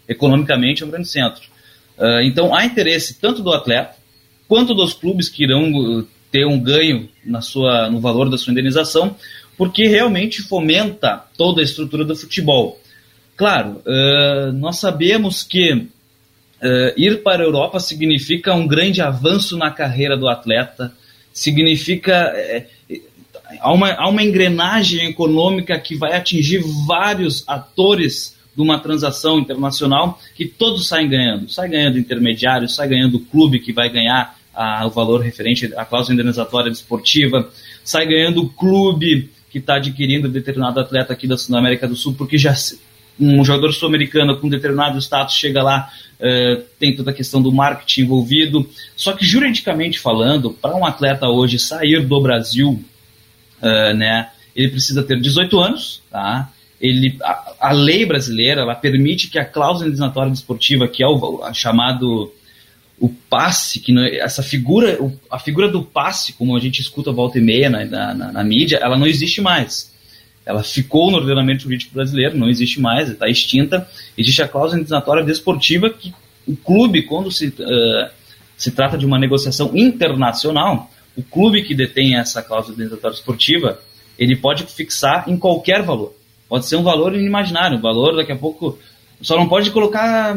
Economicamente 0.06 0.82
é 0.82 0.86
um 0.86 0.90
grande 0.90 1.08
centro. 1.08 1.42
Uh, 1.98 2.20
então, 2.22 2.54
há 2.54 2.64
interesse 2.64 3.18
tanto 3.18 3.42
do 3.42 3.52
atleta 3.52 3.94
quanto 4.46 4.74
dos 4.74 4.92
clubes 4.92 5.30
que 5.30 5.44
irão 5.44 6.06
ter 6.30 6.46
um 6.46 6.58
ganho 6.58 7.08
na 7.24 7.40
sua, 7.40 7.88
no 7.90 8.00
valor 8.00 8.28
da 8.28 8.36
sua 8.36 8.50
indenização, 8.50 9.16
porque 9.56 9.86
realmente 9.86 10.42
fomenta 10.42 11.24
toda 11.36 11.60
a 11.60 11.64
estrutura 11.64 12.04
do 12.04 12.16
futebol. 12.16 12.78
Claro, 13.36 13.82
uh, 13.86 14.52
nós 14.52 14.78
sabemos 14.78 15.42
que 15.42 15.72
uh, 15.72 15.88
ir 16.96 17.22
para 17.22 17.42
a 17.42 17.46
Europa 17.46 17.80
significa 17.80 18.54
um 18.54 18.66
grande 18.66 19.00
avanço 19.00 19.56
na 19.56 19.70
carreira 19.70 20.16
do 20.16 20.28
atleta, 20.28 20.92
significa. 21.32 22.12
É, 22.34 22.66
há, 23.60 23.72
uma, 23.72 23.92
há 23.92 24.08
uma 24.08 24.22
engrenagem 24.22 25.06
econômica 25.08 25.78
que 25.78 25.96
vai 25.96 26.14
atingir 26.14 26.62
vários 26.86 27.44
atores 27.48 28.36
de 28.54 28.60
uma 28.60 28.78
transação 28.78 29.38
internacional 29.38 30.18
que 30.34 30.46
todos 30.46 30.86
saem 30.86 31.08
ganhando. 31.08 31.50
Sai 31.50 31.68
ganhando 31.68 31.98
intermediário, 31.98 32.68
sai 32.68 32.88
ganhando 32.88 33.16
o 33.16 33.20
clube 33.20 33.60
que 33.60 33.72
vai 33.72 33.88
ganhar 33.88 34.36
a, 34.54 34.86
o 34.86 34.90
valor 34.90 35.20
referente 35.20 35.72
à 35.76 35.84
cláusula 35.84 36.14
indenizatória 36.14 36.70
desportiva, 36.70 37.50
sai 37.82 38.06
ganhando 38.06 38.42
o 38.42 38.48
clube 38.48 39.30
que 39.50 39.58
está 39.58 39.76
adquirindo 39.76 40.28
determinado 40.28 40.80
atleta 40.80 41.12
aqui 41.12 41.26
da 41.26 41.36
América 41.58 41.86
do 41.86 41.96
Sul, 41.96 42.14
porque 42.14 42.38
já 42.38 42.54
um 43.18 43.44
jogador 43.44 43.72
sul-americano 43.72 44.36
com 44.38 44.48
determinado 44.48 44.98
status 44.98 45.34
chega 45.34 45.62
lá, 45.62 45.90
uh, 46.18 46.62
tem 46.78 46.94
toda 46.94 47.10
a 47.10 47.14
questão 47.14 47.42
do 47.42 47.52
marketing 47.52 48.02
envolvido. 48.02 48.68
Só 48.96 49.12
que, 49.12 49.24
juridicamente 49.24 49.98
falando, 49.98 50.50
para 50.50 50.74
um 50.74 50.84
atleta 50.84 51.28
hoje 51.28 51.58
sair 51.58 52.04
do 52.04 52.20
Brasil, 52.20 52.82
uh, 53.60 53.94
né, 53.94 54.30
ele 54.54 54.68
precisa 54.68 55.02
ter 55.02 55.20
18 55.20 55.60
anos, 55.60 56.02
tá? 56.10 56.50
Ele, 56.80 57.16
a, 57.22 57.54
a, 57.60 57.72
lei 57.72 58.04
brasileira 58.04 58.62
ela 58.62 58.74
permite 58.74 59.28
que 59.28 59.38
a 59.38 59.44
cláusula 59.44 59.86
indenizatória 59.86 60.32
desportiva, 60.32 60.88
que 60.88 61.02
é 61.02 61.06
o 61.06 61.42
a 61.44 61.52
chamado 61.54 62.32
o 62.98 63.08
passe, 63.08 63.80
que 63.80 63.92
não, 63.92 64.04
essa 64.04 64.42
figura, 64.42 64.98
a 65.30 65.38
figura 65.38 65.68
do 65.68 65.82
passe, 65.84 66.32
como 66.32 66.56
a 66.56 66.60
gente 66.60 66.80
escuta 66.80 67.12
volta 67.12 67.38
e 67.38 67.40
meia 67.40 67.70
na, 67.70 67.84
na, 67.84 68.32
na 68.32 68.44
mídia, 68.44 68.78
ela 68.82 68.96
não 68.96 69.06
existe 69.06 69.40
mais. 69.40 69.91
Ela 70.44 70.62
ficou 70.62 71.10
no 71.10 71.18
ordenamento 71.18 71.62
jurídico 71.62 71.94
brasileiro, 71.94 72.36
não 72.36 72.48
existe 72.48 72.80
mais, 72.80 73.08
está 73.08 73.28
extinta. 73.28 73.88
Existe 74.18 74.42
a 74.42 74.48
cláusula 74.48 74.80
indenizatória 74.80 75.24
desportiva 75.24 75.88
que 75.88 76.12
o 76.46 76.56
clube, 76.56 77.02
quando 77.02 77.30
se, 77.30 77.48
uh, 77.48 78.10
se 78.56 78.72
trata 78.72 78.98
de 78.98 79.06
uma 79.06 79.18
negociação 79.18 79.70
internacional, 79.74 80.90
o 81.16 81.22
clube 81.22 81.62
que 81.62 81.74
detém 81.74 82.16
essa 82.16 82.42
cláusula 82.42 82.74
indenizatória 82.74 83.16
desportiva, 83.16 83.78
ele 84.18 84.34
pode 84.34 84.64
fixar 84.64 85.28
em 85.28 85.36
qualquer 85.36 85.82
valor. 85.82 86.14
Pode 86.48 86.66
ser 86.66 86.76
um 86.76 86.82
valor 86.82 87.14
inimaginário, 87.14 87.78
um 87.78 87.80
valor 87.80 88.16
daqui 88.16 88.32
a 88.32 88.36
pouco. 88.36 88.78
Só 89.20 89.36
não 89.36 89.48
pode 89.48 89.70
colocar 89.70 90.36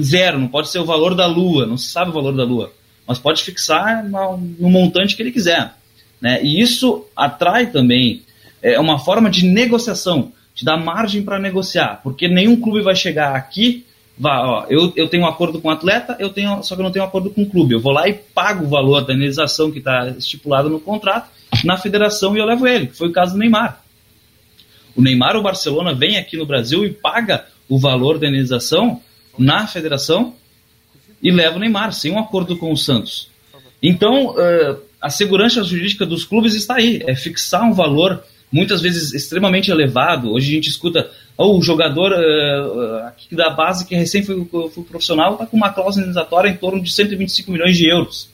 zero, 0.00 0.38
não 0.38 0.48
pode 0.48 0.68
ser 0.68 0.78
o 0.78 0.84
valor 0.84 1.14
da 1.14 1.26
lua, 1.26 1.66
não 1.66 1.76
se 1.76 1.88
sabe 1.88 2.10
o 2.10 2.14
valor 2.14 2.36
da 2.36 2.44
lua. 2.44 2.72
Mas 3.06 3.18
pode 3.18 3.42
fixar 3.42 4.04
no 4.04 4.70
montante 4.70 5.16
que 5.16 5.22
ele 5.22 5.32
quiser. 5.32 5.74
Né? 6.20 6.40
E 6.42 6.60
isso 6.60 7.04
atrai 7.16 7.66
também 7.70 8.22
é 8.62 8.78
uma 8.78 8.98
forma 8.98 9.30
de 9.30 9.46
negociação, 9.46 10.32
de 10.54 10.64
dar 10.64 10.76
margem 10.76 11.22
para 11.22 11.38
negociar, 11.38 12.00
porque 12.02 12.28
nenhum 12.28 12.60
clube 12.60 12.82
vai 12.82 12.96
chegar 12.96 13.34
aqui, 13.34 13.86
vai, 14.18 14.36
ó, 14.38 14.66
eu, 14.68 14.92
eu 14.96 15.08
tenho 15.08 15.22
um 15.22 15.26
acordo 15.26 15.60
com 15.60 15.68
o 15.68 15.70
atleta, 15.70 16.16
eu 16.18 16.30
tenho, 16.30 16.62
só 16.62 16.74
que 16.74 16.80
eu 16.80 16.84
não 16.84 16.90
tenho 16.90 17.04
um 17.04 17.08
acordo 17.08 17.30
com 17.30 17.42
o 17.42 17.48
clube. 17.48 17.74
Eu 17.74 17.80
vou 17.80 17.92
lá 17.92 18.08
e 18.08 18.14
pago 18.14 18.64
o 18.64 18.68
valor 18.68 19.04
da 19.04 19.14
indenização 19.14 19.70
que 19.70 19.78
está 19.78 20.08
estipulado 20.08 20.68
no 20.68 20.80
contrato 20.80 21.30
na 21.64 21.76
federação 21.76 22.36
e 22.36 22.40
eu 22.40 22.44
levo 22.44 22.66
ele, 22.66 22.88
que 22.88 22.96
foi 22.96 23.08
o 23.08 23.12
caso 23.12 23.32
do 23.32 23.38
Neymar. 23.38 23.82
O 24.96 25.02
Neymar, 25.02 25.36
o 25.36 25.42
Barcelona, 25.42 25.94
vem 25.94 26.16
aqui 26.16 26.36
no 26.36 26.44
Brasil 26.44 26.84
e 26.84 26.90
paga 26.90 27.46
o 27.68 27.78
valor 27.78 28.18
da 28.18 28.26
indenização 28.26 29.00
na 29.38 29.66
federação 29.66 30.34
e 31.22 31.30
leva 31.30 31.56
o 31.56 31.60
Neymar, 31.60 31.92
sem 31.92 32.12
um 32.12 32.18
acordo 32.18 32.56
com 32.56 32.72
o 32.72 32.76
Santos. 32.76 33.30
Então, 33.82 34.30
uh, 34.30 34.80
a 35.00 35.10
segurança 35.10 35.62
jurídica 35.62 36.04
dos 36.04 36.24
clubes 36.24 36.54
está 36.54 36.76
aí, 36.76 37.02
é 37.06 37.14
fixar 37.14 37.62
um 37.62 37.72
valor 37.72 38.22
muitas 38.50 38.80
vezes 38.80 39.12
extremamente 39.12 39.70
elevado. 39.70 40.32
Hoje 40.32 40.50
a 40.50 40.54
gente 40.54 40.68
escuta 40.68 41.10
oh, 41.36 41.58
o 41.58 41.62
jogador 41.62 42.12
uh, 42.12 43.36
da 43.36 43.50
base 43.50 43.86
que 43.86 43.94
recém 43.94 44.22
foi, 44.22 44.44
foi 44.70 44.84
profissional 44.84 45.34
está 45.34 45.46
com 45.46 45.56
uma 45.56 45.70
cláusula 45.70 46.02
indenizatória 46.02 46.48
em 46.48 46.56
torno 46.56 46.82
de 46.82 46.92
125 46.92 47.50
milhões 47.52 47.76
de 47.76 47.88
euros. 47.88 48.28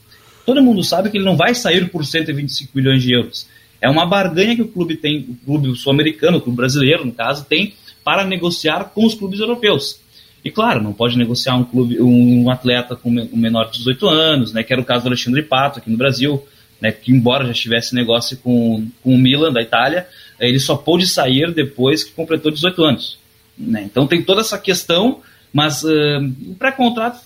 Todo 0.46 0.62
mundo 0.62 0.83
sabe 0.83 1.11
que 1.11 1.16
ele 1.16 1.24
não 1.24 1.37
vai 1.37 1.55
sair 1.55 1.88
por 1.88 2.05
125 2.05 2.70
milhões 2.74 3.03
de 3.03 3.12
euros. 3.12 3.46
É 3.81 3.88
uma 3.88 4.07
barganha 4.07 4.55
que 4.55 4.62
o 4.62 4.68
clube 4.68 4.96
tem, 4.96 5.27
o 5.29 5.44
clube 5.44 5.77
sul-americano, 5.77 6.38
o 6.38 6.40
clube 6.40 6.57
brasileiro, 6.57 7.05
no 7.05 7.12
caso, 7.12 7.44
tem 7.44 7.74
para 8.03 8.24
negociar 8.24 8.85
com 8.94 9.05
os 9.05 9.14
clubes 9.14 9.40
europeus. 9.40 10.00
E 10.44 10.50
claro, 10.50 10.83
não 10.83 10.92
pode 10.92 11.16
negociar 11.16 11.57
um 11.57 11.64
clube, 11.64 12.00
um 12.00 12.50
atleta 12.50 12.94
com 12.94 13.11
menor 13.11 13.70
de 13.70 13.79
18 13.79 14.09
anos, 14.09 14.53
né, 14.53 14.62
que 14.62 14.72
era 14.72 14.81
o 14.81 14.85
caso 14.85 15.05
do 15.05 15.09
Alexandre 15.09 15.42
Pato 15.42 15.79
aqui 15.79 15.90
no 15.90 15.96
Brasil 15.96 16.42
né, 16.80 16.92
que 16.92 17.12
embora 17.12 17.46
já 17.46 17.52
tivesse 17.52 17.94
negócio 17.94 18.37
com, 18.38 18.87
com 19.02 19.14
o 19.14 19.18
Milan 19.18 19.52
da 19.52 19.62
Itália, 19.62 20.06
ele 20.38 20.58
só 20.58 20.76
pôde 20.76 21.06
sair 21.06 21.52
depois 21.52 22.04
que 22.04 22.12
completou 22.12 22.50
18 22.50 22.84
anos. 22.84 23.18
Né? 23.56 23.84
Então 23.84 24.06
tem 24.06 24.22
toda 24.22 24.40
essa 24.40 24.58
questão, 24.58 25.20
mas 25.52 25.84
uh, 25.84 26.54
pré-contrato, 26.58 27.20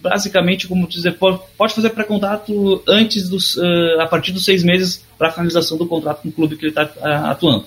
basicamente, 0.00 0.68
como 0.68 0.86
dizer, 0.86 1.14
pode, 1.14 1.40
pode 1.58 1.74
fazer 1.74 1.90
pré-contrato 1.90 2.82
antes 2.86 3.28
dos, 3.28 3.56
uh, 3.56 4.00
a 4.00 4.06
partir 4.06 4.32
dos 4.32 4.44
seis 4.44 4.62
meses 4.62 5.04
para 5.18 5.28
a 5.28 5.32
finalização 5.32 5.76
do 5.76 5.86
contrato 5.86 6.22
com 6.22 6.28
o 6.28 6.32
clube 6.32 6.56
que 6.56 6.66
ele 6.66 6.70
está 6.70 6.84
uh, 6.84 7.30
atuando. 7.30 7.66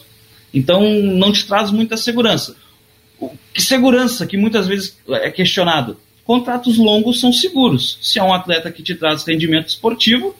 Então 0.53 0.89
não 0.89 1.31
te 1.31 1.45
traz 1.45 1.71
muita 1.71 1.97
segurança. 1.97 2.55
Que 3.53 3.61
segurança 3.61 4.25
que 4.25 4.37
muitas 4.37 4.67
vezes 4.67 4.97
é 5.09 5.29
questionado? 5.29 5.97
Contratos 6.23 6.77
longos 6.77 7.19
são 7.19 7.33
seguros. 7.33 7.97
Se 8.01 8.19
é 8.19 8.23
um 8.23 8.33
atleta 8.33 8.71
que 8.71 8.83
te 8.83 8.95
traz 8.95 9.23
rendimento 9.23 9.67
esportivo, 9.67 10.35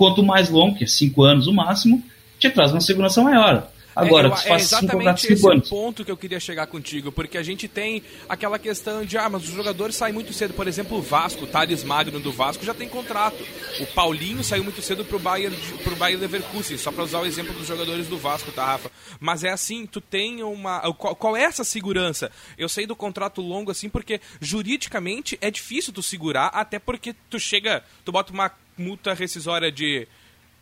Quanto 0.00 0.22
mais 0.22 0.48
longo, 0.48 0.78
que 0.78 0.84
é 0.84 0.86
cinco 0.86 1.22
anos 1.22 1.46
o 1.46 1.52
máximo, 1.52 2.02
te 2.38 2.48
traz 2.48 2.72
uma 2.72 2.80
segurança 2.80 3.20
maior. 3.20 3.70
Agora, 3.94 4.28
é, 4.28 4.30
eu, 4.30 4.54
é 4.54 4.56
exatamente 4.56 5.30
esse 5.30 5.46
anos. 5.46 5.68
ponto 5.68 6.06
que 6.06 6.10
eu 6.10 6.16
queria 6.16 6.40
chegar 6.40 6.66
contigo, 6.68 7.12
porque 7.12 7.36
a 7.36 7.42
gente 7.42 7.68
tem 7.68 8.02
aquela 8.26 8.58
questão 8.58 9.04
de, 9.04 9.18
ah, 9.18 9.28
mas 9.28 9.42
os 9.42 9.50
jogadores 9.50 9.94
saem 9.94 10.14
muito 10.14 10.32
cedo. 10.32 10.54
Por 10.54 10.66
exemplo, 10.66 10.96
o 10.96 11.02
Vasco, 11.02 11.44
o 11.44 11.46
Thales 11.46 11.84
Magno 11.84 12.18
do 12.18 12.32
Vasco 12.32 12.64
já 12.64 12.72
tem 12.72 12.88
contrato. 12.88 13.44
O 13.78 13.84
Paulinho 13.88 14.42
saiu 14.42 14.64
muito 14.64 14.80
cedo 14.80 15.04
pro 15.04 15.18
Bayern, 15.18 15.54
pro 15.84 15.96
Bayern 15.96 16.22
Leverkusen, 16.22 16.78
só 16.78 16.90
para 16.90 17.04
usar 17.04 17.20
o 17.20 17.26
exemplo 17.26 17.52
dos 17.52 17.66
jogadores 17.66 18.06
do 18.06 18.16
Vasco, 18.16 18.50
tá, 18.52 18.64
Rafa? 18.64 18.90
Mas 19.20 19.44
é 19.44 19.50
assim, 19.50 19.84
tu 19.84 20.00
tem 20.00 20.42
uma... 20.42 20.80
Qual, 20.94 21.14
qual 21.14 21.36
é 21.36 21.42
essa 21.42 21.62
segurança? 21.62 22.30
Eu 22.56 22.70
sei 22.70 22.86
do 22.86 22.96
contrato 22.96 23.42
longo 23.42 23.70
assim, 23.70 23.90
porque 23.90 24.18
juridicamente 24.40 25.36
é 25.42 25.50
difícil 25.50 25.92
tu 25.92 26.02
segurar, 26.02 26.46
até 26.46 26.78
porque 26.78 27.14
tu 27.28 27.38
chega, 27.38 27.84
tu 28.02 28.10
bota 28.10 28.32
uma 28.32 28.50
multa 28.76 29.14
rescisória 29.14 29.70
de 29.70 30.06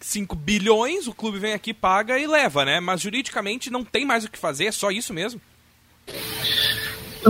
5 0.00 0.36
bilhões, 0.36 1.06
o 1.06 1.14
clube 1.14 1.38
vem 1.38 1.52
aqui, 1.52 1.74
paga 1.74 2.18
e 2.18 2.26
leva, 2.26 2.64
né? 2.64 2.80
Mas 2.80 3.00
juridicamente 3.00 3.70
não 3.70 3.84
tem 3.84 4.04
mais 4.04 4.24
o 4.24 4.30
que 4.30 4.38
fazer, 4.38 4.66
é 4.66 4.72
só 4.72 4.90
isso 4.90 5.12
mesmo? 5.12 5.40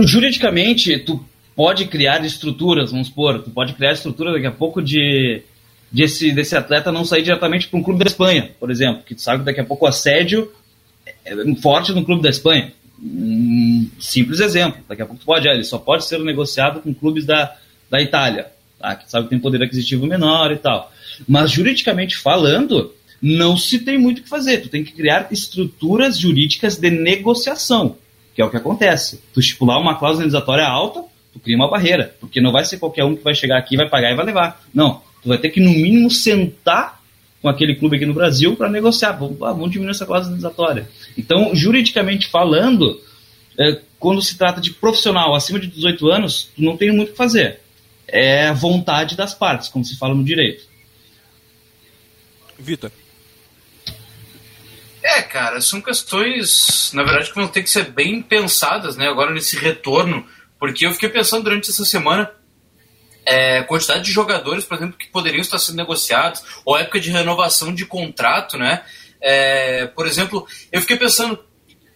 Juridicamente, 0.01 0.97
tu 0.99 1.23
pode 1.55 1.87
criar 1.87 2.23
estruturas, 2.23 2.91
vamos 2.91 3.07
supor, 3.07 3.41
tu 3.41 3.49
pode 3.49 3.73
criar 3.73 3.93
estrutura 3.93 4.31
daqui 4.31 4.45
a 4.45 4.51
pouco 4.51 4.81
de, 4.81 5.41
de 5.91 6.03
esse, 6.03 6.31
desse 6.31 6.55
atleta 6.55 6.91
não 6.91 7.03
sair 7.03 7.23
diretamente 7.23 7.67
para 7.67 7.79
um 7.79 7.83
clube 7.83 8.03
da 8.03 8.09
Espanha, 8.09 8.51
por 8.59 8.69
exemplo, 8.69 9.03
que 9.03 9.15
tu 9.15 9.21
sabe 9.21 9.39
que 9.39 9.45
daqui 9.45 9.59
a 9.59 9.65
pouco 9.65 9.85
o 9.85 9.87
assédio 9.87 10.51
é 11.25 11.33
forte 11.55 11.91
no 11.91 12.05
clube 12.05 12.21
da 12.21 12.29
Espanha. 12.29 12.71
Um 13.01 13.89
simples 13.99 14.39
exemplo, 14.41 14.83
daqui 14.87 15.01
a 15.01 15.05
pouco 15.05 15.21
tu 15.21 15.25
pode, 15.25 15.47
ele 15.47 15.63
só 15.63 15.77
pode 15.77 16.05
ser 16.05 16.19
negociado 16.19 16.81
com 16.81 16.93
clubes 16.93 17.25
da, 17.25 17.55
da 17.89 18.01
Itália 18.01 18.47
tá? 18.79 18.95
que 18.95 19.09
sabe 19.09 19.25
que 19.25 19.29
tem 19.31 19.39
poder 19.39 19.61
aquisitivo 19.63 20.07
menor 20.07 20.51
e 20.51 20.57
tal. 20.57 20.91
Mas 21.27 21.51
juridicamente 21.51 22.17
falando, 22.17 22.93
não 23.21 23.57
se 23.57 23.79
tem 23.79 23.97
muito 23.97 24.19
o 24.19 24.23
que 24.23 24.29
fazer. 24.29 24.59
Tu 24.61 24.69
tem 24.69 24.83
que 24.83 24.93
criar 24.93 25.27
estruturas 25.31 26.17
jurídicas 26.17 26.77
de 26.77 26.89
negociação, 26.89 27.97
que 28.33 28.41
é 28.41 28.45
o 28.45 28.49
que 28.49 28.57
acontece. 28.57 29.21
Tu 29.33 29.39
estipular 29.39 29.79
uma 29.79 29.95
cláusula 29.95 30.23
indenizatória 30.25 30.65
alta, 30.65 31.03
tu 31.33 31.39
cria 31.39 31.55
uma 31.55 31.69
barreira, 31.69 32.15
porque 32.19 32.41
não 32.41 32.51
vai 32.51 32.65
ser 32.65 32.77
qualquer 32.77 33.03
um 33.03 33.15
que 33.15 33.23
vai 33.23 33.35
chegar 33.35 33.57
aqui, 33.57 33.75
vai 33.75 33.89
pagar 33.89 34.11
e 34.11 34.15
vai 34.15 34.25
levar. 34.25 34.63
Não, 34.73 35.01
tu 35.21 35.29
vai 35.29 35.37
ter 35.37 35.49
que 35.49 35.59
no 35.59 35.71
mínimo 35.71 36.09
sentar 36.09 36.99
com 37.41 37.47
aquele 37.47 37.75
clube 37.75 37.95
aqui 37.95 38.05
no 38.05 38.13
Brasil 38.13 38.55
para 38.55 38.69
negociar, 38.69 39.13
vamos, 39.13 39.41
ah, 39.41 39.53
vamos 39.53 39.71
diminuir 39.71 39.91
essa 39.91 40.05
cláusula 40.05 40.33
indenizatória. 40.33 40.89
Então, 41.17 41.55
juridicamente 41.55 42.27
falando, 42.27 42.99
é, 43.57 43.79
quando 43.97 44.21
se 44.21 44.37
trata 44.37 44.59
de 44.59 44.71
profissional 44.71 45.33
acima 45.35 45.59
de 45.59 45.67
18 45.67 46.09
anos, 46.09 46.49
não 46.57 46.75
tem 46.75 46.91
muito 46.91 47.09
o 47.09 47.11
que 47.11 47.17
fazer. 47.17 47.61
É 48.11 48.51
vontade 48.53 49.15
das 49.15 49.33
partes, 49.33 49.69
como 49.69 49.85
se 49.85 49.97
fala 49.97 50.15
no 50.15 50.23
direito. 50.23 50.65
Vitor. 52.57 52.91
É, 55.01 55.21
cara, 55.21 55.61
são 55.61 55.81
questões, 55.81 56.91
na 56.93 57.03
verdade, 57.03 57.29
que 57.29 57.35
vão 57.35 57.47
ter 57.47 57.63
que 57.63 57.69
ser 57.69 57.89
bem 57.91 58.21
pensadas, 58.21 58.97
né, 58.97 59.07
agora 59.07 59.33
nesse 59.33 59.57
retorno, 59.57 60.25
porque 60.59 60.85
eu 60.85 60.91
fiquei 60.91 61.09
pensando 61.09 61.43
durante 61.43 61.69
essa 61.69 61.85
semana 61.85 62.29
é, 63.25 63.61
quantidade 63.63 64.03
de 64.03 64.11
jogadores, 64.11 64.65
por 64.65 64.75
exemplo, 64.75 64.97
que 64.97 65.07
poderiam 65.07 65.41
estar 65.41 65.59
sendo 65.59 65.77
negociados, 65.77 66.43
ou 66.65 66.77
época 66.77 66.99
de 66.99 67.11
renovação 67.11 67.73
de 67.73 67.85
contrato, 67.85 68.57
né? 68.57 68.83
É, 69.21 69.87
por 69.87 70.07
exemplo, 70.07 70.47
eu 70.71 70.81
fiquei 70.81 70.97
pensando, 70.97 71.39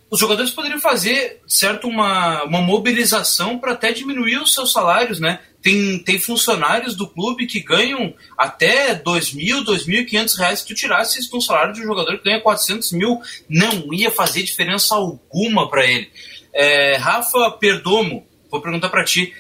os 0.09 0.20
jogadores 0.20 0.51
poderiam 0.51 0.80
fazer, 0.80 1.41
certo, 1.47 1.88
uma, 1.88 2.43
uma 2.43 2.61
mobilização 2.61 3.57
para 3.57 3.72
até 3.72 3.91
diminuir 3.91 4.38
os 4.38 4.53
seus 4.53 4.72
salários, 4.72 5.20
né? 5.20 5.39
Tem, 5.64 5.97
tem 5.99 6.20
funcionários 6.20 6.93
do 6.93 7.07
clube 7.07 7.47
que 7.47 7.61
ganham 7.61 8.14
até 8.38 8.89
R$ 8.89 8.99
2.000, 8.99 9.64
2.500 9.64 10.38
reais. 10.38 10.59
Se 10.59 10.68
tu 10.68 10.76
tirasse 10.76 11.20
isso 11.20 11.32
de 11.32 11.38
um 11.38 11.41
salário 11.41 11.74
de 11.74 11.80
um 11.80 11.86
jogador 11.86 12.18
que 12.18 12.26
ganha 12.26 12.41
400 12.41 12.91
mil, 12.91 13.22
não 13.49 13.93
ia 13.93 14.11
fazer 14.11 14.43
diferença 14.43 14.93
alguma 14.93 15.70
para 15.70 15.86
ele. 15.86 16.11
É, 16.53 16.97
Rafa 16.97 17.49
Perdomo, 17.51 18.28
vou 18.51 18.61
perguntar 18.61 18.89
para 18.89 19.05
ti 19.05 19.34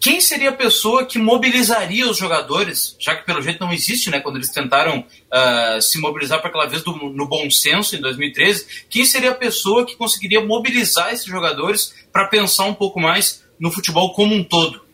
quem 0.00 0.20
seria 0.20 0.50
a 0.50 0.52
pessoa 0.52 1.04
que 1.04 1.18
mobilizaria 1.18 2.08
os 2.08 2.16
jogadores, 2.16 2.94
já 3.00 3.16
que 3.16 3.26
pelo 3.26 3.42
jeito 3.42 3.58
não 3.58 3.72
existe, 3.72 4.08
né, 4.08 4.20
quando 4.20 4.36
eles 4.36 4.52
tentaram 4.52 5.00
uh, 5.00 5.82
se 5.82 5.98
mobilizar 5.98 6.38
para 6.38 6.48
aquela 6.48 6.66
vez 6.66 6.84
do, 6.84 6.92
no 6.92 7.26
bom 7.26 7.50
senso 7.50 7.96
em 7.96 8.00
2013, 8.00 8.86
quem 8.88 9.04
seria 9.04 9.32
a 9.32 9.34
pessoa 9.34 9.84
que 9.84 9.96
conseguiria 9.96 10.44
mobilizar 10.44 11.12
esses 11.12 11.26
jogadores 11.26 11.92
para 12.12 12.28
pensar 12.28 12.66
um 12.66 12.74
pouco 12.74 13.00
mais 13.00 13.44
no 13.58 13.72
futebol 13.72 14.14
como 14.14 14.32
um 14.32 14.44
todo? 14.44 14.85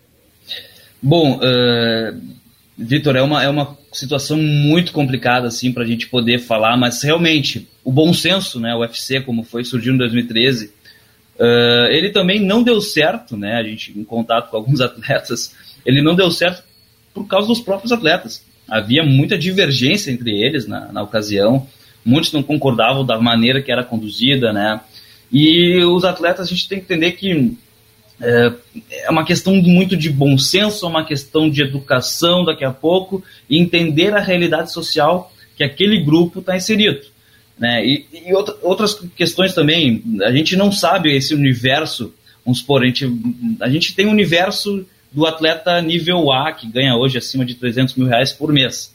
Bom, 1.03 1.39
uh, 1.39 2.21
Vitor, 2.79 3.17
é 3.17 3.23
uma, 3.23 3.43
é 3.43 3.49
uma 3.49 3.77
situação 3.93 4.39
muito 4.39 4.93
complicada 4.93 5.49
assim 5.49 5.73
para 5.73 5.83
a 5.83 5.87
gente 5.87 6.09
poder 6.09 6.39
falar, 6.39 6.77
mas 6.77 7.03
realmente 7.03 7.69
o 7.85 7.91
bom 7.91 8.15
senso, 8.15 8.61
né, 8.61 8.75
o 8.75 8.81
UFC 8.81 9.21
como 9.21 9.43
foi 9.43 9.65
surgiu 9.65 9.95
em 9.95 9.99
2013 9.99 10.73
Uh, 11.43 11.89
ele 11.91 12.11
também 12.11 12.39
não 12.39 12.63
deu 12.63 12.81
certo, 12.81 13.37
né? 13.37 13.57
A 13.57 13.63
gente, 13.63 13.99
em 13.99 14.05
contato 14.05 14.51
com 14.51 14.57
alguns 14.57 14.81
atletas, 14.83 15.55
ele 15.85 16.03
não 16.03 16.15
deu 16.15 16.31
certo 16.31 16.63
por 17.13 17.27
causa 17.27 17.49
dos 17.49 17.61
próprios 17.61 17.93
atletas. 17.93 18.45
Havia 18.69 19.03
muita 19.03 19.37
divergência 19.37 20.11
entre 20.11 20.31
eles 20.31 20.67
na, 20.67 20.93
na 20.93 21.03
ocasião, 21.03 21.67
muitos 22.05 22.33
não 22.33 22.43
concordavam 22.43 23.05
da 23.05 23.19
maneira 23.19 23.61
que 23.61 23.73
era 23.73 23.85
conduzida, 23.85 24.53
né? 24.53 24.81
E 25.33 25.83
os 25.85 26.05
atletas, 26.05 26.47
a 26.47 26.51
gente 26.51 26.69
tem 26.69 26.79
que 26.79 26.85
entender 26.85 27.13
que 27.13 27.57
é, 28.23 28.53
é 29.05 29.11
uma 29.11 29.25
questão 29.25 29.55
muito 29.57 29.97
de 29.97 30.09
bom 30.09 30.39
senso, 30.39 30.87
é 30.87 30.89
uma 30.89 31.05
questão 31.05 31.51
de 31.51 31.62
educação 31.62 32.45
daqui 32.45 32.64
a 32.64 32.70
pouco, 32.70 33.23
e 33.51 33.61
entender 33.61 34.14
a 34.14 34.20
realidade 34.20 34.73
social 34.73 35.33
que 35.57 35.64
aquele 35.64 36.03
grupo 36.03 36.39
está 36.39 36.57
inserido. 36.57 37.01
Né? 37.59 37.85
E, 37.85 38.07
e 38.27 38.35
outra, 38.35 38.57
outras 38.62 38.95
questões 39.16 39.55
também, 39.55 40.03
a 40.23 40.33
gente 40.33 40.57
não 40.57 40.70
sabe 40.70 41.14
esse 41.14 41.35
universo, 41.35 42.14
vamos 42.45 42.61
supor, 42.61 42.83
a 42.83 42.87
gente, 42.87 43.11
a 43.61 43.68
gente 43.68 43.95
tem 43.95 44.07
o 44.07 44.09
um 44.09 44.12
universo 44.12 44.87
do 45.11 45.27
atleta 45.27 45.81
nível 45.83 46.33
A, 46.33 46.53
que 46.53 46.66
ganha 46.66 46.97
hoje 46.97 47.18
acima 47.18 47.45
de 47.45 47.55
300 47.55 47.95
mil 47.97 48.07
reais 48.07 48.33
por 48.33 48.53
mês. 48.53 48.95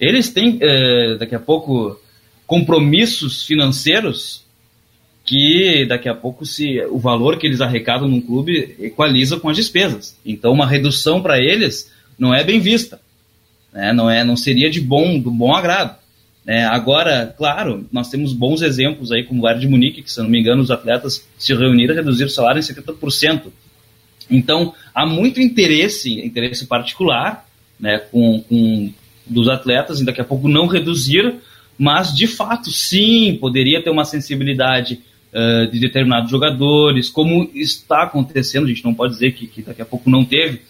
Eles 0.00 0.30
têm, 0.30 0.58
é, 0.60 1.16
daqui 1.18 1.34
a 1.34 1.40
pouco, 1.40 2.00
compromissos 2.46 3.44
financeiros 3.44 4.43
que 5.24 5.86
daqui 5.86 6.08
a 6.08 6.14
pouco 6.14 6.44
se 6.44 6.80
o 6.90 6.98
valor 6.98 7.38
que 7.38 7.46
eles 7.46 7.60
arrecadam 7.60 8.06
num 8.06 8.20
clube 8.20 8.76
equaliza 8.78 9.38
com 9.38 9.48
as 9.48 9.56
despesas. 9.56 10.16
Então 10.24 10.52
uma 10.52 10.66
redução 10.66 11.22
para 11.22 11.38
eles 11.38 11.90
não 12.18 12.34
é 12.34 12.44
bem 12.44 12.60
vista, 12.60 13.00
né? 13.72 13.92
não 13.92 14.10
é, 14.10 14.22
não 14.22 14.36
seria 14.36 14.70
de 14.70 14.80
bom, 14.80 15.18
do 15.18 15.30
bom 15.30 15.54
agrado. 15.54 15.96
É, 16.46 16.62
agora, 16.64 17.34
claro, 17.38 17.88
nós 17.90 18.10
temos 18.10 18.34
bons 18.34 18.60
exemplos 18.60 19.10
aí, 19.10 19.24
como 19.24 19.40
o 19.40 19.42
Bayern 19.42 19.62
de 19.62 19.68
Munique, 19.68 20.02
que, 20.02 20.12
se 20.12 20.20
não 20.20 20.28
me 20.28 20.38
engano, 20.38 20.60
os 20.60 20.70
atletas 20.70 21.26
se 21.38 21.54
reuniram 21.54 21.94
e 21.94 21.96
reduziram 21.96 22.28
o 22.28 22.32
salário 22.32 22.58
em 22.58 22.62
70%. 22.62 23.44
Então, 24.30 24.74
há 24.94 25.06
muito 25.06 25.40
interesse, 25.40 26.20
interesse 26.20 26.66
particular, 26.66 27.46
né, 27.80 27.98
com, 27.98 28.42
com 28.46 28.92
dos 29.26 29.48
atletas, 29.48 30.00
e 30.00 30.04
daqui 30.04 30.20
a 30.20 30.24
pouco 30.24 30.46
não 30.46 30.66
reduzir, 30.66 31.34
mas, 31.78 32.14
de 32.14 32.26
fato, 32.26 32.70
sim, 32.70 33.38
poderia 33.40 33.82
ter 33.82 33.88
uma 33.88 34.04
sensibilidade 34.04 35.00
uh, 35.34 35.70
de 35.70 35.80
determinados 35.80 36.30
jogadores, 36.30 37.10
como 37.10 37.50
está 37.54 38.04
acontecendo, 38.04 38.64
a 38.64 38.68
gente 38.68 38.84
não 38.84 38.94
pode 38.94 39.14
dizer 39.14 39.32
que, 39.32 39.46
que 39.46 39.62
daqui 39.62 39.82
a 39.82 39.86
pouco 39.86 40.08
não 40.08 40.24
teve, 40.24 40.62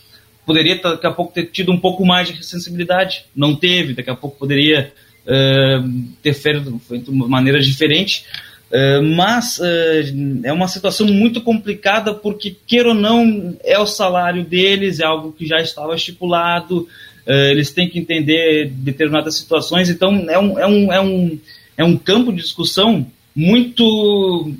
poderia 0.46 0.80
daqui 0.80 1.06
a 1.06 1.12
pouco 1.12 1.32
ter 1.32 1.46
tido 1.46 1.72
um 1.72 1.78
pouco 1.78 2.04
mais 2.04 2.28
de 2.28 2.44
sensibilidade, 2.44 3.26
não 3.34 3.54
teve, 3.54 3.94
daqui 3.94 4.10
a 4.10 4.16
pouco 4.16 4.38
poderia 4.38 4.92
uh, 5.26 6.04
ter 6.22 6.34
feito, 6.34 6.78
feito 6.80 7.12
de 7.12 7.18
maneira 7.18 7.60
diferente. 7.60 8.24
Uh, 8.70 9.02
mas 9.14 9.58
uh, 9.58 10.42
é 10.42 10.52
uma 10.52 10.66
situação 10.66 11.06
muito 11.06 11.40
complicada 11.40 12.12
porque, 12.12 12.56
queira 12.66 12.88
ou 12.88 12.94
não, 12.94 13.56
é 13.62 13.78
o 13.78 13.86
salário 13.86 14.44
deles, 14.44 15.00
é 15.00 15.04
algo 15.04 15.32
que 15.32 15.46
já 15.46 15.58
estava 15.58 15.94
estipulado, 15.94 16.88
eles 17.26 17.72
têm 17.72 17.88
que 17.88 17.98
entender 17.98 18.70
determinadas 18.70 19.36
situações, 19.36 19.88
então 19.88 20.26
é 20.28 20.38
um, 20.38 20.58
é 20.58 20.66
um, 20.66 20.92
é 20.92 21.00
um, 21.00 21.38
é 21.78 21.82
um 21.82 21.96
campo 21.96 22.30
de 22.30 22.42
discussão 22.42 23.06
muito 23.34 24.52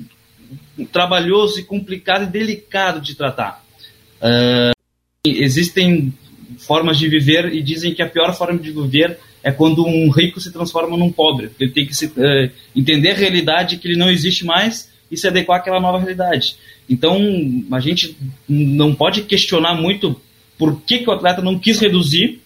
trabalhoso 0.91 1.59
e 1.59 1.63
complicado 1.63 2.23
e 2.23 2.31
delicado 2.31 2.99
de 2.99 3.15
tratar. 3.15 3.63
existem 5.25 6.13
formas 6.59 6.97
de 6.97 7.07
viver 7.07 7.53
e 7.53 7.61
dizem 7.61 7.93
que 7.93 8.01
a 8.01 8.09
pior 8.09 8.33
forma 8.35 8.59
de 8.59 8.71
viver 8.71 9.17
é 9.43 9.51
quando 9.51 9.85
um 9.85 10.09
rico 10.09 10.41
se 10.41 10.51
transforma 10.51 10.97
num 10.97 11.11
pobre. 11.11 11.51
Ele 11.59 11.71
tem 11.71 11.85
que 11.85 11.95
se, 11.95 12.07
uh, 12.07 12.51
entender 12.75 13.11
a 13.11 13.15
realidade 13.15 13.77
que 13.77 13.87
ele 13.87 13.97
não 13.97 14.09
existe 14.09 14.43
mais 14.43 14.89
e 15.11 15.15
se 15.15 15.27
adequar 15.27 15.59
àquela 15.59 15.79
nova 15.79 15.99
realidade. 15.99 16.57
Então, 16.89 17.19
a 17.71 17.79
gente 17.79 18.17
não 18.49 18.93
pode 18.95 19.21
questionar 19.21 19.75
muito 19.75 20.19
por 20.57 20.81
que, 20.81 20.99
que 20.99 21.09
o 21.09 21.13
atleta 21.13 21.41
não 21.41 21.59
quis 21.59 21.79
reduzir. 21.79 22.41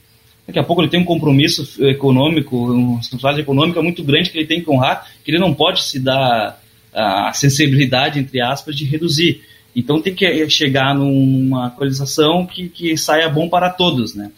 Daqui 0.50 0.60
a 0.60 0.64
pouco 0.64 0.82
ele 0.82 0.90
tem 0.90 1.00
um 1.00 1.06
compromisso 1.06 1.84
econômico, 1.86 2.58
uma 2.72 2.98
responsabilidade 2.98 3.42
econômica 3.42 3.82
muito 3.82 4.04
grande 4.04 4.30
que 4.30 4.38
ele 4.38 4.48
tem 4.48 4.62
que 4.62 4.70
honrar, 4.70 5.08
que 5.24 5.32
ele 5.32 5.40
não 5.40 5.54
pode 5.54 5.84
se 5.84 6.00
dar 6.00 6.62
a 6.94 7.32
sensibilidade, 7.34 8.20
entre 8.20 8.42
aspas, 8.42 8.76
de 8.76 8.84
reduzir. 8.84 9.42
Então 9.76 10.02
tem 10.02 10.14
que 10.14 10.50
chegar 10.50 10.96
numa 10.96 11.68
atualização 11.68 12.46
que, 12.46 12.68
que 12.68 12.98
saia 12.98 13.30
bom 13.30 13.48
para 13.48 13.70
todos, 13.70 14.16
né? 14.16 14.32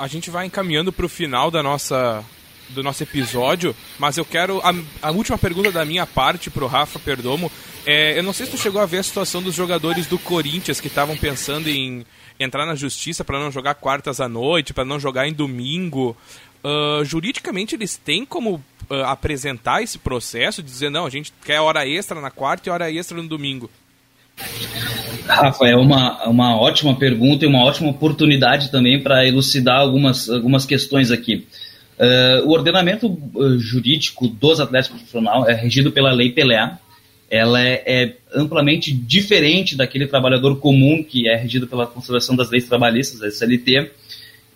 a 0.00 0.06
gente 0.06 0.30
vai 0.30 0.46
encaminhando 0.46 0.90
para 0.90 1.04
o 1.04 1.08
final 1.08 1.50
da 1.50 1.62
nossa 1.62 2.24
do 2.70 2.84
nosso 2.84 3.02
episódio, 3.02 3.74
mas 3.98 4.16
eu 4.16 4.24
quero 4.24 4.60
a, 4.60 4.72
a 5.02 5.10
última 5.10 5.36
pergunta 5.36 5.72
da 5.72 5.84
minha 5.84 6.06
parte 6.06 6.48
pro 6.48 6.68
Rafa 6.68 7.00
Perdomo. 7.00 7.50
É, 7.84 8.16
eu 8.16 8.22
não 8.22 8.32
sei 8.32 8.46
se 8.46 8.52
tu 8.52 8.58
chegou 8.58 8.80
a 8.80 8.86
ver 8.86 8.98
a 8.98 9.02
situação 9.02 9.42
dos 9.42 9.56
jogadores 9.56 10.06
do 10.06 10.16
Corinthians 10.16 10.80
que 10.80 10.86
estavam 10.86 11.16
pensando 11.16 11.68
em 11.68 12.06
entrar 12.40 12.64
na 12.64 12.74
justiça 12.74 13.22
para 13.22 13.38
não 13.38 13.52
jogar 13.52 13.74
quartas 13.74 14.20
à 14.20 14.28
noite, 14.28 14.72
para 14.72 14.84
não 14.84 14.98
jogar 14.98 15.28
em 15.28 15.32
domingo. 15.32 16.16
Uh, 16.64 17.04
juridicamente 17.04 17.74
eles 17.74 17.96
têm 17.96 18.24
como 18.24 18.54
uh, 18.54 18.94
apresentar 19.04 19.82
esse 19.82 19.98
processo, 19.98 20.62
dizer 20.62 20.90
não, 20.90 21.06
a 21.06 21.10
gente 21.10 21.32
quer 21.44 21.60
hora 21.60 21.86
extra 21.86 22.20
na 22.20 22.30
quarta 22.30 22.68
e 22.68 22.72
hora 22.72 22.90
extra 22.90 23.16
no 23.16 23.28
domingo. 23.28 23.70
Rafa, 25.26 25.66
é 25.68 25.76
uma, 25.76 26.24
uma 26.24 26.58
ótima 26.58 26.96
pergunta 26.96 27.44
e 27.44 27.48
uma 27.48 27.62
ótima 27.62 27.90
oportunidade 27.90 28.70
também 28.70 29.02
para 29.02 29.26
elucidar 29.26 29.78
algumas, 29.80 30.28
algumas 30.30 30.64
questões 30.64 31.10
aqui. 31.10 31.46
Uh, 31.98 32.48
o 32.48 32.52
ordenamento 32.52 33.18
jurídico 33.58 34.26
dos 34.26 34.58
atletas 34.58 34.88
profissionais 34.88 35.46
é 35.48 35.52
regido 35.52 35.92
pela 35.92 36.10
Lei 36.10 36.32
Pelé. 36.32 36.78
Ela 37.30 37.62
é, 37.62 37.82
é, 37.86 38.16
amplamente 38.34 38.92
diferente 38.92 39.76
daquele 39.76 40.06
trabalhador 40.06 40.58
comum 40.58 41.02
que 41.02 41.28
é 41.28 41.36
regido 41.36 41.66
pela 41.66 41.86
Conservação 41.86 42.34
das 42.34 42.50
Leis 42.50 42.66
Trabalhistas, 42.66 43.22
a 43.22 43.28
SLT. 43.28 43.92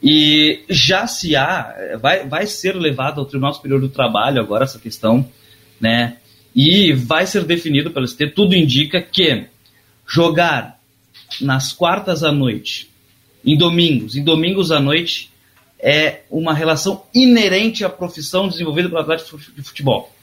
E 0.03 0.61
já 0.69 1.07
se 1.07 1.37
há, 1.37 1.97
vai, 2.01 2.27
vai 2.27 2.47
ser 2.47 2.75
levado 2.75 3.21
ao 3.21 3.27
Tribunal 3.27 3.55
Superior 3.55 3.81
do 3.81 3.89
Trabalho 3.89 4.41
agora 4.41 4.65
essa 4.65 4.79
questão, 4.79 5.27
né? 5.81 6.17
E 6.55 6.93
vai 6.93 7.27
ser 7.27 7.45
definido 7.45 7.91
pelo 7.91 8.07
ST. 8.07 8.27
Tudo 8.29 8.55
indica 8.55 9.01
que 9.01 9.45
jogar 10.07 10.79
nas 11.41 11.73
quartas 11.73 12.23
à 12.23 12.31
noite, 12.31 12.91
em 13.45 13.57
domingos, 13.57 14.15
em 14.17 14.23
domingos 14.23 14.71
à 14.71 14.79
noite, 14.79 15.31
é 15.79 16.23
uma 16.31 16.55
relação 16.55 17.05
inerente 17.15 17.85
à 17.85 17.89
profissão 17.89 18.49
desenvolvida 18.49 18.89
pelo 18.89 19.01
atleta 19.01 19.25
de 19.57 19.63
futebol. 19.63 20.14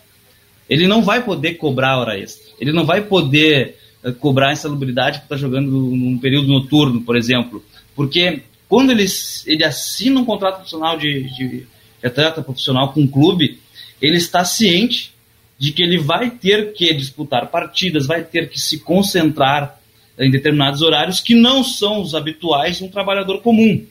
Ele 0.71 0.87
não 0.87 1.01
vai 1.03 1.21
poder 1.21 1.55
cobrar 1.55 1.99
hora 1.99 2.17
extra. 2.17 2.49
Ele 2.57 2.71
não 2.71 2.85
vai 2.85 3.01
poder 3.01 3.75
uh, 4.01 4.13
cobrar 4.13 4.53
insalubridade 4.53 5.19
por 5.19 5.25
estar 5.25 5.35
jogando 5.35 5.69
num 5.69 6.17
período 6.17 6.47
noturno, 6.47 7.01
por 7.01 7.17
exemplo. 7.17 7.61
Porque 7.93 8.43
quando 8.69 8.91
ele, 8.91 9.05
ele 9.45 9.65
assina 9.65 10.21
um 10.21 10.23
contrato 10.23 10.55
profissional 10.55 10.97
de, 10.97 11.23
de, 11.35 11.67
atleta 12.01 12.41
profissional 12.41 12.93
com 12.93 13.01
um 13.01 13.07
clube, 13.07 13.59
ele 14.01 14.15
está 14.15 14.45
ciente 14.45 15.11
de 15.59 15.73
que 15.73 15.83
ele 15.83 15.97
vai 15.97 16.29
ter 16.29 16.71
que 16.71 16.93
disputar 16.93 17.47
partidas, 17.47 18.07
vai 18.07 18.23
ter 18.23 18.49
que 18.49 18.59
se 18.59 18.79
concentrar 18.79 19.77
em 20.17 20.31
determinados 20.31 20.81
horários 20.81 21.19
que 21.19 21.35
não 21.35 21.65
são 21.65 22.01
os 22.01 22.15
habituais 22.15 22.77
de 22.77 22.85
um 22.85 22.87
trabalhador 22.87 23.41
comum, 23.41 23.85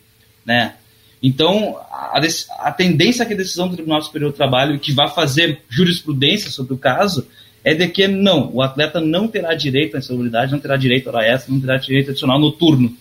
né? 0.47 0.77
Então, 1.23 1.79
a, 1.91 2.21
a 2.61 2.73
tendência 2.73 3.27
que 3.27 3.35
a 3.35 3.37
decisão 3.37 3.69
do 3.69 3.75
Tribunal 3.75 4.01
Superior 4.03 4.31
do 4.31 4.37
Trabalho, 4.37 4.79
que 4.79 4.93
vai 4.93 5.09
fazer 5.09 5.61
jurisprudência 5.69 6.51
sobre 6.51 6.75
o 6.75 6.79
caso, 6.79 7.27
é 7.63 7.75
de 7.75 7.87
que 7.89 8.09
não, 8.09 8.51
o 8.53 8.63
atleta 8.63 9.01
não 9.01 9.29
terá 9.29 9.55
direito 9.55 9.97
à 9.97 9.99
insalubridade, 9.99 10.53
não 10.53 10.59
terá 10.59 10.77
direito 10.77 11.09
à 11.09 11.13
hora 11.13 11.27
extra, 11.27 11.53
não 11.53 11.61
terá 11.61 11.77
direito 11.77 12.11
adicional 12.11 12.39
noturno, 12.39 12.97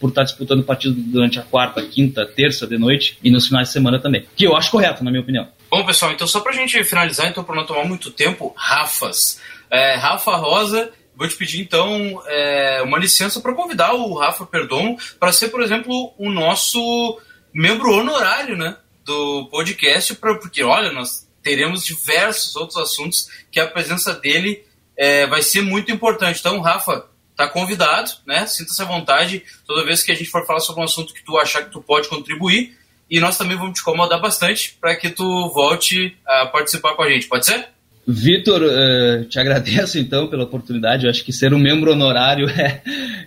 por 0.00 0.10
estar 0.10 0.22
disputando 0.22 0.62
partido 0.62 0.94
durante 0.94 1.38
a 1.38 1.42
quarta, 1.42 1.82
quinta, 1.82 2.24
terça 2.24 2.66
de 2.66 2.78
noite 2.78 3.18
e 3.22 3.30
nos 3.30 3.48
finais 3.48 3.68
de 3.68 3.72
semana 3.72 3.98
também. 3.98 4.24
Que 4.36 4.46
eu 4.46 4.56
acho 4.56 4.70
correto, 4.70 5.04
na 5.04 5.10
minha 5.10 5.22
opinião. 5.22 5.48
Bom, 5.70 5.84
pessoal, 5.84 6.12
então 6.12 6.26
só 6.26 6.40
pra 6.40 6.52
gente 6.52 6.82
finalizar, 6.84 7.28
então, 7.28 7.44
para 7.44 7.56
não 7.56 7.66
tomar 7.66 7.84
muito 7.84 8.10
tempo, 8.10 8.54
Rafas. 8.56 9.40
É, 9.70 9.96
Rafa 9.96 10.36
Rosa, 10.36 10.90
vou 11.14 11.28
te 11.28 11.36
pedir 11.36 11.60
então 11.60 12.22
é, 12.26 12.80
uma 12.82 12.98
licença 12.98 13.40
para 13.40 13.52
convidar 13.52 13.92
o 13.92 14.14
Rafa 14.14 14.46
Perdomo 14.46 14.96
para 15.18 15.32
ser, 15.32 15.48
por 15.48 15.60
exemplo, 15.62 16.14
o 16.16 16.30
nosso 16.30 17.18
membro 17.52 17.92
honorário 17.92 18.56
né, 18.56 18.76
do 19.04 19.48
podcast, 19.50 20.14
pra, 20.16 20.34
porque 20.34 20.62
olha, 20.62 20.92
nós 20.92 21.28
teremos 21.42 21.84
diversos 21.84 22.54
outros 22.56 22.76
assuntos 22.76 23.28
que 23.50 23.60
a 23.60 23.66
presença 23.66 24.12
dele 24.14 24.64
é, 24.96 25.26
vai 25.26 25.42
ser 25.42 25.62
muito 25.62 25.90
importante. 25.92 26.40
Então, 26.40 26.60
Rafa, 26.60 27.06
tá 27.36 27.48
convidado, 27.48 28.10
né? 28.26 28.46
Sinta-se 28.46 28.82
à 28.82 28.84
vontade 28.84 29.44
toda 29.66 29.84
vez 29.84 30.02
que 30.02 30.10
a 30.10 30.14
gente 30.14 30.28
for 30.28 30.44
falar 30.44 30.60
sobre 30.60 30.80
um 30.80 30.84
assunto 30.84 31.14
que 31.14 31.24
tu 31.24 31.38
achar 31.38 31.64
que 31.64 31.70
tu 31.70 31.80
pode 31.80 32.08
contribuir. 32.08 32.76
E 33.08 33.20
nós 33.20 33.38
também 33.38 33.56
vamos 33.56 33.78
te 33.78 33.80
incomodar 33.80 34.20
bastante 34.20 34.76
para 34.78 34.94
que 34.96 35.08
tu 35.08 35.48
volte 35.50 36.16
a 36.26 36.46
participar 36.46 36.94
com 36.94 37.02
a 37.02 37.08
gente. 37.08 37.28
Pode 37.28 37.46
ser? 37.46 37.68
Vitor, 38.10 38.62
uh, 38.62 39.24
te 39.26 39.38
agradeço 39.38 39.98
então 39.98 40.28
pela 40.28 40.44
oportunidade. 40.44 41.04
Eu 41.04 41.10
acho 41.10 41.22
que 41.22 41.30
ser 41.30 41.52
um 41.52 41.58
membro 41.58 41.92
honorário 41.92 42.48
é, 42.58 42.80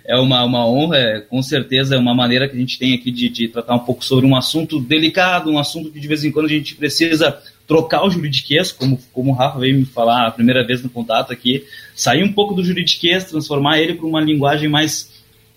é 0.04 0.16
uma, 0.16 0.42
uma 0.44 0.68
honra, 0.68 0.96
é, 0.96 1.20
com 1.20 1.40
certeza 1.40 1.94
é 1.94 1.98
uma 1.98 2.12
maneira 2.12 2.48
que 2.48 2.56
a 2.56 2.58
gente 2.58 2.80
tem 2.80 2.92
aqui 2.92 3.12
de, 3.12 3.28
de, 3.28 3.46
tratar 3.46 3.76
um 3.76 3.78
pouco 3.78 4.04
sobre 4.04 4.26
um 4.26 4.34
assunto 4.34 4.80
delicado, 4.80 5.52
um 5.52 5.58
assunto 5.60 5.88
que 5.88 6.00
de 6.00 6.08
vez 6.08 6.24
em 6.24 6.32
quando 6.32 6.46
a 6.46 6.48
gente 6.48 6.74
precisa 6.74 7.38
trocar 7.64 8.04
o 8.04 8.10
juridiquês, 8.10 8.72
como, 8.72 8.98
como 9.12 9.30
o 9.30 9.34
Rafa 9.34 9.60
veio 9.60 9.78
me 9.78 9.84
falar 9.84 10.26
a 10.26 10.32
primeira 10.32 10.66
vez 10.66 10.82
no 10.82 10.90
contato 10.90 11.32
aqui, 11.32 11.64
sair 11.94 12.24
um 12.24 12.32
pouco 12.32 12.52
do 12.52 12.64
juridiquês, 12.64 13.22
transformar 13.22 13.78
ele 13.78 13.94
para 13.94 14.06
uma 14.06 14.20
linguagem 14.20 14.68
mais 14.68 15.12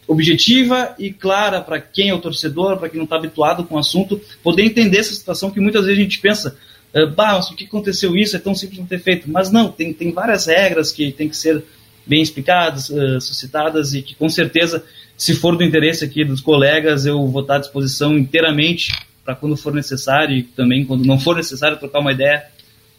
objetiva 0.07 0.93
e 0.99 1.09
clara 1.11 1.61
para 1.61 1.81
quem 1.81 2.09
é 2.09 2.13
o 2.13 2.19
torcedor, 2.19 2.77
para 2.77 2.89
quem 2.89 2.97
não 2.99 3.05
está 3.05 3.15
habituado 3.15 3.63
com 3.63 3.73
o 3.73 3.79
assunto, 3.79 4.21
poder 4.43 4.63
entender 4.63 4.99
essa 4.99 5.15
situação 5.15 5.49
que 5.49 5.59
muitas 5.59 5.83
vezes 5.85 5.99
a 5.99 6.03
gente 6.03 6.19
pensa 6.19 6.55
bah, 7.03 7.33
mas 7.33 7.49
o 7.49 7.55
que 7.55 7.65
aconteceu 7.65 8.15
isso? 8.15 8.35
É 8.35 8.39
tão 8.39 8.55
simples 8.55 8.79
não 8.79 8.85
ter 8.85 8.99
feito. 8.99 9.29
Mas 9.29 9.51
não, 9.51 9.71
tem, 9.71 9.91
tem 9.91 10.13
várias 10.13 10.45
regras 10.45 10.91
que 10.91 11.11
tem 11.11 11.27
que 11.27 11.35
ser 11.35 11.63
bem 12.05 12.21
explicadas, 12.21 12.89
uh, 12.89 13.19
suscitadas 13.19 13.93
e 13.93 14.01
que 14.01 14.15
com 14.15 14.29
certeza, 14.29 14.83
se 15.17 15.33
for 15.33 15.57
do 15.57 15.63
interesse 15.63 16.05
aqui 16.05 16.23
dos 16.23 16.39
colegas, 16.39 17.05
eu 17.05 17.27
vou 17.27 17.41
estar 17.41 17.55
à 17.55 17.59
disposição 17.59 18.17
inteiramente 18.17 18.93
para 19.25 19.35
quando 19.35 19.57
for 19.57 19.73
necessário 19.73 20.37
e 20.37 20.43
também 20.43 20.85
quando 20.85 21.03
não 21.03 21.19
for 21.19 21.35
necessário 21.35 21.77
trocar 21.77 21.99
uma 21.99 22.11
ideia 22.11 22.45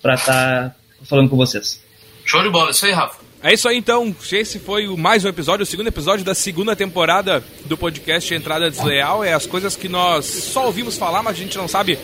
para 0.02 0.14
estar 0.14 0.70
tá 0.70 0.76
falando 1.04 1.30
com 1.30 1.36
vocês. 1.36 1.80
Show 2.24 2.42
de 2.42 2.50
bola, 2.50 2.72
isso 2.72 2.84
aí, 2.84 2.92
Rafa. 2.92 3.24
É 3.42 3.54
isso 3.54 3.68
aí 3.68 3.76
então, 3.76 4.14
esse 4.32 4.58
foi 4.58 4.88
mais 4.96 5.24
um 5.24 5.28
episódio, 5.28 5.62
o 5.62 5.66
segundo 5.66 5.86
episódio 5.86 6.24
da 6.24 6.34
segunda 6.34 6.74
temporada 6.74 7.44
do 7.66 7.76
podcast 7.76 8.34
Entrada 8.34 8.68
Desleal. 8.68 9.22
É 9.22 9.34
as 9.34 9.46
coisas 9.46 9.76
que 9.76 9.88
nós 9.88 10.24
só 10.24 10.66
ouvimos 10.66 10.96
falar, 10.96 11.22
mas 11.22 11.36
a 11.36 11.38
gente 11.38 11.56
não 11.56 11.68
sabe 11.68 11.96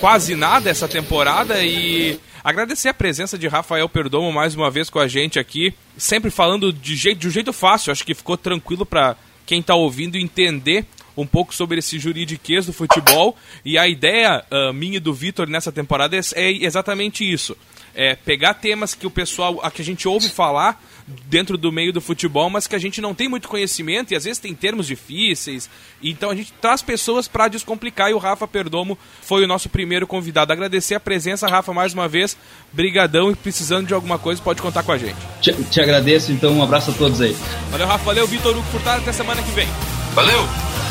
quase 0.00 0.34
nada 0.34 0.70
essa 0.70 0.88
temporada 0.88 1.62
e 1.62 2.18
agradecer 2.42 2.88
a 2.88 2.94
presença 2.94 3.36
de 3.36 3.46
Rafael 3.46 3.86
Perdomo 3.86 4.32
mais 4.32 4.54
uma 4.54 4.70
vez 4.70 4.88
com 4.88 4.98
a 4.98 5.06
gente 5.06 5.38
aqui, 5.38 5.74
sempre 5.96 6.30
falando 6.30 6.72
de, 6.72 6.96
jeito, 6.96 7.18
de 7.18 7.28
um 7.28 7.30
jeito 7.30 7.52
fácil, 7.52 7.92
acho 7.92 8.04
que 8.04 8.14
ficou 8.14 8.36
tranquilo 8.38 8.86
para 8.86 9.14
quem 9.44 9.60
está 9.60 9.74
ouvindo 9.74 10.16
entender 10.16 10.86
um 11.14 11.26
pouco 11.26 11.54
sobre 11.54 11.80
esse 11.80 11.98
juridiquês 11.98 12.64
do 12.64 12.72
futebol 12.72 13.36
e 13.62 13.76
a 13.76 13.86
ideia 13.86 14.42
uh, 14.50 14.72
minha 14.72 14.96
e 14.96 15.00
do 15.00 15.12
Vitor 15.12 15.46
nessa 15.46 15.70
temporada 15.70 16.16
é, 16.16 16.20
é 16.34 16.64
exatamente 16.64 17.30
isso. 17.30 17.54
É 17.94 18.14
pegar 18.14 18.54
temas 18.54 18.94
que 18.94 19.06
o 19.06 19.10
pessoal, 19.10 19.60
a 19.62 19.70
que 19.70 19.82
a 19.82 19.84
gente 19.84 20.08
ouve 20.08 20.30
falar, 20.30 20.82
dentro 21.26 21.56
do 21.56 21.70
meio 21.70 21.92
do 21.92 22.00
futebol, 22.00 22.48
mas 22.50 22.66
que 22.66 22.74
a 22.74 22.78
gente 22.78 23.00
não 23.00 23.14
tem 23.14 23.28
muito 23.28 23.48
conhecimento 23.48 24.12
e 24.12 24.16
às 24.16 24.24
vezes 24.24 24.38
tem 24.38 24.54
termos 24.54 24.86
difíceis. 24.86 25.68
Então 26.02 26.30
a 26.30 26.34
gente 26.34 26.52
traz 26.60 26.82
pessoas 26.82 27.28
para 27.28 27.48
descomplicar 27.48 28.10
e 28.10 28.14
o 28.14 28.18
Rafa 28.18 28.46
Perdomo 28.46 28.98
foi 29.22 29.44
o 29.44 29.46
nosso 29.46 29.68
primeiro 29.68 30.06
convidado. 30.06 30.52
Agradecer 30.52 30.94
a 30.94 31.00
presença, 31.00 31.46
Rafa, 31.46 31.72
mais 31.72 31.92
uma 31.94 32.08
vez. 32.08 32.36
Brigadão 32.72 33.30
e 33.30 33.34
precisando 33.34 33.86
de 33.86 33.94
alguma 33.94 34.18
coisa, 34.18 34.40
pode 34.42 34.62
contar 34.62 34.82
com 34.82 34.92
a 34.92 34.98
gente. 34.98 35.16
Te, 35.40 35.52
te 35.64 35.80
agradeço, 35.80 36.32
então 36.32 36.52
um 36.52 36.62
abraço 36.62 36.90
a 36.90 36.94
todos 36.94 37.20
aí. 37.20 37.36
Valeu, 37.70 37.86
Rafa. 37.86 38.04
Valeu, 38.04 38.26
Vitor 38.26 38.56
Hugo 38.56 38.66
Furtado. 38.70 39.02
Até 39.02 39.12
semana 39.12 39.42
que 39.42 39.50
vem. 39.52 39.68
Valeu! 40.14 40.89